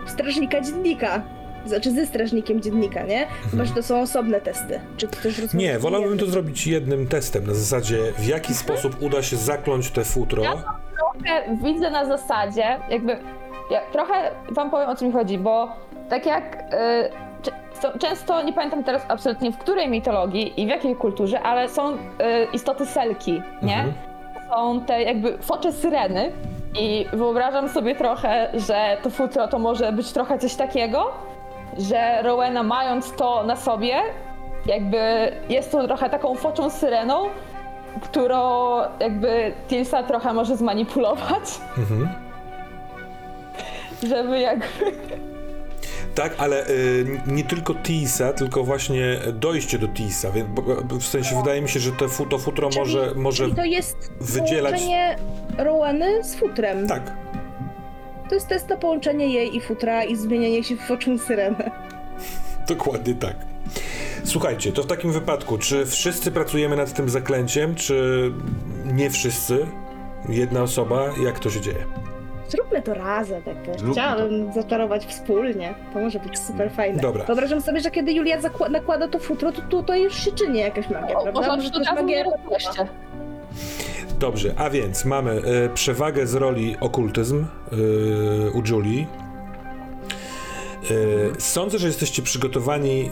[0.06, 1.22] y, strażnika dziennika.
[1.66, 3.26] Znaczy ze strażnikiem dziennika, nie?
[3.50, 4.80] Chyba, że to są osobne testy.
[4.96, 5.54] Czy ktoś?
[5.54, 10.04] Nie, wolałbym to zrobić jednym testem, na zasadzie w jaki sposób uda się zakląć te
[10.04, 10.42] futro.
[10.42, 13.16] trochę widzę na zasadzie, jakby.
[13.70, 15.68] Ja trochę wam powiem o co mi chodzi, bo
[16.08, 16.64] tak jak.
[16.74, 21.68] y, często, często nie pamiętam teraz absolutnie w której mitologii i w jakiej kulturze, ale
[21.68, 21.96] są y,
[22.52, 23.76] istoty selki, nie?
[23.76, 23.92] Mhm.
[24.50, 26.32] Są te jakby focze syreny.
[26.74, 31.12] I wyobrażam sobie trochę, że to futro to może być trochę coś takiego,
[31.78, 33.96] że Rowena mając to na sobie,
[34.66, 37.22] jakby jest to trochę taką foczą syreną,
[38.02, 41.42] którą jakby Tilsa trochę może zmanipulować,
[41.78, 42.08] Mhm.
[44.02, 44.64] żeby jakby...
[46.14, 50.30] Tak, ale y, nie tylko Tisa, tylko właśnie dojście do Tisa.
[50.30, 50.48] Więc,
[51.00, 54.10] w sensie wydaje mi się, że fu, to futro Czyli- może, może Czyli to jest
[54.20, 55.16] wydzielać- połączenie
[55.58, 56.86] Roweny z futrem.
[56.88, 57.16] Tak.
[58.28, 61.70] To jest test na połączenie jej i futra i zmienienie się w foczą syrenę.
[62.68, 63.36] Dokładnie tak.
[64.24, 68.30] Słuchajcie, to w takim wypadku, czy wszyscy pracujemy nad tym zaklęciem, czy
[68.84, 69.66] nie wszyscy?
[70.28, 71.04] Jedna osoba?
[71.24, 71.84] Jak to się dzieje?
[72.54, 73.42] Zróbmy to razem.
[73.42, 73.56] Tak.
[73.78, 75.74] Zróbmy Chciałabym zaczarować wspólnie.
[75.92, 77.00] To może być super fajne.
[77.02, 77.24] Dobra.
[77.24, 80.90] Wyobrażam sobie, że kiedy Julia zakła- nakłada to futro, to tutaj już się czyni jakaś
[80.90, 81.40] magia, O, prawda?
[81.40, 82.24] można Może to jest magia.
[84.18, 85.30] Dobrze, a więc mamy
[85.64, 87.76] e, przewagę z roli okultyzm e,
[88.50, 89.06] u Julii.
[91.36, 93.10] E, sądzę, że jesteście przygotowani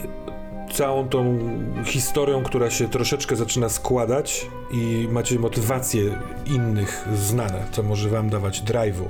[0.73, 1.39] całą tą
[1.85, 6.01] historią, która się troszeczkę zaczyna składać i macie motywacje
[6.45, 9.03] innych znane, co może wam dawać drive'u.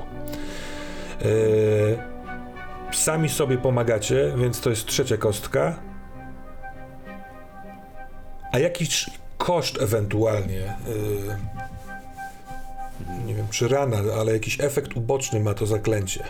[1.22, 2.14] E,
[2.92, 5.78] sami sobie pomagacie, więc to jest trzecia kostka.
[8.52, 11.36] A jakiś koszt ewentualnie, yy,
[13.26, 16.24] nie wiem czy rana, ale jakiś efekt uboczny ma to zaklęcie.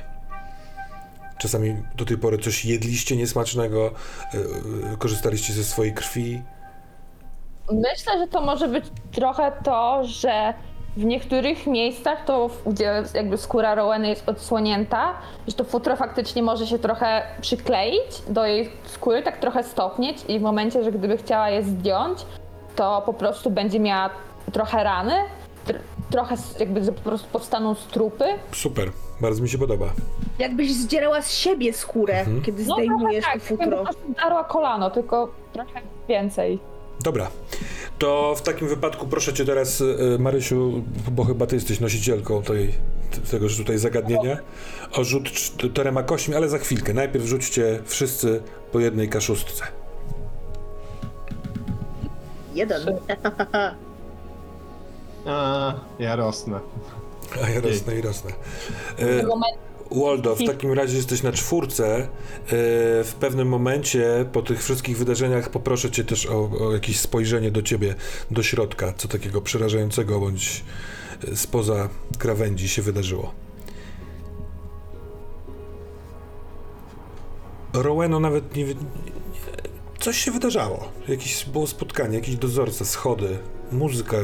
[1.38, 3.92] Czasami do tej pory coś jedliście niesmacznego,
[4.34, 4.40] yy,
[4.90, 6.42] yy, korzystaliście ze swojej krwi.
[7.72, 10.54] Myślę, że to może być trochę to, że
[10.96, 15.14] w niektórych miejscach, to gdzie jakby skóra Roweny jest odsłonięta,
[15.48, 20.38] że to futro faktycznie może się trochę przykleić do jej skóry, tak trochę stopnieć i
[20.38, 22.18] w momencie, że gdyby chciała je zdjąć,
[22.76, 24.10] to po prostu będzie miała
[24.52, 25.14] trochę rany,
[25.66, 25.78] tr-
[26.10, 28.24] trochę jakby po prostu powstaną strupy.
[28.52, 28.88] Super,
[29.20, 29.86] bardzo mi się podoba.
[30.38, 33.78] Jakbyś zdzierała z siebie skórę, kiedy No zdejmujesz to tak, jakby futro.
[33.78, 36.58] po prostu darła kolano, tylko trochę więcej.
[37.00, 37.30] Dobra,
[37.98, 42.68] To w takim wypadku proszę cię teraz, y, Marysiu, bo chyba ty jesteś nosicielką tej,
[43.10, 44.38] t- tegoż tutaj zagadnienia,
[44.92, 46.94] o rzut cz- czterema kośćmi, ale za chwilkę.
[46.94, 48.42] Najpierw rzućcie wszyscy
[48.72, 49.64] po jednej kaszustce.
[52.54, 52.82] Jeden.
[55.26, 56.60] A, ja rosnę.
[57.44, 58.30] A ja rosnę i rosnę.
[58.96, 59.58] Tego momentu
[59.90, 62.00] Waldo, w takim razie jesteś na czwórce.
[62.02, 62.06] Y,
[63.04, 67.62] W pewnym momencie po tych wszystkich wydarzeniach poproszę cię też o, o jakieś spojrzenie do
[67.62, 67.94] ciebie,
[68.30, 70.64] do środka, co takiego przerażającego bądź
[71.28, 71.88] y, spoza
[72.18, 73.32] krawędzi się wydarzyło.
[77.72, 78.66] Roweno nawet nie...
[80.00, 80.88] Coś się wydarzało.
[81.08, 83.38] Jakieś było spotkanie, jakiś dozorca, schody,
[83.72, 84.16] muzyka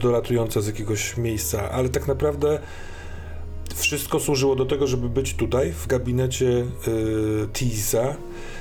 [0.00, 2.60] dolatująca z jakiegoś miejsca, ale tak naprawdę
[3.74, 8.14] wszystko służyło do tego, żeby być tutaj, w gabinecie yy, Tisa.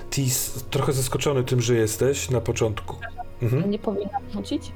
[0.09, 2.95] Tis trochę zaskoczony tym, że jesteś na początku.
[3.41, 3.71] Mhm.
[3.71, 4.71] nie powinna wrzucić.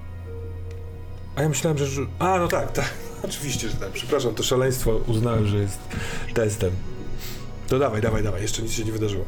[1.35, 2.01] A ja myślałem, że...
[2.19, 2.93] A, no tak, tak.
[3.25, 3.91] Oczywiście, że tak.
[3.91, 5.79] Przepraszam, to szaleństwo uznałem, że jest
[6.33, 6.71] testem.
[7.67, 8.41] To dawaj, dawaj, dawaj.
[8.41, 9.25] Jeszcze nic się nie wydarzyło.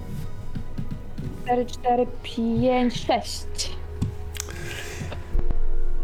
[1.45, 3.45] 4, 4, 5, 6.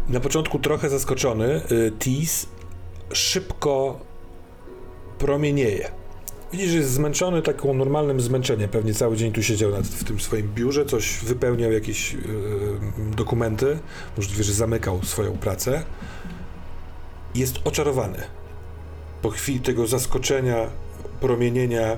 [0.08, 2.46] Na początku trochę zaskoczony, y, Tis
[3.12, 4.00] szybko
[5.24, 5.90] promienieje.
[6.52, 8.68] Widzisz, że jest zmęczony taką normalnym zmęczeniem.
[8.70, 12.18] Pewnie cały dzień tu siedział nad, w tym swoim biurze, coś wypełniał, jakieś y,
[13.16, 13.78] dokumenty.
[14.16, 15.84] Możliwe, że zamykał swoją pracę.
[17.34, 18.18] Jest oczarowany.
[19.22, 20.66] Po chwili tego zaskoczenia,
[21.20, 21.96] promienienia,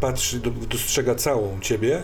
[0.00, 2.02] patrzy, do, dostrzega całą ciebie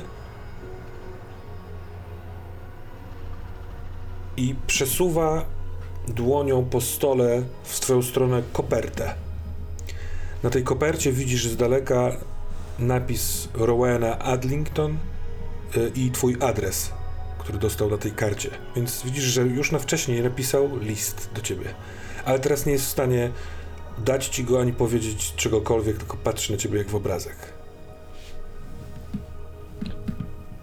[4.36, 5.44] i przesuwa
[6.08, 9.24] dłonią po stole w twoją stronę kopertę.
[10.44, 12.10] Na tej kopercie widzisz z daleka
[12.78, 14.98] napis Rowena Adlington
[15.76, 16.92] y, i twój adres,
[17.38, 18.50] który dostał na tej karcie.
[18.76, 21.64] Więc widzisz, że już na wcześniej napisał list do ciebie.
[22.24, 23.30] Ale teraz nie jest w stanie
[23.98, 27.36] dać ci go ani powiedzieć czegokolwiek, tylko patrzy na ciebie jak w obrazek.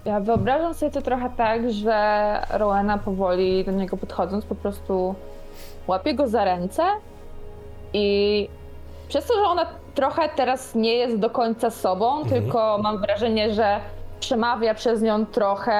[0.04, 5.14] Ja wyobrażam sobie to trochę tak, że Rowena powoli do niego podchodząc po prostu
[5.86, 6.82] łapie go za ręce
[7.92, 8.48] i
[9.12, 12.28] przez to, że ona trochę teraz nie jest do końca sobą, Mhm.
[12.42, 13.80] tylko mam wrażenie, że
[14.20, 15.74] przemawia przez nią trochę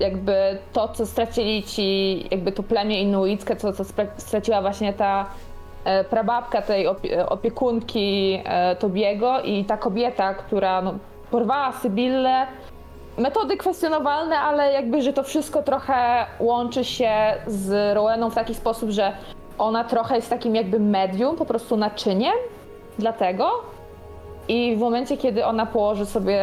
[0.00, 3.84] jakby to, co stracili ci, jakby to plemię inuickie, co, co
[4.16, 5.26] straciła właśnie ta
[5.84, 10.94] e, prababka tej opie- opiekunki e, Tobiego i ta kobieta, która no,
[11.30, 12.46] porwała Sybillę,
[13.18, 17.12] metody kwestionowalne, ale jakby, że to wszystko trochę łączy się
[17.46, 19.12] z Roweną w taki sposób, że
[19.60, 22.34] ona trochę jest takim jakby medium, po prostu naczyniem
[22.98, 23.50] dlatego.
[24.48, 26.42] I w momencie, kiedy ona położy sobie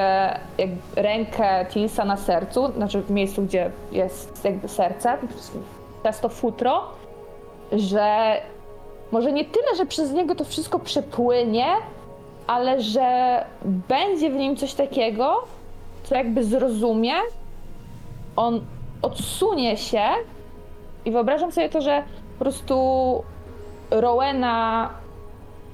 [0.95, 5.17] rękę Tilsa na sercu, znaczy w miejscu, gdzie jest jakby serce,
[6.03, 6.83] przez to futro,
[7.71, 8.37] że
[9.11, 11.67] może nie tyle, że przez niego to wszystko przepłynie,
[12.47, 15.43] ale że będzie w nim coś takiego,
[16.03, 17.13] co jakby zrozumie,
[18.35, 18.61] on
[19.01, 20.03] odsunie się
[21.05, 22.03] i wyobrażam sobie to, że
[22.39, 23.23] po prostu
[23.91, 24.89] Rowena,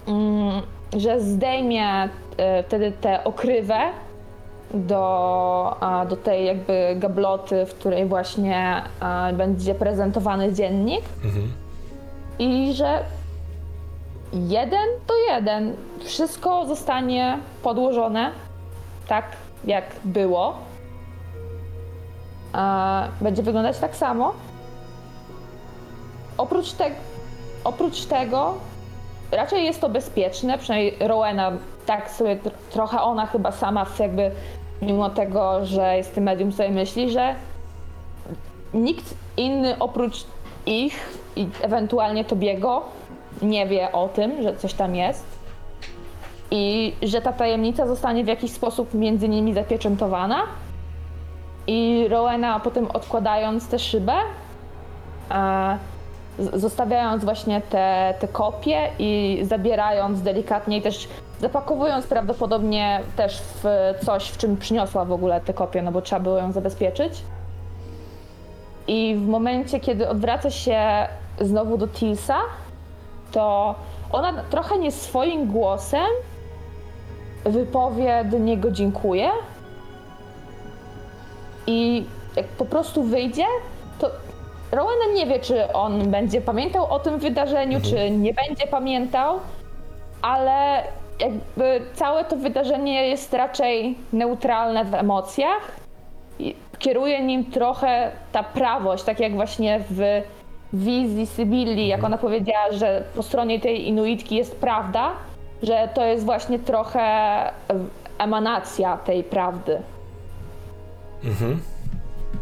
[0.08, 0.62] mm,
[0.98, 3.80] że zdejmie e, wtedy tę okrywę
[4.74, 5.76] do,
[6.10, 8.82] do tej jakby gabloty, w której właśnie
[9.34, 11.52] będzie prezentowany dziennik Mhm.
[12.40, 13.04] i że
[14.34, 18.32] jeden do jeden wszystko zostanie podłożone
[19.08, 19.26] tak,
[19.66, 20.54] jak było.
[23.22, 24.34] Będzie wyglądać tak samo.
[26.38, 26.86] Oprócz, te,
[27.64, 28.54] oprócz tego,
[29.32, 31.52] raczej jest to bezpieczne, przynajmniej Rowena
[31.86, 34.32] tak sobie tr- trochę ona chyba sama jakby,
[34.82, 37.36] mimo tego, że jest tym medium, sobie myśli, że
[38.74, 40.24] nikt inny oprócz
[40.66, 42.82] ich i ewentualnie Tobiego
[43.42, 45.26] nie wie o tym, że coś tam jest.
[46.52, 50.42] I że ta tajemnica zostanie w jakiś sposób między nimi zapieczętowana.
[51.68, 54.14] I Rowena potem odkładając tę szybę,
[55.30, 55.78] z-
[56.40, 61.08] zostawiając właśnie te, te kopie i zabierając delikatnie i też
[61.42, 63.66] zapakowując prawdopodobnie też w
[64.06, 67.24] coś, w czym przyniosła w ogóle te kopie, no bo trzeba było ją zabezpieczyć.
[68.88, 71.08] I w momencie, kiedy odwraca się
[71.42, 72.38] znowu do Tilsa,
[73.32, 73.76] to
[74.12, 76.08] ona trochę nie swoim głosem
[77.46, 79.30] wypowie do niego dziękuję.
[81.68, 82.06] I
[82.36, 83.46] jak po prostu wyjdzie,
[84.00, 84.12] to
[84.74, 89.40] Rowena nie wie, czy on będzie pamiętał o tym wydarzeniu, czy nie będzie pamiętał,
[90.22, 90.84] ale
[91.20, 95.72] jakby całe to wydarzenie jest raczej neutralne w emocjach
[96.40, 100.22] i kieruje nim trochę ta prawość, tak jak właśnie w
[100.74, 105.12] wizji Sybilli, jak ona powiedziała, że po stronie tej Inuitki jest prawda,
[105.64, 107.02] że to jest właśnie trochę
[108.18, 109.82] emanacja tej prawdy.
[111.24, 111.62] Mhm.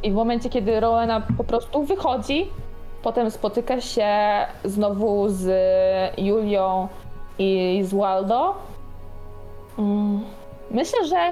[0.03, 2.49] I w momencie, kiedy Rowena po prostu wychodzi,
[3.03, 4.09] potem spotyka się
[4.63, 5.49] znowu z
[6.17, 6.87] Julią
[7.39, 8.55] i z Waldo.
[9.79, 10.21] Mm,
[10.71, 11.31] Myślę, że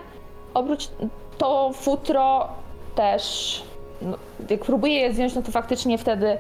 [0.54, 0.90] oprócz
[1.38, 2.48] to futro
[2.96, 3.64] też,
[4.02, 4.18] no,
[4.50, 6.38] jak próbuję je zdjąć, no to faktycznie wtedy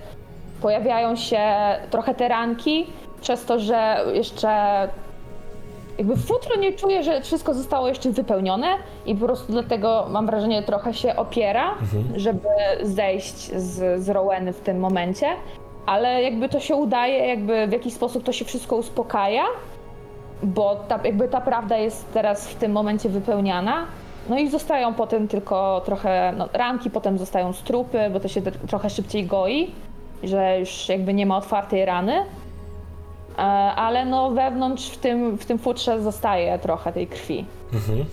[0.61, 1.41] pojawiają się
[1.89, 2.87] trochę te ranki,
[3.21, 4.49] przez to, że jeszcze
[5.99, 8.67] jakby futro nie czuje, że wszystko zostało jeszcze wypełnione
[9.05, 11.75] i po prostu dlatego mam wrażenie trochę się opiera,
[12.15, 12.47] żeby
[12.83, 15.27] zejść z, z Roweny w tym momencie,
[15.85, 19.43] ale jakby to się udaje, jakby w jakiś sposób to się wszystko uspokaja,
[20.43, 23.85] bo ta, jakby ta prawda jest teraz w tym momencie wypełniana.
[24.29, 28.67] No i zostają potem tylko trochę no, ranki, potem zostają strupy, bo to się tr-
[28.67, 29.71] trochę szybciej goi,
[30.23, 32.13] że już jakby nie ma otwartej rany.
[33.39, 33.41] E,
[33.75, 37.45] ale no wewnątrz w tym, w tym futrze zostaje trochę tej krwi.
[37.73, 38.05] Mhm.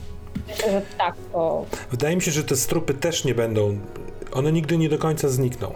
[0.49, 1.65] Myślę, że tak to.
[1.91, 3.79] Wydaje mi się, że te strupy też nie będą.
[4.33, 5.73] One nigdy nie do końca znikną.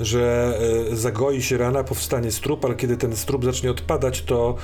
[0.00, 0.54] Że
[0.90, 4.56] e, zagoi się rana, powstanie strup, ale kiedy ten strup zacznie odpadać, to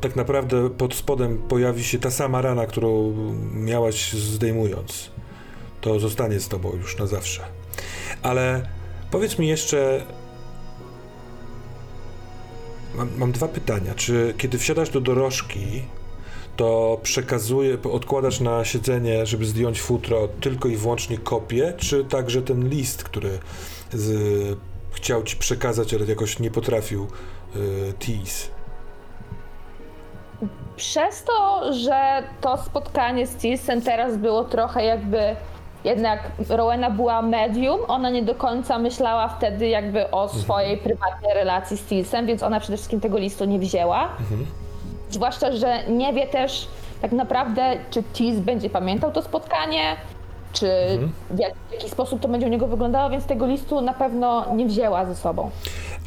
[0.00, 3.14] tak naprawdę pod spodem pojawi się ta sama rana, którą
[3.54, 5.10] miałaś zdejmując.
[5.80, 7.42] To zostanie z tobą już na zawsze.
[8.22, 8.66] Ale
[9.10, 10.02] powiedz mi jeszcze.
[12.94, 13.94] Mam, mam dwa pytania.
[13.94, 15.82] Czy kiedy wsiadasz do dorożki,
[16.56, 22.68] to przekazuje, odkładasz na siedzenie, żeby zdjąć futro, tylko i wyłącznie kopię, czy także ten
[22.68, 23.38] list, który
[23.92, 24.58] z,
[24.92, 27.06] chciał ci przekazać, ale jakoś nie potrafił
[27.56, 28.48] y, Tease?
[30.76, 35.36] Przez to, że to spotkanie z Tilsem teraz było trochę jakby.
[35.84, 41.76] Jednak Rowena była medium, ona nie do końca myślała wtedy jakby o swojej prywatnej relacji
[41.76, 44.08] z Tilsem, więc ona przede wszystkim tego listu nie wzięła.
[45.10, 46.68] Zwłaszcza, że nie wie też
[47.02, 49.96] tak naprawdę, czy Tis będzie pamiętał to spotkanie,
[50.52, 50.66] czy
[51.30, 54.54] w jak- w jaki sposób to będzie u niego wyglądało, więc tego listu na pewno
[54.54, 55.50] nie wzięła ze sobą.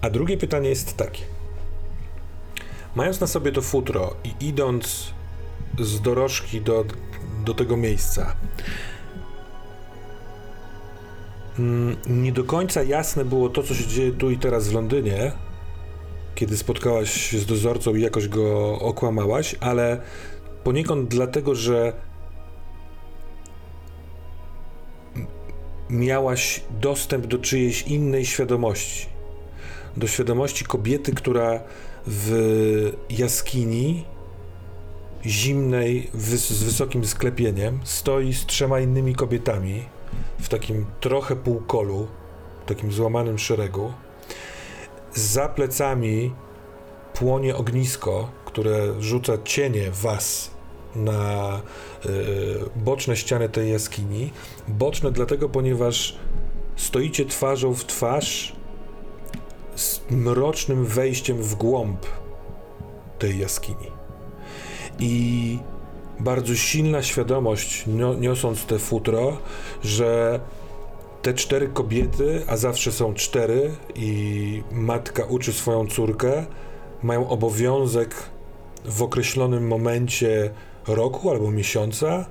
[0.01, 1.21] A drugie pytanie jest takie.
[2.95, 5.13] Mając na sobie to futro i idąc
[5.79, 6.83] z dorożki do,
[7.45, 8.35] do tego miejsca,
[12.07, 15.31] nie do końca jasne było to, co się dzieje tu i teraz w Londynie,
[16.35, 20.01] kiedy spotkałaś się z dozorcą i jakoś go okłamałaś, ale
[20.63, 21.93] poniekąd dlatego, że
[25.89, 29.05] miałaś dostęp do czyjejś innej świadomości.
[29.97, 31.59] Do świadomości kobiety, która
[32.07, 34.05] w jaskini
[35.25, 39.96] zimnej, z wysokim sklepieniem stoi z trzema innymi kobietami
[40.39, 42.07] w takim trochę półkolu,
[42.65, 43.93] takim złamanym szeregu.
[45.13, 46.33] Za plecami
[47.13, 50.51] płonie ognisko, które rzuca cienie was
[50.95, 51.61] na
[52.05, 52.09] y,
[52.75, 54.31] boczne ściany tej jaskini.
[54.67, 56.17] Boczne dlatego, ponieważ
[56.75, 58.55] stoicie twarzą w twarz
[59.75, 62.05] z mrocznym wejściem w głąb
[63.19, 63.91] tej jaskini.
[64.99, 65.59] I
[66.19, 69.37] bardzo silna świadomość, nio- niosąc te futro,
[69.83, 70.39] że
[71.21, 76.45] te cztery kobiety, a zawsze są cztery, i matka uczy swoją córkę,
[77.03, 78.15] mają obowiązek
[78.85, 80.51] w określonym momencie
[80.87, 82.25] roku albo miesiąca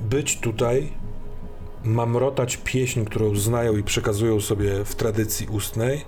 [0.00, 0.92] być tutaj,
[1.84, 6.04] mamrotać pieśń, którą znają i przekazują sobie w tradycji ustnej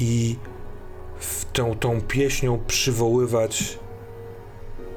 [0.00, 0.36] i
[1.18, 3.78] w tą, tą pieśnią przywoływać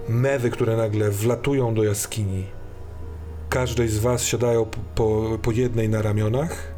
[0.09, 2.45] mewy, które nagle wlatują do jaskini.
[3.49, 4.65] Każdej z was siadają
[4.95, 6.71] po, po, jednej na ramionach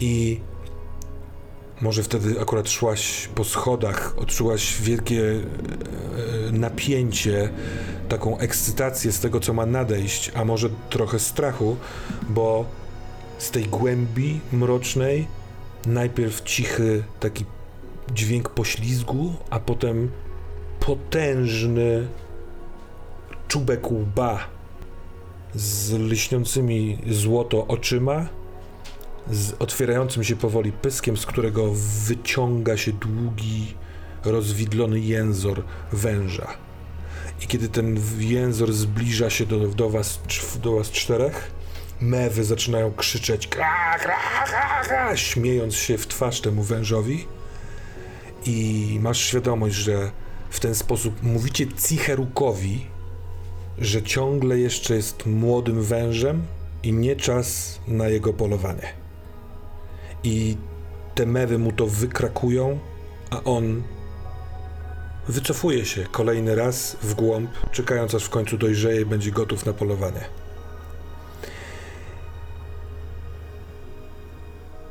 [0.00, 0.40] i
[1.80, 7.50] może wtedy akurat szłaś po schodach, odczułaś wielkie e, napięcie,
[8.08, 11.76] taką ekscytację z tego, co ma nadejść, a może trochę strachu,
[12.28, 12.64] bo
[13.38, 15.26] z tej głębi mrocznej
[15.86, 17.44] najpierw cichy taki
[18.14, 20.10] dźwięk poślizgu, a potem
[20.80, 22.08] potężny
[23.48, 24.46] czubek łba
[25.54, 28.26] z lśniącymi złoto oczyma,
[29.30, 31.72] z otwierającym się powoli pyskiem, z którego
[32.06, 33.74] wyciąga się długi,
[34.24, 36.48] rozwidlony jęzor węża.
[37.42, 40.20] I kiedy ten jęzor zbliża się do, do, was,
[40.62, 41.50] do was czterech,
[42.00, 44.16] mewy zaczynają krzyczeć kra, kra,
[44.46, 47.26] kra, kra, śmiejąc się w twarz temu wężowi
[48.46, 50.10] i masz świadomość, że
[50.50, 52.86] w ten sposób mówicie Cicherukowi
[53.80, 56.42] że ciągle jeszcze jest młodym wężem
[56.82, 58.92] i nie czas na jego polowanie.
[60.24, 60.56] I
[61.14, 62.78] te mewy mu to wykrakują,
[63.30, 63.82] a on
[65.28, 69.72] wycofuje się kolejny raz w głąb, czekając aż w końcu dojrzeje i będzie gotów na
[69.72, 70.20] polowanie.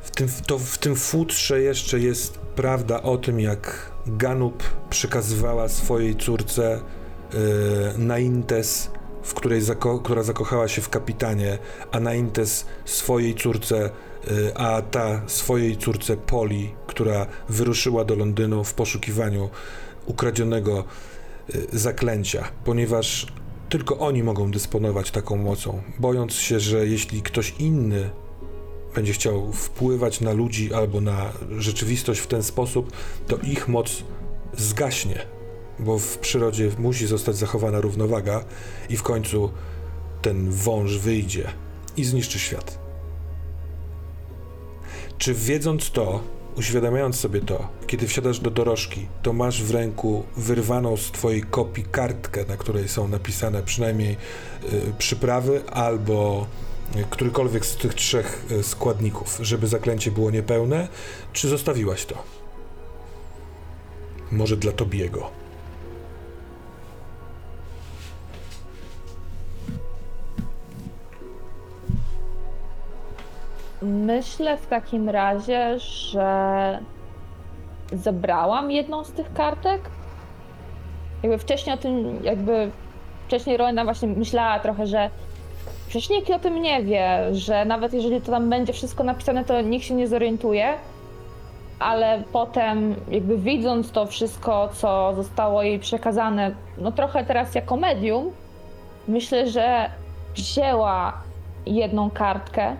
[0.02, 6.16] W tym, to w tym futrze jeszcze jest prawda o tym, jak Ganup przekazywała swojej
[6.16, 6.80] córce
[7.98, 8.90] Naintes,
[9.22, 11.58] w której zako- która zakochała się w kapitanie,
[11.92, 13.90] a Naintes swojej córce,
[14.30, 19.50] yy, a ta swojej córce Poli, która wyruszyła do Londynu w poszukiwaniu
[20.06, 20.84] ukradzionego
[21.54, 23.26] yy, zaklęcia, ponieważ
[23.68, 28.10] tylko oni mogą dysponować taką mocą, bojąc się, że jeśli ktoś inny
[28.94, 32.92] będzie chciał wpływać na ludzi albo na rzeczywistość w ten sposób,
[33.26, 34.02] to ich moc
[34.56, 35.26] zgaśnie,
[35.78, 38.44] bo w przyrodzie musi zostać zachowana równowaga
[38.88, 39.50] i w końcu
[40.22, 41.48] ten wąż wyjdzie
[41.96, 42.78] i zniszczy świat.
[45.18, 46.20] Czy wiedząc to,
[46.56, 51.84] uświadamiając sobie to, kiedy wsiadasz do dorożki, to masz w ręku wyrwaną z twojej kopii
[51.84, 56.46] kartkę, na której są napisane przynajmniej y, przyprawy albo
[56.96, 60.88] y, którykolwiek z tych trzech y, składników, żeby zaklęcie było niepełne,
[61.32, 62.22] czy zostawiłaś to?
[64.32, 65.30] Może dla Tobiego.
[73.82, 76.78] Myślę w takim razie, że
[77.92, 79.80] zebrałam jedną z tych kartek.
[81.22, 82.70] Jakby wcześniej o tym, jakby
[83.26, 85.10] wcześniej Rowena właśnie myślała trochę, że
[85.88, 89.60] przecież nikt o tym nie wie, że nawet jeżeli to tam będzie wszystko napisane, to
[89.60, 90.74] nikt się nie zorientuje.
[91.78, 98.30] Ale potem, jakby widząc to wszystko, co zostało jej przekazane, no trochę teraz jako medium,
[99.08, 99.90] myślę, że
[100.34, 101.12] wzięła
[101.66, 102.76] jedną kartkę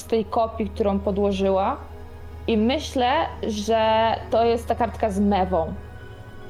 [0.00, 1.76] z tej kopii, którą podłożyła.
[2.46, 3.12] I myślę,
[3.46, 5.74] że to jest ta kartka z mewą.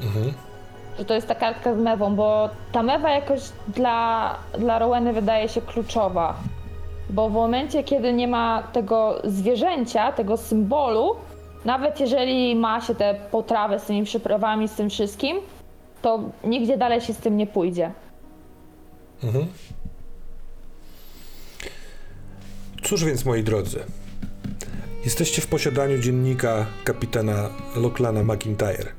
[0.03, 0.33] Mhm.
[0.99, 5.49] Że to jest ta kartka z mewą, bo ta mewa jakoś dla, dla Roweny wydaje
[5.49, 6.35] się kluczowa.
[7.11, 11.17] Bo w momencie, kiedy nie ma tego zwierzęcia, tego symbolu,
[11.65, 15.37] nawet jeżeli ma się te potrawy z tymi przyprawami, z tym wszystkim,
[16.03, 17.93] to nigdzie dalej się z tym nie pójdzie.
[19.25, 19.47] Mhm.
[22.83, 23.85] Cóż więc, moi drodzy,
[25.05, 28.93] jesteście w posiadaniu dziennika kapitana Locklana McIntyre.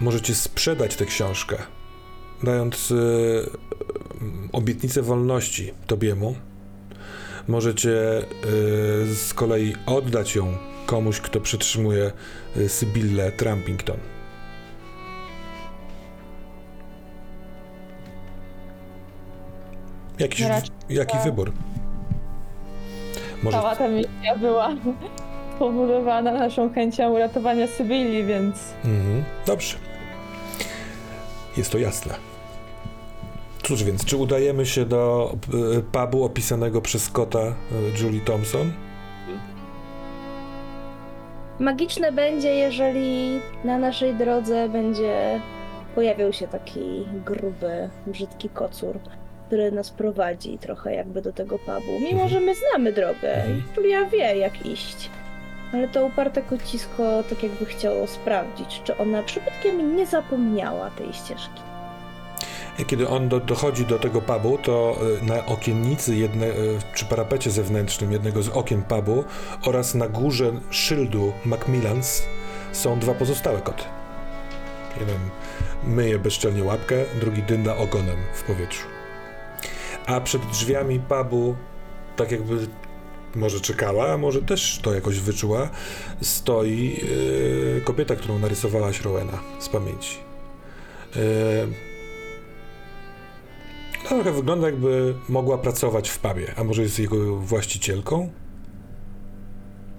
[0.00, 1.56] Możecie sprzedać tę książkę,
[2.42, 3.50] dając y,
[4.52, 6.36] obietnicę wolności Tobiemu.
[7.48, 8.24] Możecie y,
[9.14, 12.12] z kolei oddać ją komuś, kto przetrzymuje
[12.56, 14.11] y, Sybillę Trumpington.
[20.18, 21.24] Jakiś, Raczej jaki tak.
[21.24, 21.52] wybór?
[23.42, 24.68] Może Cała ta misja była
[25.56, 29.76] spowodowana naszą chęcią uratowania Sybilii, więc Mhm, dobrze.
[31.56, 32.14] Jest to jasne.
[33.62, 35.32] Cóż więc, czy udajemy się do
[35.78, 37.54] y, pubu opisanego przez Scotta y,
[38.02, 38.72] Julie Thompson?
[41.60, 45.40] Magiczne będzie, jeżeli na naszej drodze będzie
[45.94, 48.98] pojawiał się taki gruby, brzydki kocur,
[49.52, 51.92] który nas prowadzi trochę jakby do tego pubu.
[52.00, 52.28] Mimo, Mhm.
[52.28, 53.58] że my znamy drogę Mhm.
[53.58, 55.10] i Julia wie jak iść.
[55.74, 61.60] Ale to uparte kocisko tak jakby chciało sprawdzić, czy ona przypadkiem nie zapomniała tej ścieżki.
[62.86, 66.52] Kiedy on do, dochodzi do tego pubu, to y, na okiennicy jedne, y,
[66.94, 69.24] czy parapecie zewnętrznym jednego z okien pubu
[69.66, 72.22] oraz na górze szyldu Macmillans
[72.72, 73.82] są dwa pozostałe koty.
[75.00, 75.18] Jeden
[75.84, 78.86] myje bezczelnie łapkę, drugi dynda ogonem w powietrzu.
[80.06, 81.56] A przed drzwiami pubu,
[82.16, 82.66] tak jakby
[83.34, 85.70] może czekała, a może też to jakoś wyczuła,
[86.20, 87.00] stoi
[87.78, 90.18] y, kobieta, którą narysowałaś Rowena z pamięci.
[91.16, 91.20] Y,
[94.04, 98.30] no, trochę wygląda jakby mogła pracować w pubie, a może jest jego właścicielką?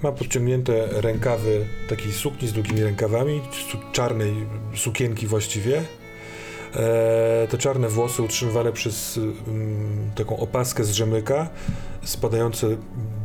[0.03, 3.41] Ma podciągnięte rękawy takiej sukni z długimi rękawami,
[3.91, 4.33] czarnej
[4.75, 5.83] sukienki właściwie.
[6.75, 11.49] E, te czarne włosy utrzymywane przez mm, taką opaskę z rzemyka,
[12.03, 12.67] spadające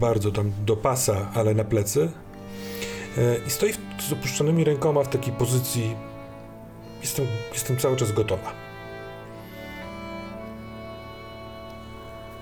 [0.01, 2.11] bardzo tam do pasa, ale na plecy.
[3.19, 5.95] E, I stoi z opuszczonymi rękoma w takiej pozycji
[7.01, 8.53] jestem, jestem cały czas gotowa.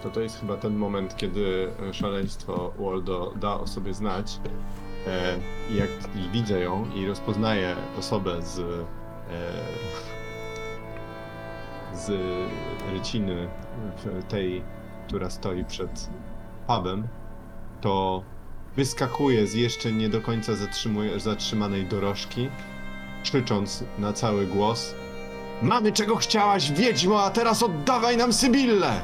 [0.02, 4.40] To to jest chyba ten moment, kiedy szaleństwo Waldo da o sobie znać.
[5.06, 5.38] E,
[5.70, 5.88] i jak
[6.32, 8.62] widzę ją i rozpoznaję osobę z, e,
[11.94, 12.12] z
[12.92, 13.48] ryciny
[14.28, 14.62] tej,
[15.06, 16.10] która stoi przed
[16.66, 17.08] pubem,
[17.80, 18.22] to
[18.76, 20.52] wyskakuje z jeszcze nie do końca
[21.16, 22.48] zatrzymanej dorożki,
[23.22, 24.94] krzycząc na cały głos
[25.62, 29.02] Mamy czego chciałaś, wiedźmo, a teraz oddawaj nam Sybillę!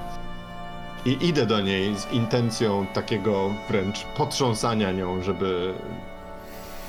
[1.06, 5.74] I idę do niej z intencją takiego wręcz potrząsania nią, żeby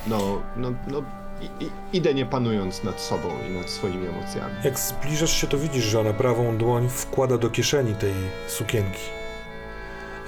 [0.08, 1.02] no, no, no
[1.44, 4.54] i, i, idę nie panując nad sobą i nad swoimi emocjami.
[4.64, 8.14] Jak zbliżasz się, to widzisz, że ona prawą dłoń wkłada do kieszeni tej
[8.48, 9.02] sukienki.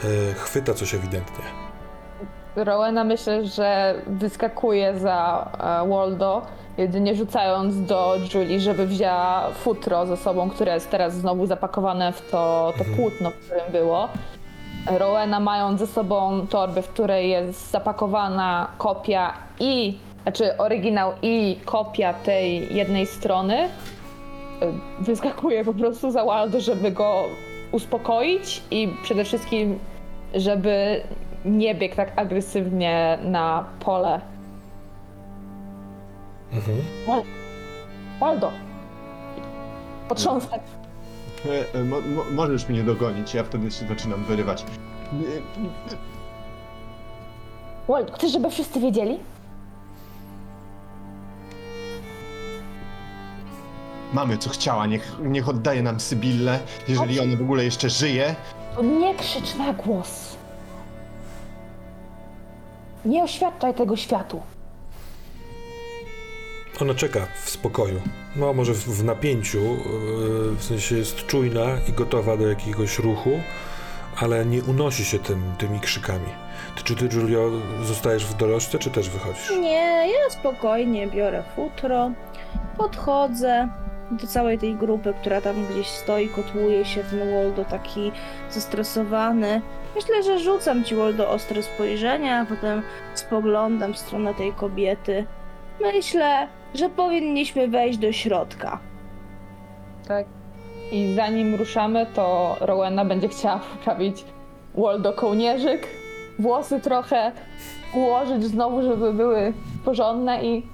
[0.03, 1.45] E, chwyta coś ewidentnie.
[2.55, 5.49] Rowena myślę, że wyskakuje za
[5.85, 6.41] e, Waldo,
[6.77, 12.21] jedynie rzucając do Julie, żeby wzięła futro ze sobą, które jest teraz znowu zapakowane w
[12.31, 12.95] to, to Mhm.
[12.97, 14.09] płótno, w którym było.
[14.99, 22.13] Rowena mając ze sobą torbę, w której jest zapakowana kopia i, znaczy oryginał i kopia
[22.13, 23.69] tej jednej strony, e,
[24.99, 27.23] wyskakuje po prostu za Waldo, żeby go
[27.71, 29.79] uspokoić i przede wszystkim,
[30.35, 31.01] żeby
[31.45, 34.21] nie biegł tak agresywnie na pole.
[36.53, 36.77] Mhm.
[38.19, 38.51] Waldo!
[40.09, 40.59] Potrząsnę.
[41.45, 44.61] E, e, mo, mo, możesz mnie dogonić, ja wtedy się zaczynam wyrywać.
[44.61, 44.65] E,
[47.87, 49.19] Waldo, chcesz, żeby wszyscy wiedzieli?
[54.15, 58.35] Mamy co chciała, niech, niech oddaje nam Sybillę, jeżeli ona w ogóle jeszcze żyje.
[58.75, 60.37] To nie krzycz na głos.
[63.05, 64.41] Nie oświadczaj tego światu.
[66.81, 68.01] Ona czeka w spokoju.
[68.35, 73.39] No, może w, w napięciu, yy, w sensie jest czujna i gotowa do jakiegoś ruchu,
[74.17, 76.29] ale nie unosi się tym, tymi krzykami.
[76.75, 77.51] Ty, czy ty, Julio,
[77.83, 79.49] zostajesz w dorożce, czy też wychodzisz?
[79.49, 82.11] Nie, ja spokojnie biorę futro,
[82.77, 83.69] podchodzę
[84.11, 88.11] do całej tej grupy, która tam gdzieś stoi, kotłuje się ten Waldo taki
[88.49, 89.61] zestresowany.
[89.95, 92.81] Myślę, że rzucam ci Waldo ostre spojrzenia, a potem
[93.13, 95.25] spoglądam w stronę tej kobiety.
[95.81, 98.79] Myślę, że powinniśmy wejść do środka.
[100.07, 100.25] Tak.
[100.91, 104.25] I zanim ruszamy, to Rowena będzie chciała poprawić
[104.75, 105.87] Waldo kołnierzyk,
[106.39, 107.31] włosy trochę
[107.93, 109.53] ułożyć znowu, żeby były
[109.85, 110.67] porządne i...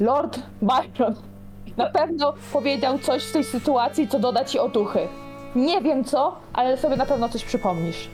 [0.00, 1.31] Lord Byron
[1.76, 5.08] na pewno powiedział coś w tej sytuacji, co doda ci otuchy.
[5.54, 8.08] Nie wiem co, ale sobie na pewno coś przypomnisz.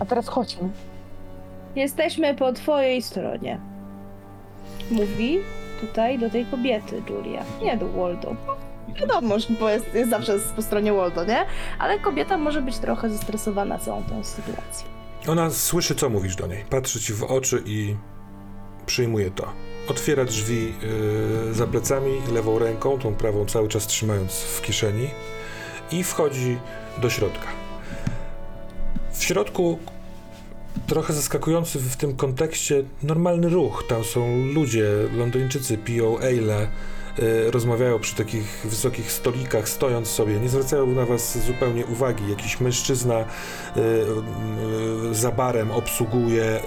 [0.00, 0.68] A teraz chodźmy.
[1.76, 3.60] Jesteśmy po twojej stronie.
[4.90, 5.38] Mówi
[5.80, 8.36] tutaj do tej kobiety, Julia, nie do Waldo.
[9.00, 11.44] Wiadomo, bo jest, jest zawsze po stronie Waldo, nie?
[11.78, 14.88] Ale kobieta może być trochę zestresowana całą tą sytuacją.
[15.28, 16.64] Ona słyszy, co mówisz do niej.
[16.70, 17.96] Patrzy ci w oczy i
[18.90, 19.52] przyjmuje to.
[19.88, 20.74] Otwiera drzwi
[21.46, 25.10] yy, za plecami, lewą ręką, tą prawą cały czas trzymając w kieszeni
[25.92, 26.58] i wchodzi
[26.98, 27.46] do środka.
[29.12, 29.78] W środku
[30.86, 33.84] trochę zaskakujący w tym kontekście normalny ruch.
[33.88, 36.68] Tam są ludzie, Londyńczycy piją ale,
[37.18, 40.40] y, rozmawiają przy takich wysokich stolikach, stojąc sobie.
[40.40, 42.30] Nie zwracają na was zupełnie uwagi.
[42.30, 43.80] Jakiś mężczyzna y,
[45.10, 46.60] y, za barem obsługuje,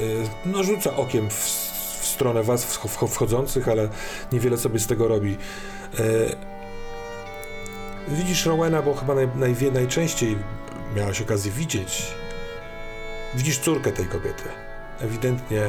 [0.46, 1.74] no rzuca okiem w,
[2.04, 3.90] w stronę was wch- wch- wchodzących, ale
[4.32, 5.38] niewiele sobie z tego robi.
[6.00, 6.36] Y,
[8.08, 10.38] Widzisz Rowena, bo chyba naj, najwie, najczęściej
[10.96, 12.04] miałaś okazję widzieć.
[13.36, 14.44] Widzisz córkę tej kobiety.
[15.02, 15.62] Ewidentnie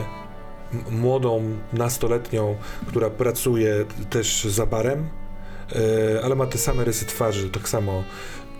[0.90, 1.43] młodą,
[1.73, 2.56] nastoletnią,
[2.86, 5.09] która pracuje też za barem,
[5.73, 8.05] e, ale ma te same rysy twarzy, tak samo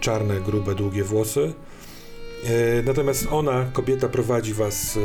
[0.01, 1.53] czarne, grube, długie włosy.
[2.45, 5.01] E, Natomiast ona, kobieta, prowadzi was e,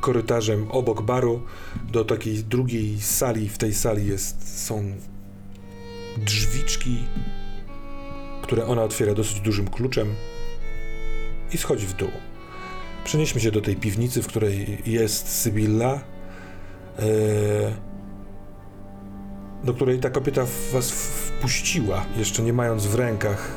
[0.00, 1.42] korytarzem obok baru
[1.92, 3.48] do takiej drugiej sali.
[3.48, 4.92] W tej sali jest, są
[6.16, 7.04] drzwiczki,
[8.42, 10.14] które ona otwiera dosyć dużym kluczem
[11.52, 12.10] i schodzi w dół.
[13.04, 16.00] Przenieśmy się do tej piwnicy, w której jest Sybilla,
[16.98, 17.10] e,
[19.64, 23.50] do której ta kobieta was wpuściła, jeszcze nie mając w rękach,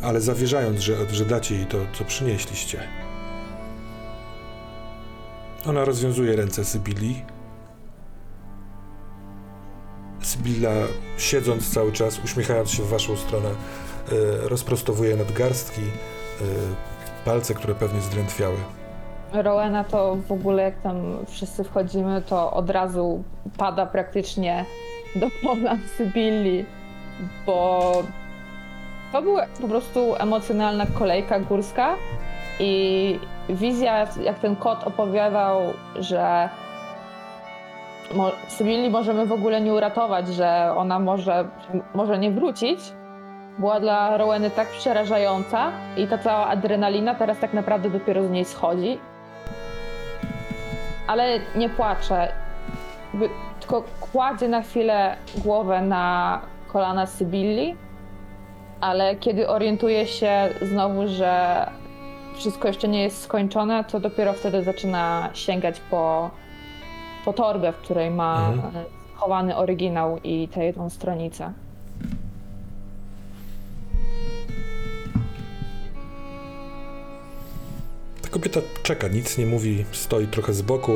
[0.00, 3.03] e, ale zawierzając, że, że dacie jej to, co przynieśliście.
[5.68, 7.22] Ona rozwiązuje ręce Sybilli.
[10.20, 10.70] Sybilla,
[11.18, 16.44] siedząc cały czas, uśmiechając się w waszą stronę, e, rozprostowuje nadgarstki, e,
[17.24, 18.56] palce, które pewnie zdrętwiały.
[19.32, 23.22] Rowena to w ogóle jak tam wszyscy wchodzimy, to od razu
[23.56, 24.64] pada praktycznie
[25.16, 26.64] do pola Sybilli,
[27.46, 28.02] bo
[29.12, 31.96] to była po prostu emocjonalna kolejka górska
[32.60, 33.18] i
[33.48, 35.60] wizja, jak ten kot opowiadał,
[35.96, 36.48] że
[38.48, 41.48] Sybilli możemy w ogóle nie uratować, że ona może,
[41.94, 42.80] może nie wrócić.
[43.58, 48.44] Była dla Roweny tak przerażająca i ta cała adrenalina teraz tak naprawdę dopiero z niej
[48.44, 48.98] schodzi.
[51.06, 52.32] Ale nie płacze.
[53.60, 57.76] Tylko kładzie na chwilę głowę na kolana Sybilli,
[58.80, 61.66] ale kiedy orientuje się znowu, że
[62.34, 66.30] wszystko jeszcze nie jest skończone, to dopiero wtedy zaczyna sięgać po,
[67.24, 68.76] po torbę, w której ma Mhm.
[68.76, 68.84] e,
[69.16, 71.52] schowany oryginał i tę jedną stronicę.
[78.22, 80.92] Ta kobieta czeka, nic nie mówi, stoi trochę z boku.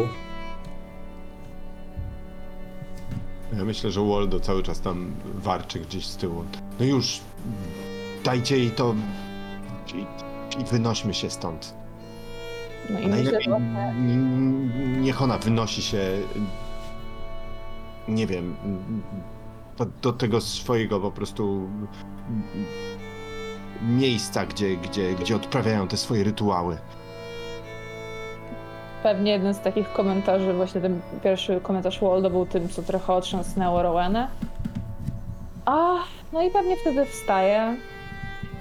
[3.57, 6.45] Ja myślę, że Waldo cały czas tam warczy gdzieś z tyłu.
[6.81, 7.21] No już,
[8.25, 8.95] dajcie jej to
[10.61, 11.75] i, wynośmy się stąd.
[12.91, 13.61] No i myślę, najlepiej że
[15.01, 15.99] niech ona wynosi się,
[18.09, 18.57] nie wiem,
[19.79, 21.69] do, do tego swojego po prostu
[23.83, 26.79] miejsca, gdzie, gdzie, gdzie odprawiają te swoje rytuały.
[29.03, 33.83] pewnie jeden z takich komentarzy, właśnie ten pierwszy komentarz Waldo był tym, co trochę otrząsnęło
[33.83, 34.29] Rowenę.
[35.65, 35.95] A,
[36.33, 37.77] no i pewnie wtedy wstaję,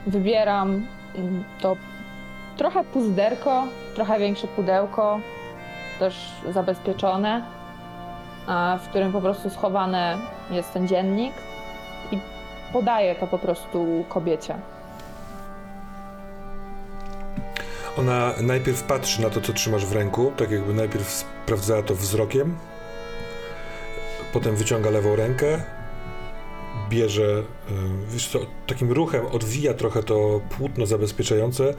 [0.08, 0.88] wybieram
[1.62, 1.76] to
[2.58, 3.64] trochę puzderko,
[3.96, 5.20] trochę większe pudełko,
[6.00, 7.46] też zabezpieczone,
[8.80, 10.18] w którym po prostu schowany
[10.52, 11.34] jest ten dziennik
[12.12, 12.20] i
[12.74, 14.56] podaję to po prostu kobiecie.
[18.00, 22.58] Ona najpierw patrzy na to, co trzymasz w ręku, tak jakby najpierw sprawdzała to wzrokiem,
[24.34, 25.62] potem wyciąga lewą rękę,
[26.90, 27.74] bierze, y,
[28.14, 31.74] wiesz co, takim ruchem odwija trochę to płótno zabezpieczające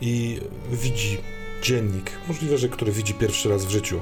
[0.00, 0.40] i
[0.70, 1.18] widzi
[1.62, 4.00] dziennik, możliwe, że który widzi pierwszy raz w życiu.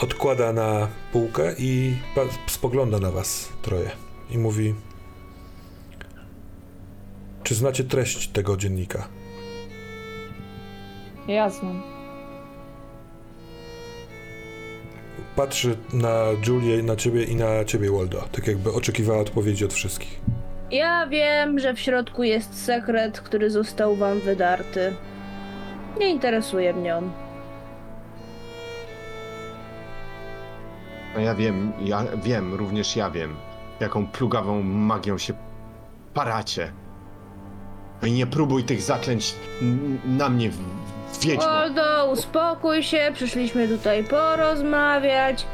[0.00, 1.96] Odkłada na półkę i
[2.46, 3.90] spogląda na was troje
[4.30, 4.74] i mówi
[7.42, 9.08] czy znacie treść tego dziennika?
[11.28, 11.91] Jasne.
[15.36, 18.24] Patrzy na Julię, na ciebie i na ciebie, Waldo.
[18.32, 20.20] Tak jakby oczekiwała odpowiedzi od wszystkich.
[20.70, 24.94] Ja wiem, że w środku jest sekret, który został wam wydarty.
[26.00, 27.10] Nie interesuje mnie on.
[31.16, 33.36] A ja wiem, ja wiem, również ja wiem,
[33.80, 35.34] jaką plugawą magią się
[36.14, 36.72] paracie.
[38.02, 39.34] No i nie próbuj tych zaklęć
[40.04, 40.50] na mnie
[41.20, 41.50] wiedźmo.
[41.50, 45.46] Oldo, uspokój się, przyszliśmy tutaj porozmawiać.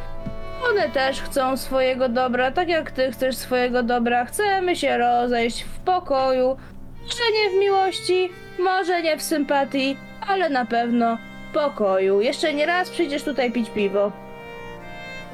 [0.71, 4.25] One też chcą swojego dobra, tak jak ty chcesz swojego dobra.
[4.25, 6.57] Chcemy się rozejść w pokoju.
[7.03, 9.97] Może nie w miłości, może nie w sympatii,
[10.29, 11.19] ale na pewno
[11.51, 12.21] w pokoju.
[12.21, 14.13] Jeszcze nie raz przyjdziesz tutaj pić piwo.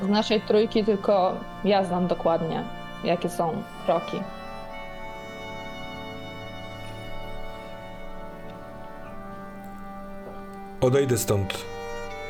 [0.03, 2.63] Z naszej trójki tylko ja znam dokładnie,
[3.05, 4.21] jakie są kroki.
[10.85, 11.65] Odejdę stąd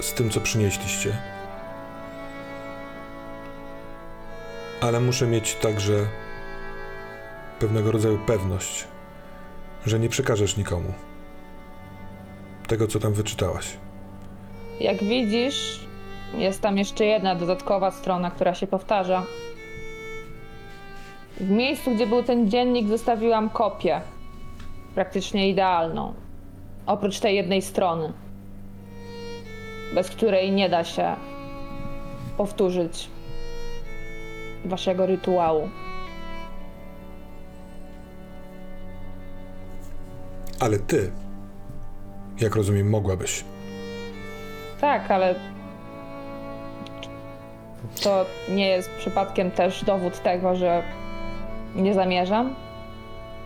[0.01, 1.17] z tym, co przynieśliście.
[4.81, 5.93] Ale muszę mieć także
[7.61, 8.85] pewnego rodzaju pewność,
[9.87, 10.93] że nie przekażesz nikomu
[12.67, 13.77] tego, co tam wyczytałaś.
[14.81, 15.87] Jak widzisz,
[16.39, 19.23] jest tam jeszcze jedna dodatkowa strona, która się powtarza.
[21.41, 24.01] W miejscu, gdzie był ten dziennik, zostawiłam kopię.
[24.95, 26.15] Praktycznie idealną.
[26.87, 28.13] Oprócz tej jednej strony,
[29.95, 31.17] bez której nie da się
[32.37, 33.11] powtórzyć
[34.65, 35.69] waszego rytuału.
[40.61, 41.13] Ale ty,
[42.41, 43.45] jak rozumiem, mogłabyś.
[44.81, 45.35] Tak, ale
[48.03, 50.83] to nie jest przypadkiem też dowód tego, że
[51.77, 52.55] nie zamierzam.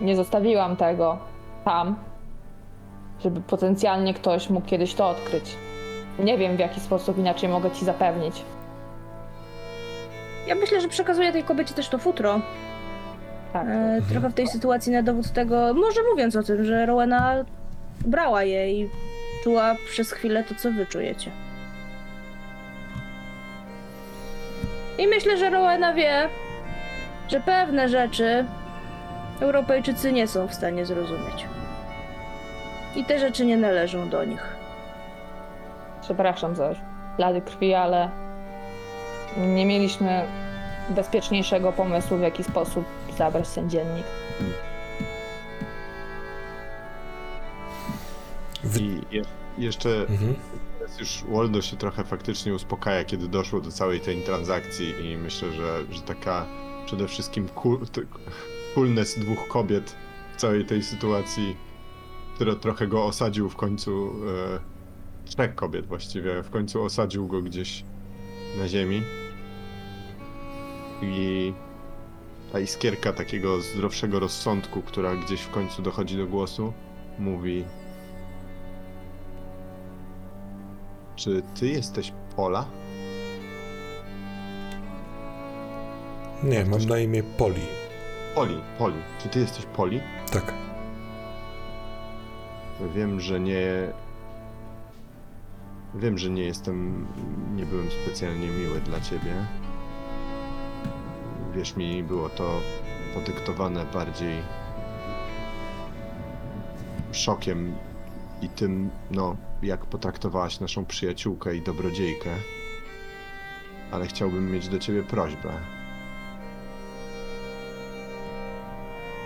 [0.01, 1.19] Nie zostawiłam tego
[1.65, 1.97] tam,
[3.21, 5.57] żeby potencjalnie ktoś mógł kiedyś to odkryć.
[6.19, 8.45] Nie wiem, w jaki sposób inaczej mogę ci zapewnić.
[10.47, 12.41] Ja myślę, że przekazuję tej kobiecie też to futro.
[13.53, 13.67] Tak.
[13.69, 17.45] E, trochę w tej sytuacji na dowód tego, może mówiąc o tym, że Rowena
[18.07, 18.89] brała je i
[19.45, 21.31] czuła przez chwilę to, co wy czujecie.
[24.99, 26.29] I myślę, że Rowena wie,
[27.29, 28.45] że pewne rzeczy
[29.41, 31.47] Europejczycy nie są w stanie zrozumieć.
[32.97, 34.58] I te rzeczy nie należą do nich.
[36.09, 36.75] Przepraszam za
[37.19, 38.11] lady krwi, ale
[39.37, 40.25] nie mieliśmy
[40.91, 42.85] bezpieczniejszego pomysłu, w jaki sposób
[43.19, 44.05] zabrać ten dziennik.
[48.81, 49.23] I je,
[49.59, 50.35] jeszcze Mhm.
[50.79, 55.53] Teraz już Waldo się trochę faktycznie uspokaja, kiedy doszło do całej tej transakcji i myślę,
[55.53, 56.47] że, że taka
[56.87, 57.79] przede wszystkim cool,
[58.75, 59.95] coolness dwóch kobiet
[60.37, 61.57] w całej tej sytuacji,
[62.35, 64.13] która trochę go osadził w końcu,
[64.57, 64.78] e,
[65.29, 67.85] trzech kobiet właściwie, w końcu osadził go gdzieś
[68.59, 69.03] na ziemi.
[71.03, 71.53] I
[72.53, 76.73] ta iskierka takiego zdrowszego rozsądku, która gdzieś w końcu dochodzi do głosu,
[77.19, 77.65] mówi
[81.19, 82.67] Czy ty jesteś Pola?
[86.43, 87.63] Nie, mam na imię Poli.
[88.35, 89.03] Poli, Poli.
[89.23, 90.01] Czy ty jesteś Poli?
[90.33, 90.55] Tak.
[92.95, 93.93] Wiem, że nie.
[95.95, 97.07] Wiem, że nie jestem.
[97.57, 99.47] Nie byłem specjalnie miły dla ciebie.
[101.55, 102.61] Wiesz mi, było to
[103.15, 104.43] podyktowane bardziej
[107.13, 107.75] szokiem
[108.43, 112.31] i tym, no, jak potraktowałaś naszą przyjaciółkę i dobrodziejkę.
[113.91, 115.53] Ale chciałbym mieć do ciebie prośbę.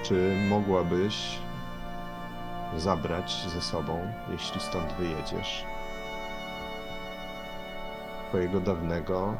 [0.03, 1.39] Czy mogłabyś
[2.77, 5.65] zabrać ze sobą, jeśli stąd wyjedziesz,
[8.33, 9.37] twojego dawnego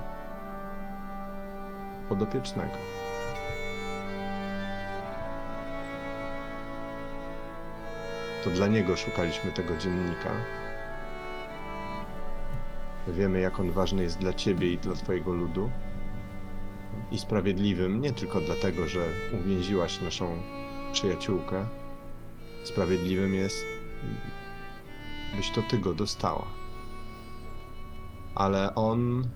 [2.09, 2.77] podopiecznego?
[8.45, 10.31] To dla niego szukaliśmy tego dziennika.
[13.09, 15.71] Wiemy, jak on ważny jest dla ciebie i dla twojego ludu.
[17.11, 19.09] I sprawiedliwym nie tylko dlatego, że
[19.41, 20.43] uwięziłaś naszą
[20.93, 21.67] przyjaciółkę.
[22.65, 23.65] Sprawiedliwym jest,
[25.37, 26.62] byś to ty go dostała.
[28.35, 29.29] Ale on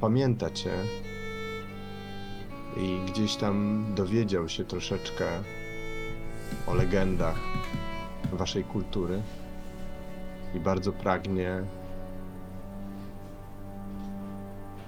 [0.00, 0.72] pamięta cię
[2.76, 5.26] i gdzieś tam dowiedział się troszeczkę
[6.66, 7.38] o legendach
[8.32, 9.22] waszej kultury
[10.54, 11.62] i bardzo pragnie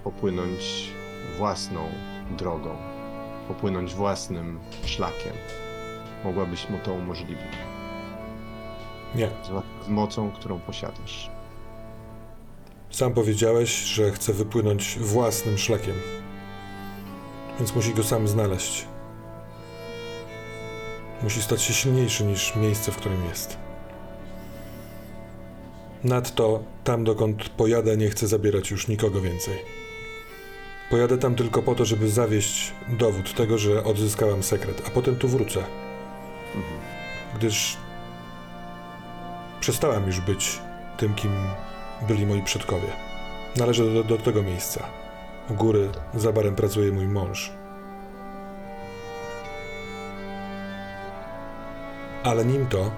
[0.05, 0.93] popłynąć
[1.39, 1.81] własną
[2.39, 2.77] drogą,
[3.49, 5.33] popłynąć własnym szlakiem.
[6.25, 7.39] Mogłabyś mu to umożliwić.
[9.15, 9.29] Nie.
[9.29, 11.38] Z, z mocą, którą posiadasz.
[12.90, 15.94] Sam powiedziałeś, że chce wypłynąć własnym szlakiem.
[17.59, 18.86] Więc musi go sam znaleźć.
[21.23, 23.56] Musi stać się silniejszy niż miejsce, w którym jest.
[26.05, 29.55] Nadto tam, dokąd pojadę, nie chcę zabierać już nikogo więcej.
[30.90, 35.28] Pojadę tam tylko po to, żeby zawieść dowód tego, że odzyskałam sekret, a potem tu
[35.28, 35.65] wrócę.
[37.36, 37.77] Gdyż
[39.60, 40.59] przestałam już być
[40.97, 41.32] tym, kim
[42.03, 42.89] byli moi przodkowie.
[43.57, 44.89] Należę do, do tego miejsca.
[45.51, 47.53] U góry za barem pracuje mój mąż.
[52.25, 52.91] Ale nim to.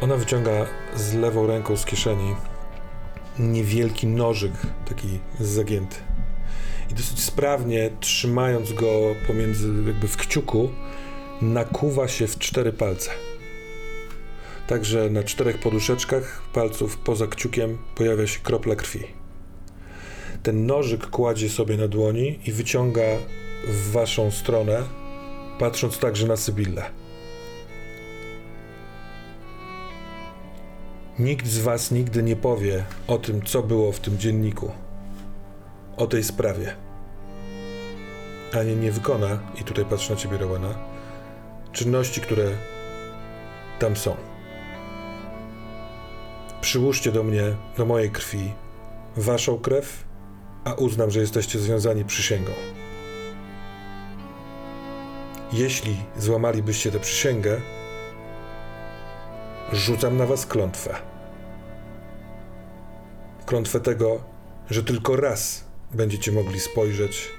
[0.00, 0.52] Ona wyciąga
[0.96, 2.34] z lewą ręką z kieszeni
[3.38, 4.52] niewielki nożyk,
[4.88, 5.96] taki zagięty.
[6.90, 10.70] I dosyć sprawnie, trzymając go pomiędzy, jakby w kciuku,
[11.42, 13.10] nakuwa się w cztery palce.
[14.66, 19.00] Także na czterech poduszeczkach palców poza kciukiem pojawia się kropla krwi.
[20.42, 23.02] Ten nożyk kładzie sobie na dłoni i wyciąga
[23.68, 24.82] w waszą stronę,
[25.58, 26.90] patrząc także na Sybillę.
[31.18, 34.70] Nikt z was nigdy nie powie o tym, co było w tym dzienniku,
[35.96, 36.74] o tej sprawie.
[38.60, 40.74] Ani nie wykona, i tutaj patrzę na ciebie, Rowena,
[41.72, 42.44] czynności, które
[43.78, 44.33] tam są.
[46.64, 48.52] Przyłóżcie do mnie, do mojej krwi,
[49.16, 50.04] waszą krew,
[50.64, 52.52] a uznam, że jesteście związani przysięgą.
[55.52, 57.60] Jeśli złamalibyście tę przysięgę,
[59.72, 60.94] rzucam na was klątwę.
[63.46, 64.24] Klątwę tego,
[64.70, 65.64] że tylko raz
[65.94, 67.30] będziecie mogli spojrzeć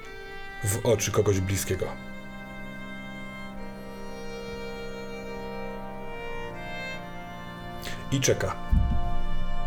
[0.63, 1.85] w oczy kogoś bliskiego.
[8.11, 8.84] I czeka.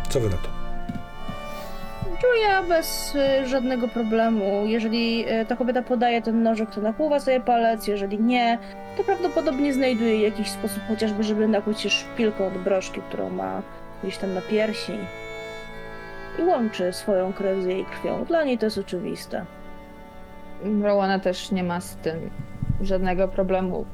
[0.09, 0.49] Co wy na to?
[2.21, 4.65] Czuję bez y, żadnego problemu.
[4.65, 8.57] Jeżeli y, ta kobieta podaje ten nożyk, to nakłuwa sobie palec, jeżeli nie,
[8.97, 13.61] to prawdopodobnie znajduje jakiś sposób chociażby, żeby nakłuć się szpilką od broszki, którą ma
[14.03, 14.93] gdzieś tam na piersi.
[16.39, 18.25] I łączy swoją krew z jej krwią.
[18.25, 19.45] Dla niej to jest oczywiste.
[20.83, 22.29] Rowana też nie ma z tym
[22.81, 23.85] żadnego problemu.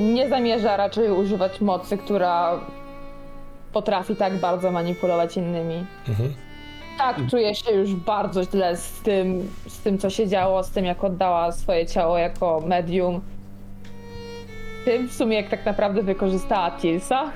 [0.00, 2.60] Nie zamierza raczej używać mocy, która
[3.72, 5.84] potrafi tak bardzo manipulować innymi.
[6.08, 6.34] Mhm.
[6.98, 10.84] Tak, czuję się już bardzo źle z tym, z tym, co się działo, z tym,
[10.84, 13.20] jak oddała swoje ciało jako medium.
[14.84, 17.32] Tym w sumie, jak tak naprawdę wykorzystała Tilsa.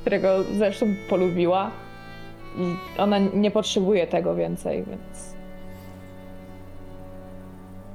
[0.00, 1.70] którego zresztą polubiła.
[2.58, 5.34] I ona nie potrzebuje tego więcej, więc.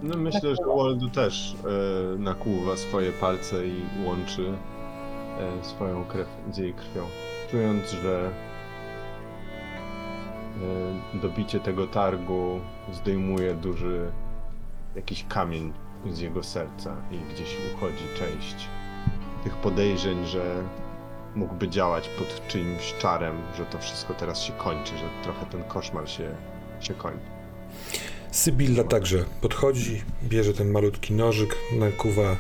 [0.03, 1.55] No myślę, że Waldo też
[2.15, 4.53] e, nakłuwa swoje palce i łączy
[5.61, 7.05] e, swoją krew z jej krwią.
[7.53, 8.31] Że
[11.15, 12.59] e, dobicie tego targu
[12.93, 14.11] zdejmuje duży
[14.95, 15.73] jakiś kamień
[16.11, 18.67] z jego serca i gdzieś uchodzi część
[19.43, 20.63] tych podejrzeń, że
[21.35, 26.09] mógłby działać pod czyimś czarem, że to wszystko teraz się kończy, że trochę ten koszmar
[26.09, 26.35] się,
[26.80, 27.25] się kończy.
[28.31, 32.35] Sybilla także podchodzi, bierze ten malutki nożyk, nakuwa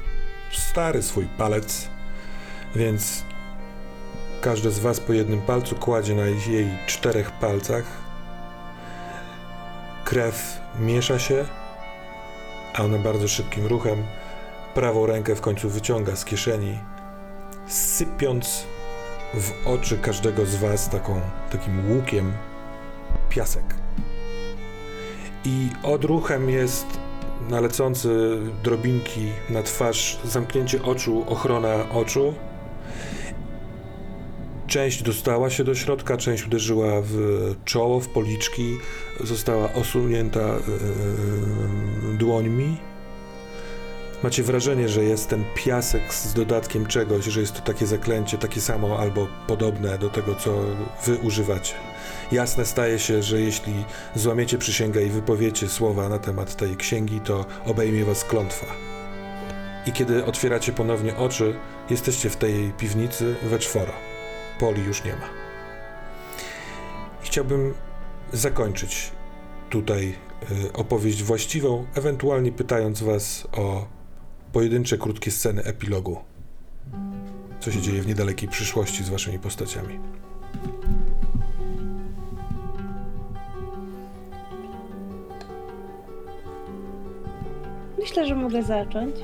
[0.51, 1.89] stary swój palec,
[2.75, 3.23] więc
[4.43, 7.83] każde z was po jednym palcu kładzie na jej czterech palcach.
[10.05, 11.45] Krew miesza się,
[12.73, 14.03] a ona bardzo szybkim ruchem
[14.73, 16.79] prawą rękę w końcu wyciąga z kieszeni,
[17.67, 18.63] sypiąc
[19.33, 21.21] w oczy każdego z was taką,
[21.51, 22.33] takim łukiem
[23.29, 23.75] piasek
[25.45, 26.85] i odruchem jest
[27.49, 28.09] na lecące
[28.63, 32.33] drobinki na twarz, zamknięcie oczu, ochrona oczu.
[34.73, 37.15] Część dostała się do środka, część uderzyła w
[37.65, 38.77] czoło, w policzki,
[39.19, 42.77] została osunięta yy, dłońmi.
[44.23, 48.61] Macie wrażenie, że jest ten piasek z dodatkiem czegoś, że jest to takie zaklęcie, takie
[48.61, 50.59] samo albo podobne do tego, co
[51.05, 51.73] wy używacie.
[52.31, 53.73] Jasne staje się, że jeśli
[54.15, 58.67] złamiecie przysięgę i wypowiecie słowa na temat tej księgi, to obejmie was klątwa.
[59.85, 61.55] I kiedy otwieracie ponownie oczy,
[61.89, 64.12] jesteście w tej piwnicy we czworo.
[64.59, 65.29] Poli już nie ma.
[67.21, 67.73] Chciałbym
[68.33, 69.11] zakończyć
[69.69, 70.15] tutaj
[70.65, 73.87] y, opowieść właściwą, ewentualnie pytając was o
[74.51, 76.17] pojedyncze krótkie sceny epilogu.
[77.59, 79.99] Co się dzieje w niedalekiej przyszłości z waszymi postaciami.
[87.99, 89.15] Myślę, że mogę zacząć,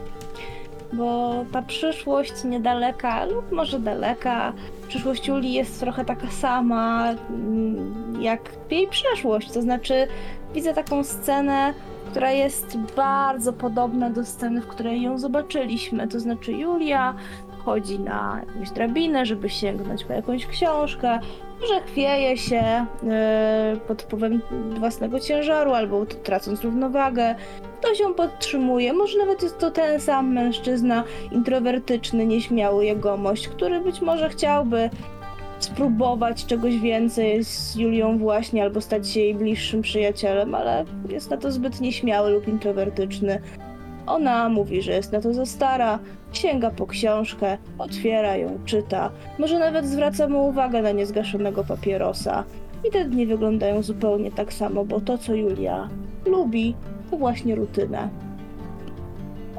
[0.94, 4.54] bo ta przyszłość niedaleka, lub może daleka,
[4.88, 8.42] przyszłość Julii jest trochę taka sama mm, jak
[8.72, 9.52] jej przeszłość.
[9.52, 10.08] To znaczy,
[10.54, 11.74] widzę taką scenę,
[12.12, 16.08] która jest bardzo podobna do sceny, w której ją zobaczyliśmy.
[16.08, 17.14] To znaczy, Julia
[17.70, 21.20] chodzi na jakąś drabinę, żeby sięgnąć po jakąś książkę,
[21.62, 24.42] może chwieje się yy, pod wpływem
[24.80, 27.36] własnego ciężaru albo tracąc równowagę.
[27.82, 34.02] Ktoś ją podtrzymuje, może nawet jest to ten sam mężczyzna, introwertyczny, nieśmiały jegomość, który być
[34.02, 34.90] może chciałby
[35.60, 41.38] spróbować czegoś więcej z Julią właśnie, albo stać się jej bliższym przyjacielem, ale jest na
[41.38, 43.42] to zbyt nieśmiały lub introwertyczny.
[44.10, 46.00] Ona mówi, że jest na to za stara,
[46.32, 52.44] sięga po książkę, otwiera ją, czyta, może nawet zwraca mu uwagę na niezgaszonego papierosa.
[52.88, 55.90] I te dni wyglądają zupełnie tak samo, bo to, co Julia
[56.26, 56.76] lubi,
[57.12, 58.10] to właśnie rutynę.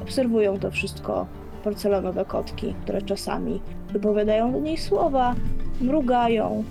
[0.01, 1.27] Obserwują to wszystko
[1.63, 3.61] porcelanowe kotki, które czasami
[3.91, 5.35] wypowiadają do niej słowa,
[5.81, 6.63] mrugają,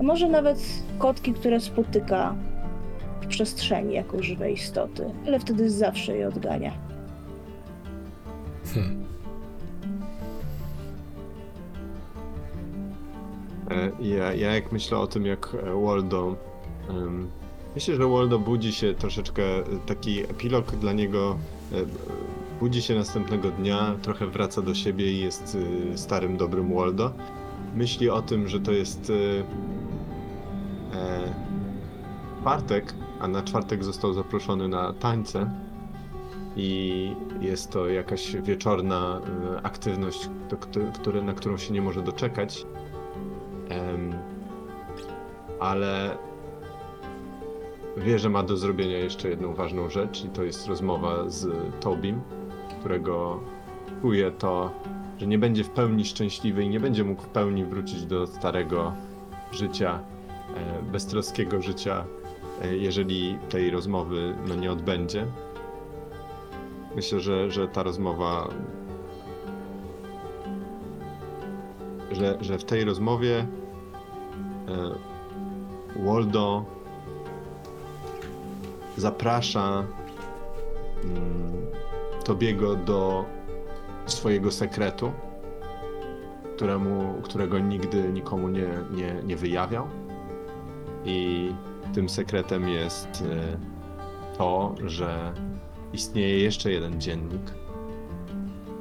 [0.00, 0.58] a może nawet
[0.98, 2.34] kotki, które spotyka
[3.20, 6.89] w przestrzeni jako żywe istoty, ale wtedy zawsze je odgania.
[8.74, 9.04] Hmm.
[13.70, 16.36] E, Ja, ja jak myślę o tym, jak e, Waldo.
[17.74, 21.38] myślę, że Waldo budzi się troszeczkę, e, taki epilog dla niego.
[22.60, 25.56] Budzi się następnego dnia, trochę wraca do siebie i jest
[25.96, 27.12] starym, dobrym Waldo.
[27.74, 29.12] Myśli o tym, że to jest
[32.40, 35.50] czwartek, a na czwartek został zaproszony na tańce.
[36.56, 39.20] I jest to jakaś wieczorna
[39.56, 40.30] e, aktywność,
[41.22, 42.66] na którą się nie może doczekać.
[45.60, 46.18] Ale
[47.96, 51.48] wie, że ma do zrobienia jeszcze jedną ważną rzecz i to jest rozmowa z
[51.80, 52.20] Tobim,
[52.80, 53.40] którego
[54.02, 54.70] czuje to,
[55.18, 58.92] że nie będzie w pełni szczęśliwy i nie będzie mógł w pełni wrócić do starego
[59.52, 60.00] życia,
[60.56, 62.04] e, beztroskiego życia,
[62.62, 65.26] e, jeżeli tej rozmowy no, nie odbędzie.
[66.96, 68.48] Myślę, że, że ta rozmowa
[72.12, 73.46] że, że w tej rozmowie e,
[76.04, 76.64] Waldo
[78.96, 79.84] zaprasza
[81.04, 81.66] mm,
[82.24, 83.24] Tobiego do
[84.06, 85.12] swojego sekretu,
[86.56, 89.86] któremu, którego nigdy nikomu nie, nie, nie wyjawiał.
[91.04, 91.50] I
[91.94, 93.58] tym sekretem jest e,
[94.38, 95.32] to, że
[95.92, 97.42] istnieje jeszcze jeden dziennik,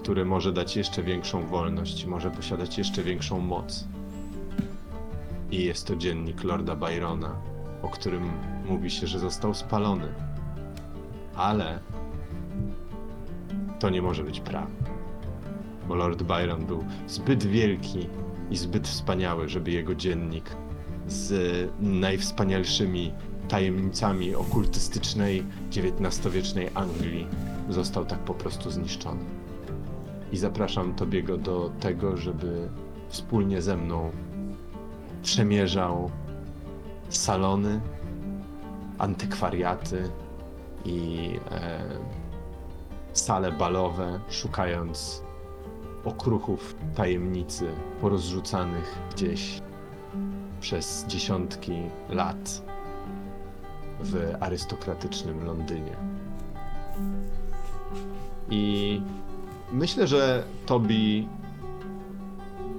[0.04, 3.88] który może dać jeszcze większą wolność, może posiadać jeszcze większą moc.
[5.52, 7.36] I jest to dziennik Lorda Byrona,
[7.82, 8.32] o którym
[8.66, 10.08] mówi się, że został spalony.
[11.36, 11.80] Ale
[13.80, 14.90] to nie może być prawda.
[15.88, 18.08] Bo Lord Byron był zbyt wielki
[18.52, 20.56] i zbyt wspaniały, żeby jego dziennik
[21.08, 21.34] z
[21.80, 23.14] najwspanialszymi
[23.50, 27.28] tajemnicami okultystycznej XIX-wiecznej Anglii
[27.70, 29.22] został tak po prostu zniszczony.
[30.32, 32.70] I zapraszam Tobiego do tego, żeby
[33.10, 34.12] wspólnie ze mną
[35.24, 36.12] przemierzał
[37.10, 37.82] salony,
[38.98, 40.10] antykwariaty
[40.86, 41.80] i e,
[43.14, 45.24] sale balowe, szukając
[46.06, 47.68] okruchów tajemnicy
[48.02, 49.62] porozrzucanych gdzieś
[50.62, 51.74] przez dziesiątki
[52.10, 52.69] lat
[54.02, 55.96] w arystokratycznym Londynie.
[58.50, 59.02] I
[59.72, 61.28] myślę, że Tobi.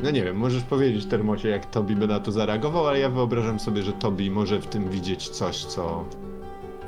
[0.03, 3.61] No nie wiem, możesz powiedzieć Termosie, jak Tobi by na to zareagował, ale ja wyobrażam
[3.61, 6.05] sobie, że Tobi może w tym widzieć coś, co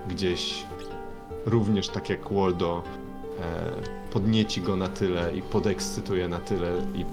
[0.08, 0.64] gdzieś
[1.46, 2.82] również tak jak Waldo
[3.40, 7.04] e, podnieci go na tyle i podekscytuje na tyle i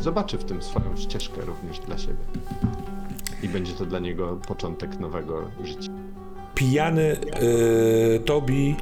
[0.00, 2.24] zobaczy w tym swoją ścieżkę również dla siebie.
[3.42, 5.92] I będzie to dla niego początek nowego życia.
[6.62, 7.16] Pijany
[8.16, 8.76] y, Tobi,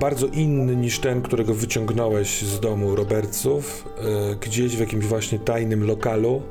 [0.00, 3.88] bardzo inny niż ten, którego wyciągnąłeś z domu Robertsów,
[4.32, 6.42] y, gdzieś w jakimś właśnie tajnym lokalu,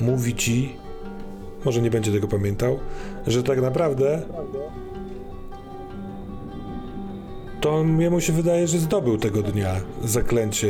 [0.00, 0.76] mówi ci,
[1.64, 2.78] może nie będzie tego pamiętał,
[3.26, 4.22] że tak naprawdę
[7.60, 10.68] to jemu się wydaje, że zdobył tego dnia zaklęcie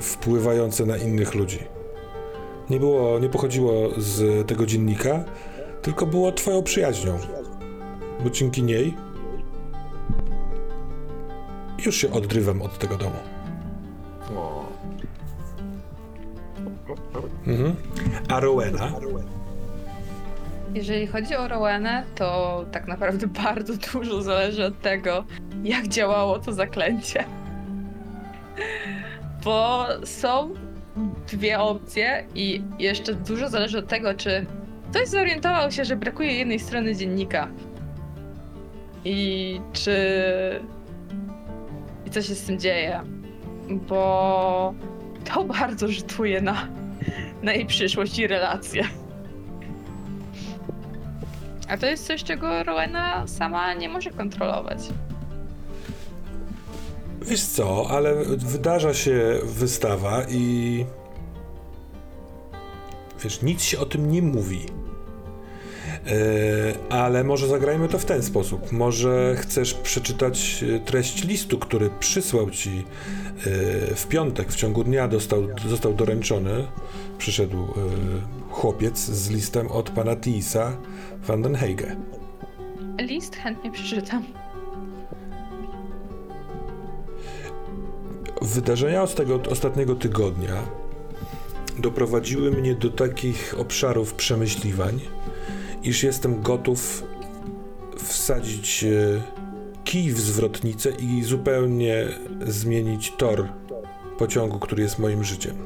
[0.00, 1.58] wpływające na innych ludzi.
[2.70, 5.24] Nie było, nie pochodziło z tego dziennika,
[5.82, 7.18] tylko było twoją przyjaźnią
[8.24, 8.94] bo dzięki niej
[11.86, 13.16] już się odrywam od tego domu.
[17.46, 17.76] Mhm.
[18.28, 18.92] A Rowena?
[20.74, 25.24] Jeżeli chodzi o Rowanę, to tak naprawdę bardzo dużo zależy od tego,
[25.64, 27.24] jak działało to zaklęcie.
[29.44, 30.54] Bo są
[31.28, 34.46] dwie opcje i jeszcze dużo zależy od tego, czy
[34.90, 37.48] ktoś zorientował się, że brakuje jednej strony dziennika.
[39.04, 39.96] I czy.
[42.06, 43.00] I co się z tym dzieje?
[43.70, 44.74] Bo
[45.24, 46.68] to bardzo rzutuje na,
[47.42, 48.84] na jej przyszłość i relacje.
[51.68, 54.78] A to jest coś, czego Rowena sama nie może kontrolować.
[57.22, 60.84] Wiesz co, ale wydarza się wystawa i
[63.24, 64.66] wiesz, nic się o tym nie mówi.
[66.06, 68.72] E, ale może zagrajmy to w ten sposób.
[68.72, 75.08] Może chcesz przeczytać e, treść listu, który przysłał ci e, w piątek, w ciągu dnia
[75.08, 76.66] dostał, został doręczony.
[77.18, 77.66] Przyszedł
[78.50, 80.76] chłopiec z listem od pana Tisa
[81.26, 81.96] van den Heige.
[83.00, 84.24] List chętnie przeczytam.
[88.42, 90.62] Wydarzenia z tego ostatniego tygodnia
[91.78, 95.00] doprowadziły mnie do takich obszarów przemyśliwań,
[95.82, 97.04] iż jestem gotów
[97.96, 99.22] wsadzić e,
[99.84, 102.06] kij w zwrotnicę i zupełnie
[102.46, 103.48] zmienić tor
[104.18, 105.56] pociągu, który jest moim życiem.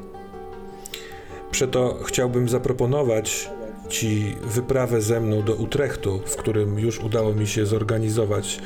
[1.51, 3.49] Przeto chciałbym zaproponować
[3.89, 8.59] Ci wyprawę ze mną do Utrechtu, w którym już udało mi się zorganizować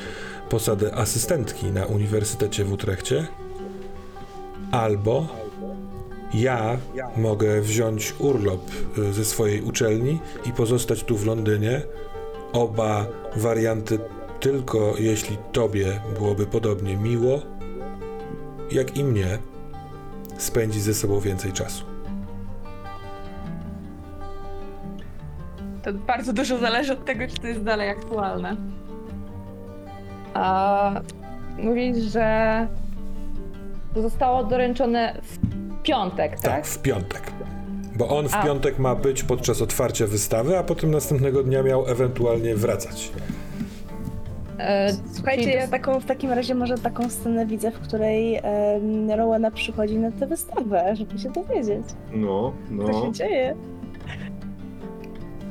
[0.48, 3.26] posadę asystentki na Uniwersytecie w Utrechcie.
[4.70, 5.28] Albo
[6.34, 6.78] ja
[7.16, 11.82] mogę wziąć urlop y, ze swojej uczelni i pozostać tu w Londynie.
[12.52, 13.06] Oba
[13.36, 13.98] warianty
[14.40, 17.40] tylko jeśli tobie byłoby podobnie miło,
[18.70, 19.38] jak i mnie,
[20.38, 21.84] spędzić ze sobą więcej czasu.
[25.82, 28.56] To bardzo dużo zależy od tego, czy to jest dalej aktualne.
[30.34, 31.00] A
[31.58, 32.66] mówisz, że
[33.96, 36.40] zostało doręczone w piątek, tak?
[36.40, 37.32] Tak, w piątek.
[37.96, 38.42] Bo on w A.
[38.42, 43.12] piątek ma być podczas otwarcia wystawy, a potem następnego dnia miał ewentualnie wracać.
[44.58, 48.40] E, Słuchajcie, ja taką, w takim razie może taką scenę widzę, w której
[48.74, 53.06] um, Rowena przychodzi na tę wystawę, żeby się dowiedzieć, no, co no.
[53.06, 53.56] się dzieje.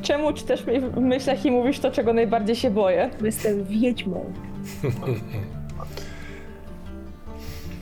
[0.01, 3.09] Czemu czytasz mi w myślach i mówisz to, czego najbardziej się boję?
[3.19, 4.25] Bo Jestem wiedźmą.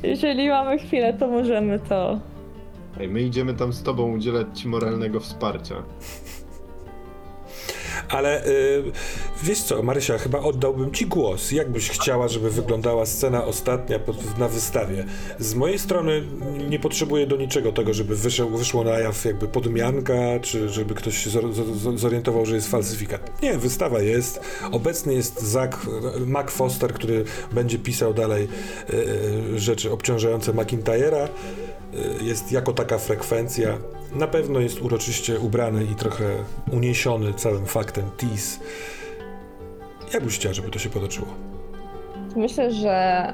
[0.03, 2.19] Jeżeli mamy chwilę, to możemy to.
[2.97, 5.83] Ej, my idziemy tam z tobą udzielać ci moralnego wsparcia.
[8.09, 8.91] Ale y,
[9.43, 11.51] wiesz co, Marysia, chyba oddałbym ci głos.
[11.51, 15.05] Jak byś chciała, żeby wyglądała scena ostatnia pod, na wystawie?
[15.39, 16.23] Z mojej strony
[16.69, 21.17] nie potrzebuję do niczego tego, żeby wyszło, wyszło na jaw jakby podmianka, czy żeby ktoś
[21.17, 23.41] się zor, zor, zorientował, że jest falsyfikat.
[23.43, 24.39] Nie, wystawa jest.
[24.71, 25.85] Obecny jest Zach,
[26.25, 28.47] Mac Foster, który będzie pisał dalej
[28.89, 28.95] y,
[29.55, 31.27] y, rzeczy obciążające McIntyre'a.
[31.93, 33.77] Y, Jest jako taka frekwencja.
[34.15, 36.25] Na pewno jest uroczyście ubrany i trochę
[36.71, 38.59] uniesiony całym faktem tease.
[40.13, 41.27] Jak byś chciała, żeby to się potoczyło?
[42.35, 43.33] Myślę, że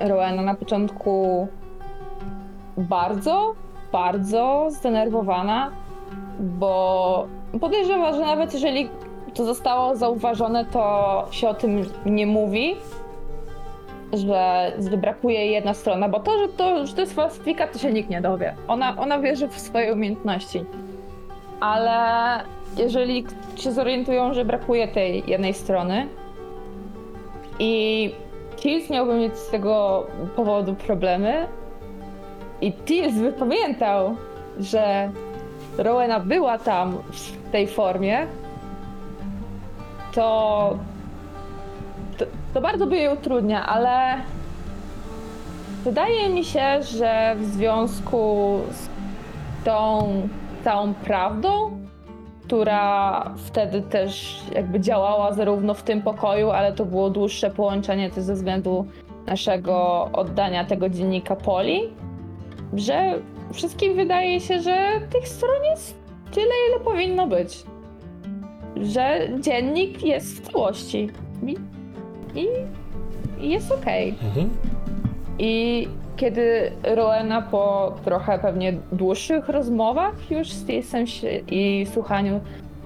[0.00, 1.48] Rowena na początku
[2.76, 3.54] bardzo,
[3.92, 5.70] bardzo zdenerwowana,
[6.40, 7.28] bo
[7.60, 8.88] podejrzewa, że nawet jeżeli
[9.34, 12.76] to zostało zauważone, to się o tym nie mówi,
[14.12, 18.10] że brakuje jedna strona, bo to, że to, że to jest falsyfikat, to się nikt
[18.10, 18.54] nie dowie.
[18.68, 20.64] Ona, ona wierzy w swoje umiejętności.
[21.60, 22.40] Ale
[22.78, 23.26] jeżeli
[23.56, 26.08] się zorientują, że brakuje tej jednej strony,
[27.58, 28.14] i
[28.56, 31.46] Tills miałby mieć z tego powodu problemy.
[32.60, 34.16] I Tills by pamiętał,
[34.60, 35.10] że
[35.78, 38.26] Rowena była tam w tej formie.
[40.14, 40.78] To,
[42.18, 42.24] to,
[42.54, 44.20] to bardzo by jej utrudnia, ale
[45.84, 48.88] wydaje mi się, że w związku z
[49.64, 50.08] tą
[50.64, 51.70] całą prawdą,
[52.46, 58.24] która wtedy też jakby działała zarówno w tym pokoju, ale to było dłuższe połączenie też
[58.24, 58.86] ze względu
[59.26, 61.80] naszego oddania tego dziennika Poli,
[62.74, 63.18] że
[63.52, 64.76] wszystkim wydaje się, że
[65.10, 65.98] tych stron jest
[66.30, 67.62] tyle, ile powinno być.
[68.82, 71.10] Że dziennik jest w całości.
[71.46, 71.56] I,
[72.40, 72.46] i,
[73.50, 74.14] jest okej.
[74.24, 74.50] Mhm.
[75.38, 82.40] I kiedy Rowena po trochę pewnie dłuższych rozmowach już z Tillsem się- i słuchaniu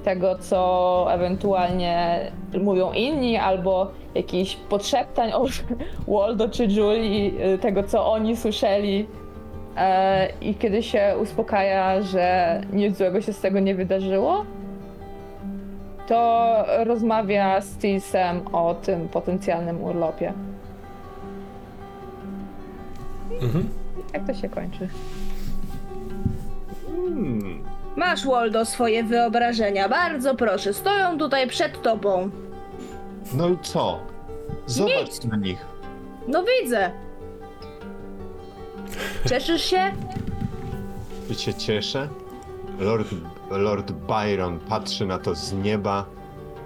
[0.04, 2.20] tego, co ewentualnie
[2.62, 5.50] mówią inni, albo jakichś podszeptań od
[6.08, 9.06] Waldo czy Julie, y, tego, co oni słyszeli,
[9.76, 14.44] e, i kiedy się uspokaja, że nic złego się z tego nie wydarzyło,
[16.08, 16.54] to
[16.84, 20.32] rozmawia z Tillsem o tym potencjalnym urlopie.
[23.42, 23.68] Mhm.
[24.14, 24.88] Jak to się kończy?
[26.86, 27.64] Hmm.
[27.96, 29.88] Masz, Waldo, swoje wyobrażenia.
[29.88, 32.30] Bardzo proszę, stoją tutaj przed tobą.
[33.34, 33.98] No i co?
[34.66, 35.24] Zobacz Nic.
[35.24, 35.66] na nich.
[36.28, 36.90] No widzę.
[39.28, 39.92] Cieszysz się?
[41.30, 42.08] I się cieszę.
[42.78, 43.08] Lord,
[43.50, 46.04] Lord Byron patrzy na to z nieba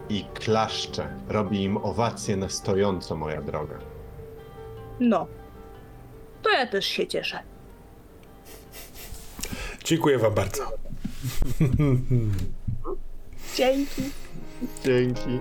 [0.09, 1.09] i klaszcze.
[1.29, 3.75] Robi im owację na stojąco, moja droga.
[5.01, 5.27] No.
[6.45, 7.39] To ja też się cieszę.
[9.85, 10.73] Dziękuję wam bardzo.
[13.57, 14.03] Dzięki.
[14.85, 15.41] Dzięki.